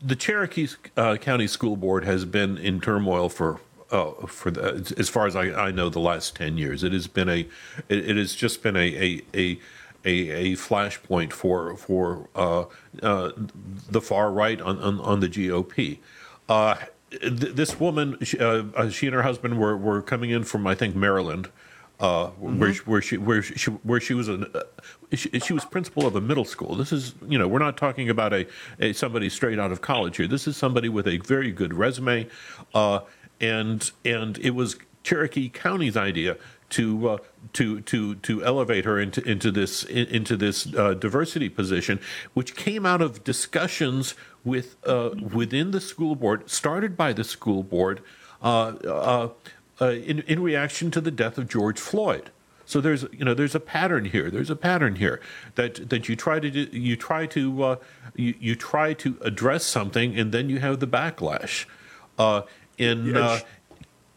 the 0.00 0.16
Cherokee 0.16 0.68
uh, 0.96 1.16
County 1.16 1.46
School 1.46 1.76
Board 1.76 2.04
has 2.04 2.24
been 2.24 2.58
in 2.58 2.80
turmoil 2.80 3.28
for 3.28 3.60
uh, 3.90 4.26
for 4.26 4.50
the, 4.50 4.94
as 4.98 5.08
far 5.08 5.26
as 5.26 5.36
I, 5.36 5.66
I, 5.66 5.70
know 5.70 5.88
the 5.88 6.00
last 6.00 6.34
ten 6.34 6.58
years. 6.58 6.82
It 6.82 6.92
has 6.92 7.06
been 7.06 7.28
a 7.28 7.40
it, 7.88 8.10
it 8.10 8.16
has 8.16 8.34
just 8.34 8.62
been 8.62 8.76
a 8.76 8.80
a, 8.80 9.22
a 9.34 9.58
a, 10.04 10.30
a 10.30 10.52
flashpoint 10.52 11.32
for 11.32 11.76
for 11.76 12.28
uh, 12.34 12.64
uh, 13.02 13.32
the 13.90 14.00
far 14.00 14.32
right 14.32 14.60
on 14.60 14.78
on, 14.78 15.00
on 15.00 15.20
the 15.20 15.28
GOP. 15.28 15.98
Uh, 16.48 16.76
th- 17.10 17.54
this 17.54 17.78
woman, 17.78 18.18
she, 18.22 18.38
uh, 18.38 18.64
uh, 18.74 18.88
she, 18.90 19.06
and 19.06 19.14
her 19.14 19.22
husband 19.22 19.58
were, 19.58 19.76
were 19.76 20.02
coming 20.02 20.30
in 20.30 20.44
from 20.44 20.66
I 20.66 20.74
think 20.74 20.94
Maryland, 20.94 21.48
uh, 22.00 22.26
mm-hmm. 22.26 22.58
where, 22.58 22.72
she, 22.72 22.82
where 22.82 23.02
she 23.02 23.16
where 23.16 23.42
she 23.42 23.70
where 23.70 24.00
she 24.00 24.14
was 24.14 24.28
an 24.28 24.46
she, 25.12 25.30
she, 25.38 25.52
was 25.52 25.64
principal 25.64 26.06
of 26.06 26.16
a 26.16 26.20
middle 26.20 26.44
school. 26.44 26.74
This 26.74 26.92
is 26.92 27.14
you 27.28 27.38
know 27.38 27.46
we're 27.46 27.60
not 27.60 27.76
talking 27.76 28.10
about 28.10 28.32
a, 28.32 28.46
a 28.80 28.92
somebody 28.92 29.28
straight 29.28 29.58
out 29.58 29.72
of 29.72 29.80
college 29.80 30.16
here. 30.16 30.26
This 30.26 30.46
is 30.46 30.56
somebody 30.56 30.88
with 30.88 31.06
a 31.06 31.18
very 31.18 31.52
good 31.52 31.74
resume, 31.74 32.28
and 32.74 33.90
and 34.04 34.38
it 34.38 34.54
was 34.54 34.76
Cherokee 35.04 35.48
County's 35.48 35.96
idea 35.96 36.36
to 36.72 37.08
uh, 37.08 37.18
to 37.52 37.80
to 37.82 38.16
to 38.16 38.44
elevate 38.44 38.84
her 38.84 38.98
into 38.98 39.22
into 39.28 39.50
this 39.50 39.84
into 39.84 40.36
this 40.36 40.74
uh, 40.74 40.94
diversity 40.94 41.48
position, 41.48 42.00
which 42.34 42.56
came 42.56 42.84
out 42.84 43.00
of 43.00 43.22
discussions 43.24 44.14
with 44.44 44.76
uh, 44.86 45.10
within 45.32 45.70
the 45.70 45.80
school 45.80 46.16
board, 46.16 46.50
started 46.50 46.96
by 46.96 47.12
the 47.12 47.24
school 47.24 47.62
board, 47.62 48.02
uh, 48.42 48.72
uh, 48.84 49.28
uh, 49.80 49.90
in 49.90 50.20
in 50.20 50.42
reaction 50.42 50.90
to 50.90 51.00
the 51.00 51.10
death 51.10 51.38
of 51.38 51.48
George 51.48 51.78
Floyd. 51.78 52.30
So 52.64 52.80
there's 52.80 53.04
you 53.12 53.24
know 53.24 53.34
there's 53.34 53.54
a 53.54 53.60
pattern 53.60 54.06
here. 54.06 54.30
There's 54.30 54.50
a 54.50 54.56
pattern 54.56 54.96
here 54.96 55.20
that 55.56 55.90
that 55.90 56.08
you 56.08 56.16
try 56.16 56.40
to 56.40 56.50
do, 56.50 56.60
you 56.72 56.96
try 56.96 57.26
to 57.26 57.78
you, 58.16 58.34
you 58.40 58.54
try 58.56 58.94
to 58.94 59.18
address 59.20 59.64
something 59.64 60.18
and 60.18 60.32
then 60.32 60.48
you 60.48 60.58
have 60.60 60.80
the 60.80 60.86
backlash. 60.86 61.66
in 62.78 63.14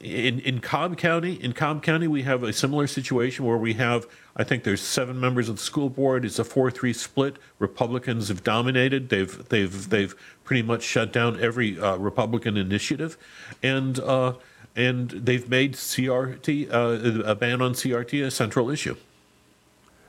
in, 0.06 0.40
in 0.42 0.60
Cobb 0.60 0.98
County, 0.98 1.34
in 1.34 1.54
Cobb 1.54 1.82
County, 1.82 2.08
we 2.08 2.22
have 2.24 2.44
a 2.44 2.54
similar 2.54 2.86
situation 2.86 3.46
where 3.46 3.58
we 3.58 3.74
have, 3.74 4.06
I 4.36 4.44
think 4.44 4.64
there's 4.64 4.82
seven 4.82 5.20
members 5.20 5.50
of 5.50 5.58
the 5.58 5.62
school 5.62 5.90
board. 5.90 6.24
It's 6.26 6.38
a 6.38 6.44
four-three 6.44 6.94
split. 6.94 7.38
Republicans 7.58 8.28
have 8.28 8.44
dominated. 8.44 9.10
They've 9.10 9.48
they've 9.50 9.90
they've 9.90 10.16
pretty 10.44 10.62
much 10.62 10.84
shut 10.84 11.12
down 11.12 11.40
every 11.42 11.80
uh, 11.80 11.96
Republican 11.98 12.56
initiative, 12.56 13.18
and 13.64 14.00
uh, 14.00 14.34
and 14.76 15.10
they've 15.10 15.50
made 15.50 15.74
CRT 15.74 16.72
uh, 16.72 17.24
a 17.24 17.36
ban 17.36 17.62
on 17.62 17.74
CRT 17.74 18.26
a 18.26 18.32
central 18.32 18.70
issue. 18.70 18.96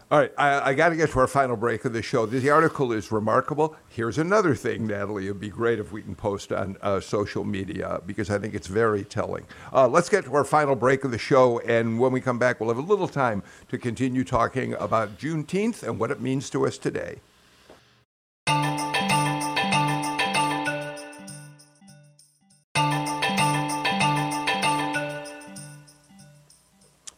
All 0.08 0.20
right, 0.20 0.30
I, 0.38 0.70
I 0.70 0.74
got 0.74 0.90
to 0.90 0.96
get 0.96 1.10
to 1.10 1.18
our 1.18 1.26
final 1.26 1.56
break 1.56 1.84
of 1.84 1.92
the 1.92 2.00
show. 2.00 2.26
The 2.26 2.48
article 2.48 2.92
is 2.92 3.10
remarkable. 3.10 3.74
Here's 3.88 4.18
another 4.18 4.54
thing, 4.54 4.86
Natalie. 4.86 5.24
It'd 5.24 5.40
be 5.40 5.48
great 5.48 5.80
if 5.80 5.90
we 5.90 6.00
can 6.00 6.14
post 6.14 6.52
on 6.52 6.76
uh, 6.80 7.00
social 7.00 7.42
media 7.42 8.00
because 8.06 8.30
I 8.30 8.38
think 8.38 8.54
it's 8.54 8.68
very 8.68 9.02
telling. 9.02 9.46
Uh, 9.72 9.88
let's 9.88 10.08
get 10.08 10.24
to 10.26 10.34
our 10.36 10.44
final 10.44 10.76
break 10.76 11.02
of 11.02 11.10
the 11.10 11.18
show, 11.18 11.58
and 11.58 11.98
when 11.98 12.12
we 12.12 12.20
come 12.20 12.38
back, 12.38 12.60
we'll 12.60 12.68
have 12.68 12.78
a 12.78 12.82
little 12.82 13.08
time 13.08 13.42
to 13.68 13.78
continue 13.78 14.22
talking 14.22 14.74
about 14.74 15.18
Juneteenth 15.18 15.82
and 15.82 15.98
what 15.98 16.12
it 16.12 16.20
means 16.20 16.50
to 16.50 16.68
us 16.68 16.78
today. 16.78 17.18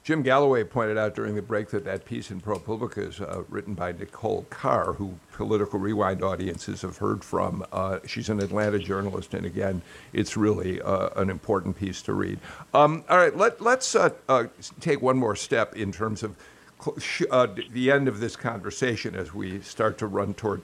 Jim 0.09 0.23
Galloway 0.23 0.65
pointed 0.65 0.97
out 0.97 1.15
during 1.15 1.35
the 1.35 1.43
break 1.43 1.69
that 1.69 1.85
that 1.85 2.07
piece 2.07 2.31
in 2.31 2.41
ProPublica 2.41 3.07
is 3.07 3.21
uh, 3.21 3.43
written 3.51 3.75
by 3.75 3.93
Nicole 3.93 4.47
Carr, 4.49 4.95
who 4.95 5.13
Political 5.35 5.81
Rewind 5.81 6.23
audiences 6.23 6.81
have 6.81 6.97
heard 6.97 7.23
from. 7.23 7.63
Uh, 7.73 7.99
she's 8.07 8.31
an 8.31 8.41
Atlanta 8.41 8.79
journalist, 8.79 9.35
and 9.35 9.45
again, 9.45 9.83
it's 10.15 10.35
really 10.35 10.81
uh, 10.81 11.11
an 11.17 11.29
important 11.29 11.77
piece 11.77 12.01
to 12.01 12.15
read. 12.15 12.39
Um, 12.73 13.05
all 13.11 13.19
right, 13.19 13.37
let, 13.37 13.61
us 13.61 13.95
uh, 13.95 14.09
uh, 14.31 14.45
take 14.81 15.03
one 15.03 15.19
more 15.19 15.37
step 15.37 15.77
in 15.77 15.93
terms 15.93 16.23
of 16.23 16.37
uh, 17.31 17.47
the 17.73 17.91
end 17.91 18.09
of 18.09 18.19
this 18.19 18.35
conversation 18.35 19.15
as 19.15 19.35
we 19.35 19.61
start 19.61 19.99
to 19.99 20.07
run 20.07 20.33
toward, 20.33 20.63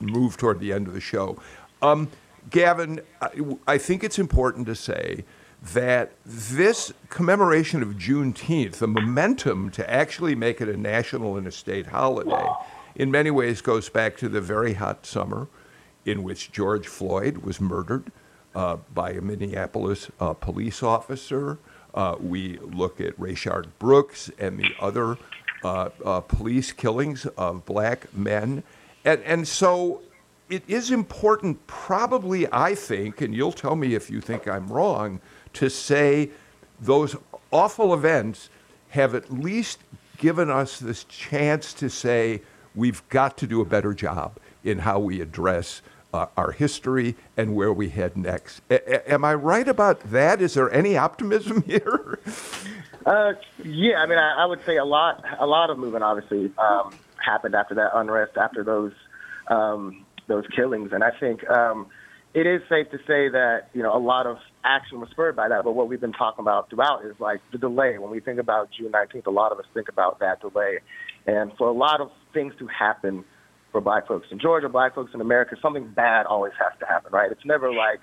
move 0.00 0.36
toward 0.36 0.58
the 0.58 0.72
end 0.72 0.88
of 0.88 0.94
the 0.94 1.00
show. 1.00 1.40
Um, 1.80 2.08
Gavin, 2.50 3.02
I, 3.22 3.30
I 3.68 3.78
think 3.78 4.02
it's 4.02 4.18
important 4.18 4.66
to 4.66 4.74
say 4.74 5.22
that 5.62 6.12
this 6.24 6.92
commemoration 7.10 7.82
of 7.82 7.90
Juneteenth, 7.90 8.76
the 8.76 8.88
momentum 8.88 9.70
to 9.70 9.90
actually 9.90 10.34
make 10.34 10.60
it 10.60 10.68
a 10.68 10.76
national 10.76 11.36
and 11.36 11.46
a 11.46 11.52
state 11.52 11.88
holiday, 11.88 12.46
in 12.94 13.10
many 13.10 13.30
ways 13.30 13.60
goes 13.60 13.88
back 13.88 14.16
to 14.16 14.28
the 14.28 14.40
very 14.40 14.74
hot 14.74 15.04
summer 15.04 15.48
in 16.06 16.22
which 16.22 16.50
George 16.50 16.86
Floyd 16.86 17.38
was 17.38 17.60
murdered 17.60 18.10
uh, 18.54 18.76
by 18.94 19.10
a 19.10 19.20
Minneapolis 19.20 20.10
uh, 20.18 20.32
police 20.32 20.82
officer. 20.82 21.58
Uh, 21.94 22.16
we 22.20 22.58
look 22.58 23.00
at 23.00 23.16
Rayshard 23.18 23.66
Brooks 23.78 24.30
and 24.38 24.58
the 24.58 24.72
other 24.80 25.18
uh, 25.62 25.90
uh, 26.04 26.20
police 26.20 26.72
killings 26.72 27.26
of 27.36 27.66
black 27.66 28.12
men. 28.14 28.62
And, 29.04 29.22
and 29.22 29.46
so 29.46 30.00
it 30.48 30.62
is 30.66 30.90
important, 30.90 31.66
probably, 31.66 32.50
I 32.52 32.74
think, 32.74 33.20
and 33.20 33.34
you'll 33.34 33.52
tell 33.52 33.76
me 33.76 33.94
if 33.94 34.10
you 34.10 34.20
think 34.20 34.48
I'm 34.48 34.68
wrong, 34.68 35.20
to 35.54 35.68
say 35.68 36.30
those 36.80 37.16
awful 37.50 37.92
events 37.92 38.50
have 38.90 39.14
at 39.14 39.32
least 39.32 39.78
given 40.18 40.50
us 40.50 40.78
this 40.78 41.04
chance 41.04 41.72
to 41.74 41.88
say 41.88 42.42
we've 42.74 43.06
got 43.08 43.36
to 43.38 43.46
do 43.46 43.60
a 43.60 43.64
better 43.64 43.94
job 43.94 44.36
in 44.62 44.80
how 44.80 44.98
we 44.98 45.20
address 45.20 45.82
uh, 46.12 46.26
our 46.36 46.52
history 46.52 47.16
and 47.36 47.54
where 47.54 47.72
we 47.72 47.88
head 47.88 48.16
next. 48.16 48.62
A- 48.70 49.10
am 49.10 49.24
I 49.24 49.34
right 49.34 49.66
about 49.66 50.00
that? 50.10 50.42
Is 50.42 50.54
there 50.54 50.70
any 50.72 50.96
optimism 50.96 51.62
here? 51.66 52.18
uh, 53.06 53.32
yeah, 53.64 53.96
I 53.98 54.06
mean, 54.06 54.18
I, 54.18 54.42
I, 54.42 54.46
would 54.46 54.64
say 54.66 54.76
a 54.76 54.84
lot. 54.84 55.24
A 55.38 55.46
lot 55.46 55.70
of 55.70 55.78
movement 55.78 56.04
obviously 56.04 56.52
um, 56.58 56.94
happened 57.24 57.54
after 57.54 57.74
that 57.76 57.90
unrest, 57.94 58.36
after 58.36 58.64
those 58.64 58.92
um, 59.48 60.04
those 60.26 60.44
killings, 60.54 60.92
and 60.92 61.02
I 61.02 61.10
think 61.10 61.48
um, 61.50 61.88
it 62.34 62.46
is 62.46 62.62
safe 62.68 62.90
to 62.90 62.98
say 62.98 63.28
that 63.28 63.68
you 63.72 63.82
know 63.82 63.96
a 63.96 63.98
lot 63.98 64.26
of 64.26 64.38
action 64.64 65.00
was 65.00 65.10
spurred 65.10 65.36
by 65.36 65.48
that. 65.48 65.64
But 65.64 65.72
what 65.72 65.88
we've 65.88 66.00
been 66.00 66.12
talking 66.12 66.42
about 66.42 66.70
throughout 66.70 67.04
is 67.04 67.14
like 67.18 67.40
the 67.52 67.58
delay. 67.58 67.98
When 67.98 68.10
we 68.10 68.20
think 68.20 68.38
about 68.38 68.70
June 68.76 68.92
19th, 68.92 69.26
a 69.26 69.30
lot 69.30 69.52
of 69.52 69.58
us 69.58 69.66
think 69.74 69.88
about 69.88 70.20
that 70.20 70.40
delay, 70.40 70.80
and 71.26 71.52
for 71.56 71.68
a 71.68 71.72
lot 71.72 72.00
of 72.00 72.10
things 72.32 72.54
to 72.58 72.66
happen 72.66 73.24
for 73.72 73.80
Black 73.80 74.08
folks 74.08 74.28
in 74.30 74.38
Georgia, 74.38 74.68
Black 74.68 74.94
folks 74.94 75.12
in 75.14 75.20
America, 75.20 75.56
something 75.62 75.88
bad 75.88 76.26
always 76.26 76.52
has 76.58 76.78
to 76.80 76.86
happen, 76.86 77.12
right? 77.12 77.30
It's 77.30 77.44
never 77.44 77.72
like 77.72 78.00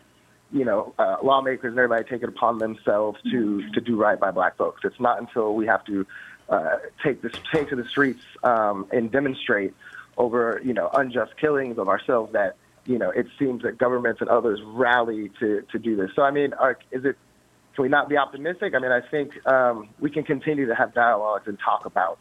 you 0.52 0.66
know 0.66 0.94
uh, 0.98 1.18
lawmakers 1.24 1.72
and 1.72 1.80
everybody 1.80 2.04
take 2.10 2.24
it 2.24 2.30
upon 2.30 2.58
themselves 2.58 3.20
to 3.32 3.70
to 3.72 3.82
do 3.82 3.98
right 3.98 4.20
by 4.20 4.32
Black 4.32 4.58
folks. 4.58 4.82
It's 4.84 5.00
not 5.00 5.20
until 5.20 5.56
we 5.56 5.68
have 5.68 5.84
to 5.86 6.06
uh, 6.50 6.78
take 7.04 7.22
this 7.22 7.34
take 7.54 7.70
to 7.70 7.76
the 7.76 7.86
streets 7.86 8.24
um, 8.44 8.88
and 8.92 9.12
demonstrate 9.12 9.74
over 10.18 10.62
you 10.64 10.74
know 10.74 10.90
unjust 10.94 11.38
killings 11.38 11.78
of 11.78 11.88
ourselves 11.88 12.34
that 12.34 12.56
you 12.88 12.98
know, 12.98 13.12
it 13.12 13.28
seems 13.38 13.62
that 13.64 13.78
governments 13.78 14.22
and 14.22 14.30
others 14.30 14.60
rally 14.66 15.30
to, 15.40 15.62
to 15.72 15.78
do 15.78 15.96
this. 15.96 16.10
So, 16.16 16.24
I 16.24 16.32
mean, 16.32 16.54
are, 16.54 16.80
is 16.92 17.04
it, 17.06 17.18
can 17.76 17.84
we 17.84 17.90
not 17.90 18.10
be 18.10 18.18
optimistic? 18.18 18.74
I 18.76 18.80
mean, 18.80 18.92
I 18.92 19.02
think 19.02 19.46
um, 19.46 19.90
we 20.00 20.10
can 20.10 20.24
continue 20.24 20.66
to 20.66 20.74
have 20.74 20.94
dialogues 20.94 21.48
and 21.48 21.60
talk 21.60 21.86
about 21.86 22.20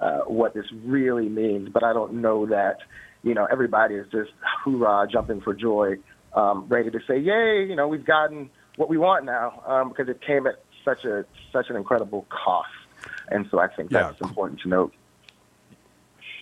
uh, 0.00 0.20
what 0.20 0.54
this 0.54 0.66
really 0.84 1.28
means, 1.28 1.68
but 1.68 1.82
I 1.82 1.92
don't 1.92 2.14
know 2.14 2.46
that, 2.46 2.78
you 3.22 3.34
know, 3.34 3.46
everybody 3.50 3.96
is 3.96 4.06
just 4.10 4.30
hoorah, 4.62 5.08
jumping 5.10 5.40
for 5.40 5.52
joy, 5.52 5.96
um, 6.34 6.66
ready 6.68 6.90
to 6.90 7.00
say, 7.08 7.18
yay, 7.18 7.66
you 7.68 7.76
know, 7.76 7.88
we've 7.88 8.06
gotten 8.06 8.50
what 8.76 8.88
we 8.88 8.98
want 8.98 9.24
now, 9.24 9.62
um, 9.66 9.88
because 9.88 10.08
it 10.08 10.20
came 10.20 10.46
at 10.46 10.62
such 10.84 11.04
a 11.04 11.24
such 11.52 11.70
an 11.70 11.76
incredible 11.76 12.26
cost. 12.28 12.68
And 13.28 13.46
so 13.50 13.58
I 13.58 13.68
think 13.68 13.90
that's 13.90 14.18
yeah. 14.20 14.28
important 14.28 14.60
to 14.60 14.68
note. 14.68 14.92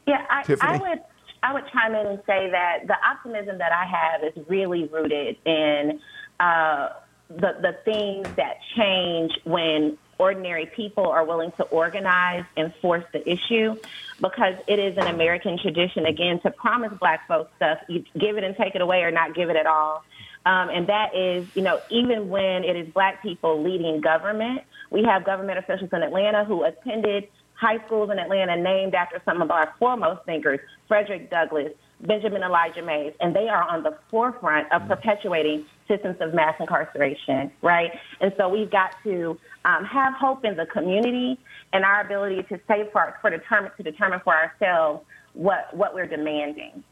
Yeah, 0.07 0.25
I, 0.29 0.43
I 0.61 0.77
would 0.79 1.03
I 1.43 1.53
would 1.53 1.65
chime 1.73 1.95
in 1.95 2.07
and 2.07 2.19
say 2.27 2.51
that 2.51 2.87
the 2.87 2.97
optimism 3.05 3.59
that 3.59 3.73
I 3.73 3.85
have 3.85 4.23
is 4.23 4.49
really 4.49 4.85
rooted 4.85 5.37
in 5.45 6.01
uh, 6.39 6.89
the 7.29 7.53
the 7.61 7.77
things 7.85 8.29
that 8.37 8.59
change 8.77 9.33
when 9.45 9.99
ordinary 10.19 10.67
people 10.67 11.09
are 11.09 11.25
willing 11.25 11.51
to 11.57 11.65
organize 11.65 12.45
and 12.57 12.73
force 12.81 13.05
the 13.13 13.29
issue 13.29 13.75
because 14.21 14.55
it 14.69 14.79
is 14.79 14.97
an 14.97 15.09
American 15.09 15.59
tradition, 15.59 16.07
again, 16.07 16.39
to 16.43 16.51
promise 16.53 16.93
black 17.01 17.27
folks 17.27 17.51
stuff, 17.57 17.79
you 17.89 18.05
give 18.19 18.37
it 18.37 18.45
and 18.45 18.57
take 18.57 18.77
it 18.77 18.81
away 18.81 19.03
or 19.03 19.11
not 19.11 19.35
give 19.35 19.51
it 19.51 19.57
at 19.57 19.67
all. 19.67 20.05
Um, 20.47 20.71
and 20.71 20.89
that 20.89 21.15
is, 21.15 21.49
you 21.55 21.63
know, 21.63 21.81
even 21.91 22.29
when 22.29 22.65
it 22.65 22.77
is 22.77 22.93
black 22.93 23.23
people 23.23 23.63
leading 23.63 24.01
government, 24.01 24.61
we 24.91 25.03
have 25.05 25.25
government 25.25 25.59
officials 25.59 25.91
in 25.93 26.03
Atlanta 26.03 26.45
who 26.45 26.65
attended 26.65 27.29
high 27.63 27.79
schools 27.87 28.11
in 28.11 28.19
Atlanta 28.19 28.57
named 28.57 28.93
after 28.93 29.23
some 29.25 29.41
of 29.41 29.53
our 29.53 29.73
foremost 29.79 30.25
thinkers, 30.27 30.59
Frederick 30.89 31.31
Douglass, 31.31 31.73
Benjamin 32.01 32.43
Elijah 32.43 32.83
Mays, 32.83 33.15
and 33.21 33.35
they 33.35 33.49
are 33.49 33.63
on 33.63 33.85
the 33.85 33.97
forefront 34.11 34.71
of 34.73 34.89
perpetuating 34.89 35.65
systems 35.87 36.17
of 36.21 36.35
mass 36.35 36.57
incarceration, 36.59 37.53
right? 37.63 37.93
And 38.21 38.33
so 38.37 38.49
we've 38.49 38.71
got 38.71 38.97
to 39.05 39.39
um, 39.65 39.85
have 39.85 40.15
hope 40.15 40.45
in 40.45 40.57
the 40.57 40.67
community 40.67 41.39
and 41.73 41.85
our 41.85 42.01
ability 42.01 42.43
to 42.49 42.59
safeguard 42.67 43.15
for 43.21 43.31
determine 43.31 43.71
to 43.77 43.83
determine 43.85 44.21
for 44.25 44.35
ourselves 44.35 45.05
what 45.35 45.73
what 45.73 45.95
we're 45.95 46.07
demanding. 46.07 46.83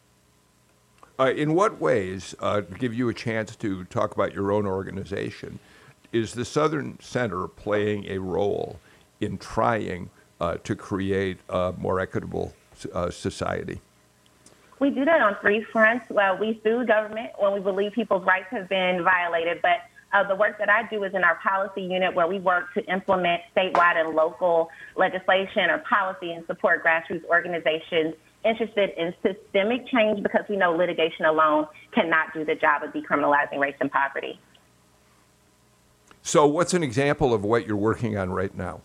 Uh, 1.18 1.32
in 1.32 1.52
what 1.54 1.80
ways, 1.80 2.36
uh, 2.38 2.60
give 2.60 2.94
you 2.94 3.08
a 3.08 3.14
chance 3.14 3.56
to 3.56 3.84
talk 3.86 4.14
about 4.14 4.32
your 4.32 4.52
own 4.52 4.66
organization, 4.66 5.58
is 6.12 6.32
the 6.32 6.44
Southern 6.44 6.98
Center 7.00 7.48
playing 7.48 8.06
a 8.06 8.18
role 8.18 8.78
in 9.20 9.36
trying 9.36 10.08
uh, 10.41 10.57
to 10.64 10.74
create 10.74 11.38
a 11.49 11.72
more 11.76 12.01
equitable 12.01 12.53
uh, 12.93 13.11
society? 13.11 13.80
We 14.78 14.91
do 14.91 15.05
that 15.05 15.20
on 15.20 15.36
three 15.43 15.62
fronts. 15.62 16.07
Well, 16.09 16.38
we 16.38 16.59
sue 16.64 16.86
government 16.86 17.32
when 17.38 17.53
we 17.53 17.61
believe 17.61 17.93
people's 17.93 18.24
rights 18.24 18.47
have 18.51 18.68
been 18.68 19.05
violated, 19.05 19.61
but 19.61 19.82
uh, 20.12 20.26
the 20.26 20.34
work 20.34 20.59
that 20.59 20.68
I 20.68 20.88
do 20.88 21.05
is 21.05 21.14
in 21.14 21.22
our 21.22 21.36
policy 21.36 21.82
unit 21.82 22.14
where 22.14 22.26
we 22.26 22.38
work 22.41 22.72
to 22.74 22.84
implement 22.86 23.43
statewide 23.55 23.97
and 23.97 24.16
local 24.16 24.70
legislation 24.97 25.70
or 25.70 25.78
policy 25.78 26.32
and 26.32 26.47
support 26.47 26.82
grassroots 26.84 27.24
organizations 27.26 28.14
interested 28.45 28.91
in 28.97 29.14
systemic 29.22 29.86
change 29.88 30.22
because 30.22 30.45
we 30.49 30.57
know 30.57 30.72
litigation 30.72 31.26
alone 31.26 31.66
cannot 31.93 32.32
do 32.32 32.45
the 32.45 32.55
job 32.55 32.82
of 32.82 32.93
decriminalizing 32.93 33.59
race 33.59 33.76
and 33.80 33.91
poverty. 33.93 34.41
So, 36.22 36.47
what's 36.47 36.74
an 36.74 36.82
example 36.82 37.32
of 37.32 37.45
what 37.45 37.66
you're 37.66 37.76
working 37.76 38.16
on 38.16 38.30
right 38.30 38.55
now? 38.55 38.80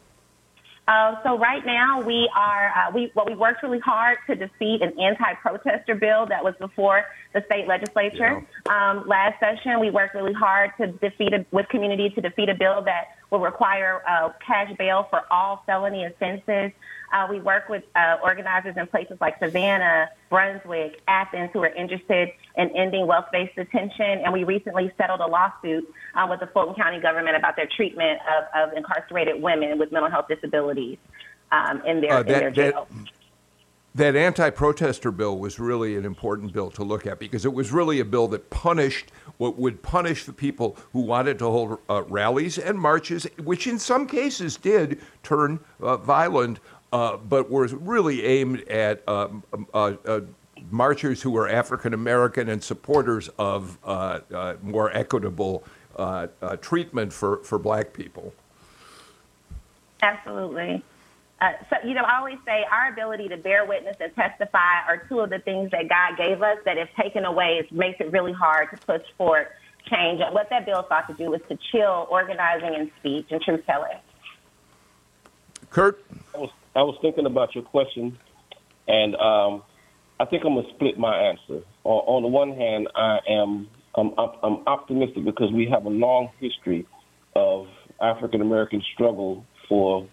Uh, 0.88 1.16
so 1.24 1.38
right 1.38 1.66
now 1.66 2.00
we 2.02 2.30
are 2.36 2.68
uh, 2.70 2.92
we 2.94 3.12
well 3.16 3.26
we 3.26 3.36
worked 3.36 3.64
really 3.64 3.80
hard 3.80 4.20
to 4.28 4.36
defeat 4.36 4.84
an 4.84 4.94
anti-protester 5.00 5.96
bill 5.96 6.28
that 6.28 6.44
was 6.44 6.54
before 6.60 7.06
the 7.34 7.42
state 7.48 7.68
legislature. 7.68 8.46
Yeah. 8.68 8.92
Um, 8.92 9.08
last 9.08 9.40
session 9.40 9.80
we 9.80 9.90
worked 9.90 10.14
really 10.14 10.34
hard 10.34 10.72
to 10.78 10.88
defeat 10.88 11.34
a, 11.34 11.44
with 11.52 11.68
community 11.70 12.12
to 12.12 12.22
defeat 12.22 12.50
a 12.50 12.54
bill 12.54 12.84
that 12.84 13.06
will 13.32 13.40
require 13.40 14.04
uh, 14.08 14.30
cash 14.46 14.72
bail 14.78 15.08
for 15.10 15.24
all 15.32 15.64
felony 15.66 16.06
offenses. 16.06 16.72
Uh, 17.14 17.28
we 17.30 17.40
work 17.40 17.70
with 17.70 17.84
uh, 17.96 18.18
organizers 18.24 18.76
in 18.78 18.88
places 18.88 19.18
like 19.22 19.38
Savannah, 19.40 20.10
Brunswick, 20.30 21.02
Athens 21.08 21.50
who 21.54 21.64
are 21.64 21.74
interested 21.74 22.30
in 22.58 22.70
ending 22.76 23.08
wealth-based 23.08 23.56
detention. 23.56 24.22
And 24.24 24.34
we 24.34 24.44
recently 24.44 24.92
settled 24.98 25.22
a 25.22 25.28
lawsuit 25.28 25.92
uh, 26.16 26.28
with 26.30 26.40
the 26.40 26.48
Fulton 26.48 26.76
County 26.76 27.00
government 27.00 27.38
about 27.38 27.56
their 27.56 27.68
treatment 27.68 28.20
of, 28.38 28.70
of 28.70 28.78
incarcerated 28.78 29.42
women 29.42 29.78
with 29.78 29.92
mental 29.92 30.10
health 30.10 30.28
disabilities 30.28 30.98
um, 31.52 31.82
in, 31.86 32.02
their, 32.02 32.14
uh, 32.14 32.24
that, 32.24 32.34
in 32.34 32.40
their 32.40 32.52
jail. 32.52 32.88
That, 32.92 33.12
that 33.96 34.18
anti-protester 34.18 35.10
bill 35.10 35.40
was 35.40 35.58
really 35.58 35.96
an 35.96 36.04
important 36.04 36.52
bill 36.52 36.70
to 36.72 36.84
look 36.84 37.08
at 37.08 37.18
because 37.18 37.46
it 37.46 37.54
was 37.54 37.72
really 37.72 38.02
a 38.02 38.06
bill 38.06 38.28
that 38.28 38.50
punished 38.50 39.10
what 39.38 39.58
would 39.58 39.82
punish 39.82 40.26
the 40.26 40.34
people 40.34 40.78
who 40.92 41.00
wanted 41.00 41.40
to 41.40 41.46
hold 41.46 41.80
uh, 41.90 42.04
rallies 42.04 42.58
and 42.58 42.78
marches, 42.78 43.26
which 43.42 43.68
in 43.68 43.80
some 43.80 44.06
cases 44.06 44.58
did 44.58 45.00
turn 45.24 45.62
uh, 45.80 45.96
violent 45.96 46.60
uh, 46.96 47.18
but 47.18 47.52
was 47.52 47.74
really 47.74 48.24
aimed 48.24 48.62
at 48.70 49.06
um, 49.10 49.44
uh, 49.74 49.94
uh, 50.06 50.22
marchers 50.72 51.22
who 51.22 51.30
were 51.30 51.50
African 51.50 51.94
American 51.94 52.48
and 52.48 52.64
supporters 52.64 53.30
of 53.38 53.78
uh, 53.84 54.22
more 54.64 54.96
equitable 54.96 55.66
treatment 56.62 57.12
for, 57.12 57.44
for 57.44 57.60
black 57.60 57.92
people. 57.92 58.34
Absolutely. 60.02 60.84
Uh, 61.42 61.52
so, 61.70 61.76
you 61.86 61.96
know, 61.96 62.04
I 62.04 62.20
always 62.20 62.38
say 62.46 62.66
our 62.72 62.88
ability 62.94 63.28
to 63.28 63.36
bear 63.36 63.66
witness 63.66 63.98
and 64.00 64.16
testify 64.16 64.80
are 64.88 65.04
two 65.10 65.20
of 65.20 65.30
the 65.30 65.40
things 65.40 65.72
that 65.72 65.90
God 65.90 66.16
gave 66.16 66.42
us 66.42 66.60
that, 66.64 66.78
if 66.78 66.88
taken 66.96 67.26
away, 67.26 67.58
it 67.58 67.70
makes 67.74 68.00
it 68.00 68.10
really 68.14 68.32
hard 68.32 68.70
to 68.72 68.78
push 68.78 69.02
for 69.18 69.50
change. 69.86 70.22
And 70.22 70.34
what 70.34 70.50
that 70.50 70.66
bill 70.66 70.86
sought 70.88 71.08
to 71.08 71.14
do 71.14 71.30
was 71.32 71.42
to 71.50 71.58
chill 71.72 72.08
organizing 72.10 72.74
and 72.74 72.90
speech 73.00 73.28
and 73.32 73.42
truth 73.42 73.66
telling. 73.66 73.98
Kurt? 75.70 76.02
I 76.76 76.84
was, 76.84 76.98
thinking 77.02 77.26
about 77.26 77.56
your 77.56 77.64
question, 77.64 78.18
and 78.88 79.16
um, 79.16 79.64
I 80.20 80.26
think 80.26 80.44
I'm 80.46 80.56
to 80.56 80.64
split 80.76 81.00
my 81.00 81.18
answer. 81.18 81.64
On, 81.84 82.18
on 82.18 82.22
the 82.24 82.28
one 82.28 82.56
hand, 82.56 82.88
I 82.96 83.20
am 83.30 83.68
I'm, 83.96 84.12
I'm 84.18 84.68
optimistic 84.68 85.24
because 85.24 85.52
we 85.54 85.70
have 85.72 85.86
a 85.86 85.90
long 85.90 86.30
history 86.40 86.86
of 87.36 87.68
African 88.02 88.42
American 88.42 88.82
struggle 88.94 89.46
for 89.70 90.08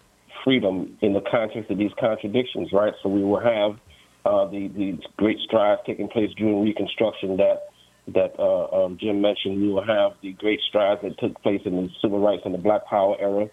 freedom 0.44 0.96
in 1.02 1.12
the 1.12 1.20
context 1.20 1.70
of 1.70 1.78
these 1.78 1.90
contradictions, 1.98 2.68
right? 2.72 2.92
So 3.02 3.08
we 3.08 3.22
will 3.24 3.40
have 3.40 3.78
uh, 4.24 4.46
the 4.46 4.68
the 4.68 4.98
great 5.16 5.38
strides 5.40 5.80
taking 5.86 6.08
place 6.08 6.30
during 6.36 6.62
Reconstruction 6.62 7.36
that 7.38 7.72
that 8.08 8.38
uh, 8.38 8.84
um, 8.84 8.98
Jim 9.00 9.20
mentioned. 9.20 9.60
We 9.60 9.68
will 9.68 9.84
have 9.84 10.12
the 10.22 10.32
great 10.32 10.60
strides 10.68 11.00
that 11.02 11.18
took 11.18 11.40
place 11.42 11.60
in 11.64 11.76
the 11.76 11.88
civil 12.00 12.20
rights 12.20 12.42
and 12.44 12.54
the 12.54 12.58
Black 12.58 12.86
Power 12.86 13.16
era. 13.20 13.48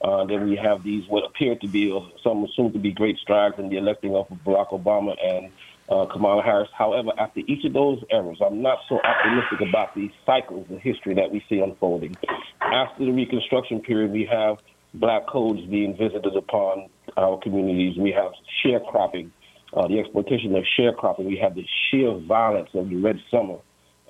Uh, 0.00 0.24
then 0.24 0.48
we 0.48 0.56
have 0.56 0.84
these 0.84 1.04
what 1.08 1.24
appear 1.24 1.56
to 1.56 1.66
be 1.66 1.90
or 1.90 2.08
some 2.22 2.44
assumed 2.44 2.72
to 2.72 2.78
be 2.78 2.92
great 2.92 3.16
strides 3.18 3.56
in 3.58 3.68
the 3.68 3.76
electing 3.76 4.14
of 4.14 4.28
Barack 4.44 4.70
Obama 4.70 5.14
and 5.22 5.50
uh, 5.88 6.06
Kamala 6.06 6.42
Harris. 6.42 6.68
However, 6.72 7.10
after 7.18 7.40
each 7.40 7.64
of 7.64 7.72
those 7.72 8.02
eras, 8.10 8.38
I'm 8.44 8.62
not 8.62 8.78
so 8.88 9.00
optimistic 9.02 9.68
about 9.68 9.94
the 9.94 10.10
cycles 10.24 10.66
of 10.70 10.78
history 10.80 11.14
that 11.14 11.30
we 11.32 11.44
see 11.48 11.58
unfolding. 11.60 12.16
After 12.60 13.04
the 13.04 13.12
Reconstruction 13.12 13.80
period, 13.80 14.12
we 14.12 14.28
have 14.30 14.58
black 14.94 15.26
codes 15.26 15.64
being 15.66 15.96
visited 15.96 16.36
upon 16.36 16.88
our 17.16 17.38
communities. 17.40 17.96
We 17.98 18.12
have 18.12 18.32
sharecropping, 18.64 19.30
uh, 19.74 19.88
the 19.88 19.98
exploitation 19.98 20.54
of 20.54 20.64
sharecropping. 20.78 21.24
We 21.24 21.38
have 21.38 21.54
the 21.54 21.66
sheer 21.90 22.14
violence 22.14 22.70
of 22.74 22.88
the 22.88 22.96
Red 22.96 23.20
Summer 23.30 23.58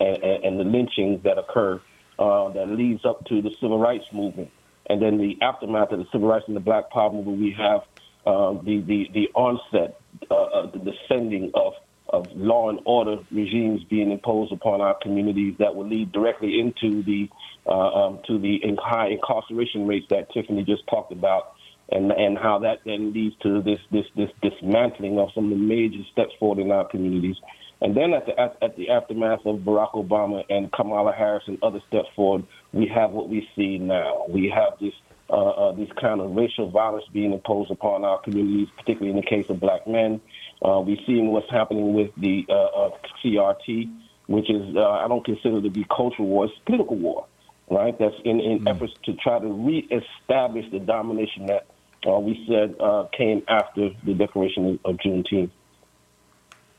and, 0.00 0.22
and, 0.22 0.44
and 0.44 0.60
the 0.60 0.64
lynchings 0.64 1.22
that 1.22 1.38
occur 1.38 1.80
uh, 2.18 2.50
that 2.50 2.68
leads 2.68 3.04
up 3.04 3.24
to 3.26 3.40
the 3.40 3.50
civil 3.60 3.78
rights 3.78 4.04
movement. 4.12 4.50
And 4.88 5.02
then 5.02 5.18
the 5.18 5.36
aftermath 5.42 5.92
of 5.92 5.98
the 5.98 6.06
civil 6.12 6.28
rights 6.28 6.44
and 6.46 6.56
the 6.56 6.60
black 6.60 6.90
power 6.90 7.12
movement, 7.12 7.38
we 7.38 7.52
have 7.58 7.82
uh, 8.26 8.52
the, 8.62 8.80
the, 8.80 9.10
the 9.12 9.28
onset, 9.34 10.00
uh, 10.30 10.66
the 10.66 10.78
descending 10.78 11.50
of, 11.54 11.74
of 12.08 12.26
law 12.34 12.70
and 12.70 12.80
order 12.84 13.16
regimes 13.30 13.84
being 13.84 14.10
imposed 14.10 14.52
upon 14.52 14.80
our 14.80 14.96
communities 15.02 15.54
that 15.58 15.74
will 15.74 15.86
lead 15.86 16.10
directly 16.12 16.58
into 16.58 17.02
the 17.02 17.28
uh, 17.66 18.06
um, 18.06 18.20
to 18.26 18.38
the 18.38 18.60
high 18.82 19.08
incarceration 19.08 19.86
rates 19.86 20.06
that 20.08 20.32
Tiffany 20.32 20.64
just 20.64 20.86
talked 20.86 21.12
about, 21.12 21.54
and 21.90 22.10
and 22.12 22.38
how 22.38 22.58
that 22.60 22.78
then 22.86 23.12
leads 23.12 23.36
to 23.42 23.62
this 23.62 23.78
this 23.92 24.06
this 24.16 24.30
dismantling 24.40 25.18
of 25.18 25.28
some 25.34 25.44
of 25.44 25.50
the 25.50 25.56
major 25.56 26.02
steps 26.10 26.32
forward 26.38 26.58
in 26.58 26.70
our 26.72 26.86
communities. 26.88 27.36
And 27.80 27.96
then 27.96 28.12
at 28.12 28.26
the 28.26 28.40
at, 28.40 28.56
at 28.62 28.76
the 28.76 28.90
aftermath 28.90 29.44
of 29.44 29.58
Barack 29.58 29.92
Obama 29.92 30.44
and 30.48 30.72
Kamala 30.72 31.12
Harris 31.12 31.44
and 31.46 31.58
other 31.62 31.80
steps 31.88 32.08
forward, 32.16 32.44
we 32.72 32.86
have 32.94 33.10
what 33.10 33.28
we 33.28 33.48
see 33.56 33.78
now. 33.78 34.24
We 34.28 34.52
have 34.54 34.78
this 34.80 34.94
uh, 35.30 35.34
uh, 35.34 35.72
this 35.72 35.88
kind 36.00 36.20
of 36.20 36.34
racial 36.34 36.70
violence 36.70 37.04
being 37.12 37.32
imposed 37.32 37.70
upon 37.70 38.04
our 38.04 38.18
communities, 38.22 38.68
particularly 38.76 39.10
in 39.10 39.16
the 39.16 39.26
case 39.26 39.44
of 39.50 39.60
black 39.60 39.86
men. 39.86 40.20
Uh, 40.64 40.80
we're 40.80 40.96
seeing 41.06 41.32
what's 41.32 41.50
happening 41.50 41.92
with 41.94 42.10
the 42.16 42.46
uh, 42.48 42.52
uh, 42.52 42.90
CRT, 43.22 43.92
which 44.26 44.50
is 44.50 44.74
uh, 44.74 44.88
I 44.88 45.08
don't 45.08 45.24
consider 45.24 45.60
to 45.60 45.70
be 45.70 45.84
cultural 45.94 46.28
war; 46.28 46.46
it's 46.46 46.54
political 46.64 46.96
war, 46.96 47.26
right? 47.70 47.98
That's 47.98 48.14
in, 48.24 48.40
in 48.40 48.60
mm. 48.60 48.74
efforts 48.74 48.94
to 49.04 49.14
try 49.14 49.38
to 49.38 49.46
reestablish 49.46 50.70
the 50.70 50.80
domination 50.80 51.46
that 51.46 51.66
uh, 52.06 52.18
we 52.18 52.44
said 52.48 52.74
uh, 52.80 53.06
came 53.16 53.42
after 53.48 53.90
the 54.04 54.14
declaration 54.14 54.78
of 54.84 54.96
Juneteenth. 54.96 55.50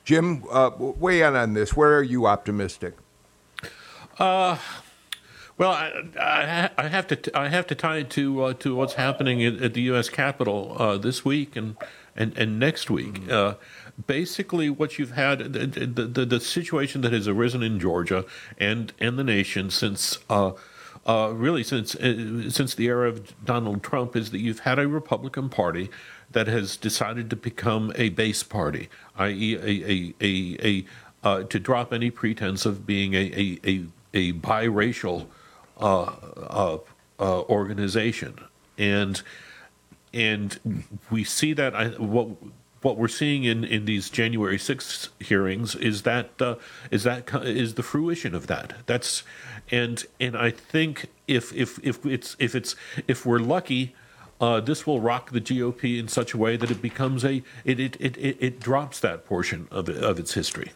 Jim, 0.05 0.43
uh, 0.49 0.71
weigh 0.79 1.21
in 1.21 1.35
on 1.35 1.53
this. 1.53 1.75
Where 1.75 1.95
are 1.95 2.03
you 2.03 2.25
optimistic? 2.25 2.95
Uh, 4.17 4.57
well, 5.59 5.71
I, 5.71 5.91
I, 6.17 6.69
I, 6.77 6.87
have 6.87 7.05
to 7.07 7.37
I 7.37 7.49
have 7.49 7.67
to 7.67 7.75
tie 7.75 7.97
it 7.97 8.09
to 8.11 8.43
uh, 8.43 8.53
to 8.53 8.73
what's 8.73 8.93
happening 8.93 9.43
at, 9.43 9.61
at 9.61 9.73
the 9.73 9.81
U.S. 9.81 10.07
Capitol 10.07 10.75
uh, 10.79 10.97
this 10.97 11.25
week 11.25 11.57
and 11.57 11.75
and, 12.15 12.35
and 12.37 12.57
next 12.57 12.89
week. 12.89 13.15
Mm-hmm. 13.15 13.31
Uh, 13.31 13.53
basically, 14.07 14.69
what 14.69 14.97
you've 14.97 15.11
had 15.11 15.39
the, 15.51 15.67
the, 15.67 16.25
the 16.25 16.39
situation 16.39 17.01
that 17.01 17.11
has 17.11 17.27
arisen 17.27 17.61
in 17.61 17.77
Georgia 17.77 18.23
and 18.57 18.93
and 18.99 19.19
the 19.19 19.23
nation 19.23 19.69
since. 19.69 20.17
Uh, 20.29 20.53
uh, 21.05 21.31
really, 21.33 21.63
since 21.63 21.95
uh, 21.95 22.49
since 22.49 22.75
the 22.75 22.85
era 22.85 23.09
of 23.09 23.33
Donald 23.43 23.81
Trump, 23.81 24.15
is 24.15 24.31
that 24.31 24.39
you've 24.39 24.59
had 24.59 24.77
a 24.77 24.87
Republican 24.87 25.49
Party 25.49 25.89
that 26.31 26.47
has 26.47 26.77
decided 26.77 27.29
to 27.29 27.35
become 27.35 27.91
a 27.95 28.09
base 28.09 28.43
party, 28.43 28.89
i.e., 29.17 29.55
a, 29.55 29.91
a, 29.91 30.13
a, 30.21 30.67
a 30.67 30.85
uh, 31.23 31.43
to 31.43 31.59
drop 31.59 31.93
any 31.93 32.11
pretense 32.11 32.65
of 32.65 32.85
being 32.85 33.13
a, 33.13 33.17
a, 33.17 33.59
a, 33.65 33.85
a 34.13 34.33
biracial 34.33 35.27
organization, 37.19 38.39
and 38.77 39.21
and 40.13 40.83
we 41.11 41.23
see 41.23 41.53
that 41.53 41.75
I, 41.75 41.89
what 41.89 42.29
what 42.81 42.97
we're 42.97 43.07
seeing 43.07 43.43
in, 43.43 43.63
in 43.63 43.85
these 43.85 44.09
January 44.09 44.57
6th 44.57 45.09
hearings 45.19 45.75
is 45.75 46.03
that 46.03 46.41
uh, 46.41 46.55
is 46.91 47.03
that 47.03 47.29
is 47.43 47.73
the 47.75 47.83
fruition 47.83 48.33
of 48.33 48.47
that. 48.47 48.73
That's 48.85 49.23
and 49.71 50.05
and 50.19 50.37
I 50.37 50.51
think 50.51 51.07
if 51.27 51.53
if 51.53 51.79
if 51.83 52.05
it's 52.05 52.35
if 52.39 52.55
it's 52.55 52.75
if 53.07 53.25
we're 53.25 53.39
lucky, 53.39 53.95
uh, 54.39 54.61
this 54.61 54.87
will 54.87 55.01
rock 55.01 55.31
the 55.31 55.41
GOP 55.41 55.99
in 55.99 56.07
such 56.07 56.33
a 56.33 56.37
way 56.37 56.55
that 56.55 56.71
it 56.71 56.81
becomes 56.81 57.25
a 57.25 57.43
it 57.65 57.79
it 57.79 57.97
it, 57.99 58.17
it, 58.17 58.37
it 58.39 58.59
drops 58.59 58.99
that 59.01 59.25
portion 59.25 59.67
of 59.71 59.89
of 59.89 60.19
its 60.19 60.33
history. 60.33 60.71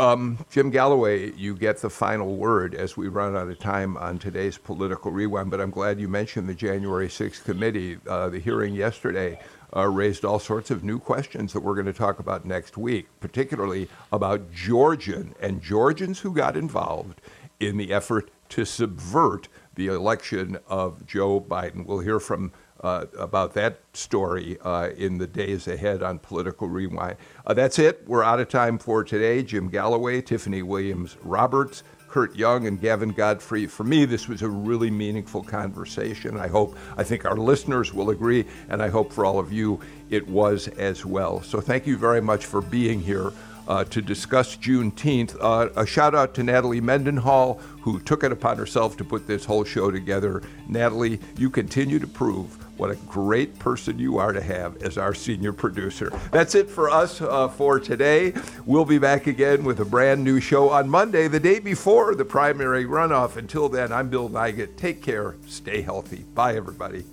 Um, 0.00 0.38
Jim 0.48 0.70
Galloway, 0.70 1.30
you 1.32 1.54
get 1.54 1.82
the 1.82 1.90
final 1.90 2.34
word 2.34 2.74
as 2.74 2.96
we 2.96 3.08
run 3.08 3.36
out 3.36 3.50
of 3.50 3.58
time 3.58 3.98
on 3.98 4.18
today's 4.18 4.56
political 4.56 5.10
rewind. 5.10 5.50
But 5.50 5.60
I'm 5.60 5.68
glad 5.68 6.00
you 6.00 6.08
mentioned 6.08 6.48
the 6.48 6.54
January 6.54 7.06
6th 7.06 7.44
committee. 7.44 7.98
Uh, 8.08 8.30
the 8.30 8.38
hearing 8.38 8.72
yesterday 8.72 9.38
uh, 9.76 9.86
raised 9.86 10.24
all 10.24 10.38
sorts 10.38 10.70
of 10.70 10.82
new 10.82 10.98
questions 10.98 11.52
that 11.52 11.60
we're 11.60 11.74
going 11.74 11.84
to 11.84 11.92
talk 11.92 12.18
about 12.18 12.46
next 12.46 12.78
week, 12.78 13.08
particularly 13.20 13.90
about 14.10 14.50
Georgian 14.50 15.34
and 15.38 15.60
Georgians 15.60 16.20
who 16.20 16.32
got 16.32 16.56
involved 16.56 17.20
in 17.60 17.76
the 17.76 17.92
effort 17.92 18.30
to 18.48 18.64
subvert 18.64 19.48
the 19.74 19.88
election 19.88 20.56
of 20.66 21.06
Joe 21.06 21.42
Biden. 21.42 21.84
We'll 21.84 21.98
hear 21.98 22.20
from 22.20 22.52
uh, 22.82 23.06
about 23.18 23.54
that 23.54 23.80
story 23.92 24.58
uh, 24.62 24.88
in 24.96 25.18
the 25.18 25.26
days 25.26 25.68
ahead 25.68 26.02
on 26.02 26.18
Political 26.18 26.68
Rewind. 26.68 27.16
Uh, 27.46 27.54
that's 27.54 27.78
it. 27.78 28.02
We're 28.06 28.22
out 28.22 28.40
of 28.40 28.48
time 28.48 28.78
for 28.78 29.04
today. 29.04 29.42
Jim 29.42 29.68
Galloway, 29.68 30.22
Tiffany 30.22 30.62
Williams 30.62 31.16
Roberts, 31.22 31.82
Kurt 32.08 32.34
Young, 32.34 32.66
and 32.66 32.80
Gavin 32.80 33.10
Godfrey. 33.10 33.66
For 33.66 33.84
me, 33.84 34.04
this 34.04 34.28
was 34.28 34.42
a 34.42 34.48
really 34.48 34.90
meaningful 34.90 35.44
conversation. 35.44 36.36
I 36.36 36.48
hope, 36.48 36.76
I 36.96 37.04
think 37.04 37.24
our 37.24 37.36
listeners 37.36 37.94
will 37.94 38.10
agree, 38.10 38.46
and 38.68 38.82
I 38.82 38.88
hope 38.88 39.12
for 39.12 39.24
all 39.24 39.38
of 39.38 39.52
you 39.52 39.80
it 40.08 40.26
was 40.26 40.66
as 40.68 41.06
well. 41.06 41.42
So 41.42 41.60
thank 41.60 41.86
you 41.86 41.96
very 41.96 42.20
much 42.20 42.46
for 42.46 42.60
being 42.60 43.00
here 43.00 43.32
uh, 43.68 43.84
to 43.84 44.02
discuss 44.02 44.56
Juneteenth. 44.56 45.36
Uh, 45.40 45.68
a 45.76 45.86
shout 45.86 46.14
out 46.14 46.34
to 46.34 46.42
Natalie 46.42 46.80
Mendenhall, 46.80 47.60
who 47.82 48.00
took 48.00 48.24
it 48.24 48.32
upon 48.32 48.58
herself 48.58 48.96
to 48.96 49.04
put 49.04 49.28
this 49.28 49.44
whole 49.44 49.62
show 49.62 49.92
together. 49.92 50.42
Natalie, 50.66 51.20
you 51.38 51.48
continue 51.48 52.00
to 52.00 52.08
prove 52.08 52.59
what 52.80 52.90
a 52.90 52.96
great 53.06 53.58
person 53.58 53.98
you 53.98 54.16
are 54.16 54.32
to 54.32 54.40
have 54.40 54.82
as 54.82 54.96
our 54.96 55.12
senior 55.12 55.52
producer. 55.52 56.10
That's 56.32 56.54
it 56.54 56.70
for 56.70 56.88
us 56.88 57.20
uh, 57.20 57.48
for 57.48 57.78
today. 57.78 58.32
We'll 58.64 58.86
be 58.86 58.96
back 58.96 59.26
again 59.26 59.64
with 59.64 59.80
a 59.80 59.84
brand 59.84 60.24
new 60.24 60.40
show 60.40 60.70
on 60.70 60.88
Monday, 60.88 61.28
the 61.28 61.38
day 61.38 61.58
before 61.58 62.14
the 62.14 62.24
primary 62.24 62.86
runoff. 62.86 63.36
Until 63.36 63.68
then, 63.68 63.92
I'm 63.92 64.08
Bill 64.08 64.30
Nigut. 64.30 64.76
Take 64.76 65.02
care, 65.02 65.36
stay 65.46 65.82
healthy. 65.82 66.24
Bye, 66.34 66.56
everybody. 66.56 67.04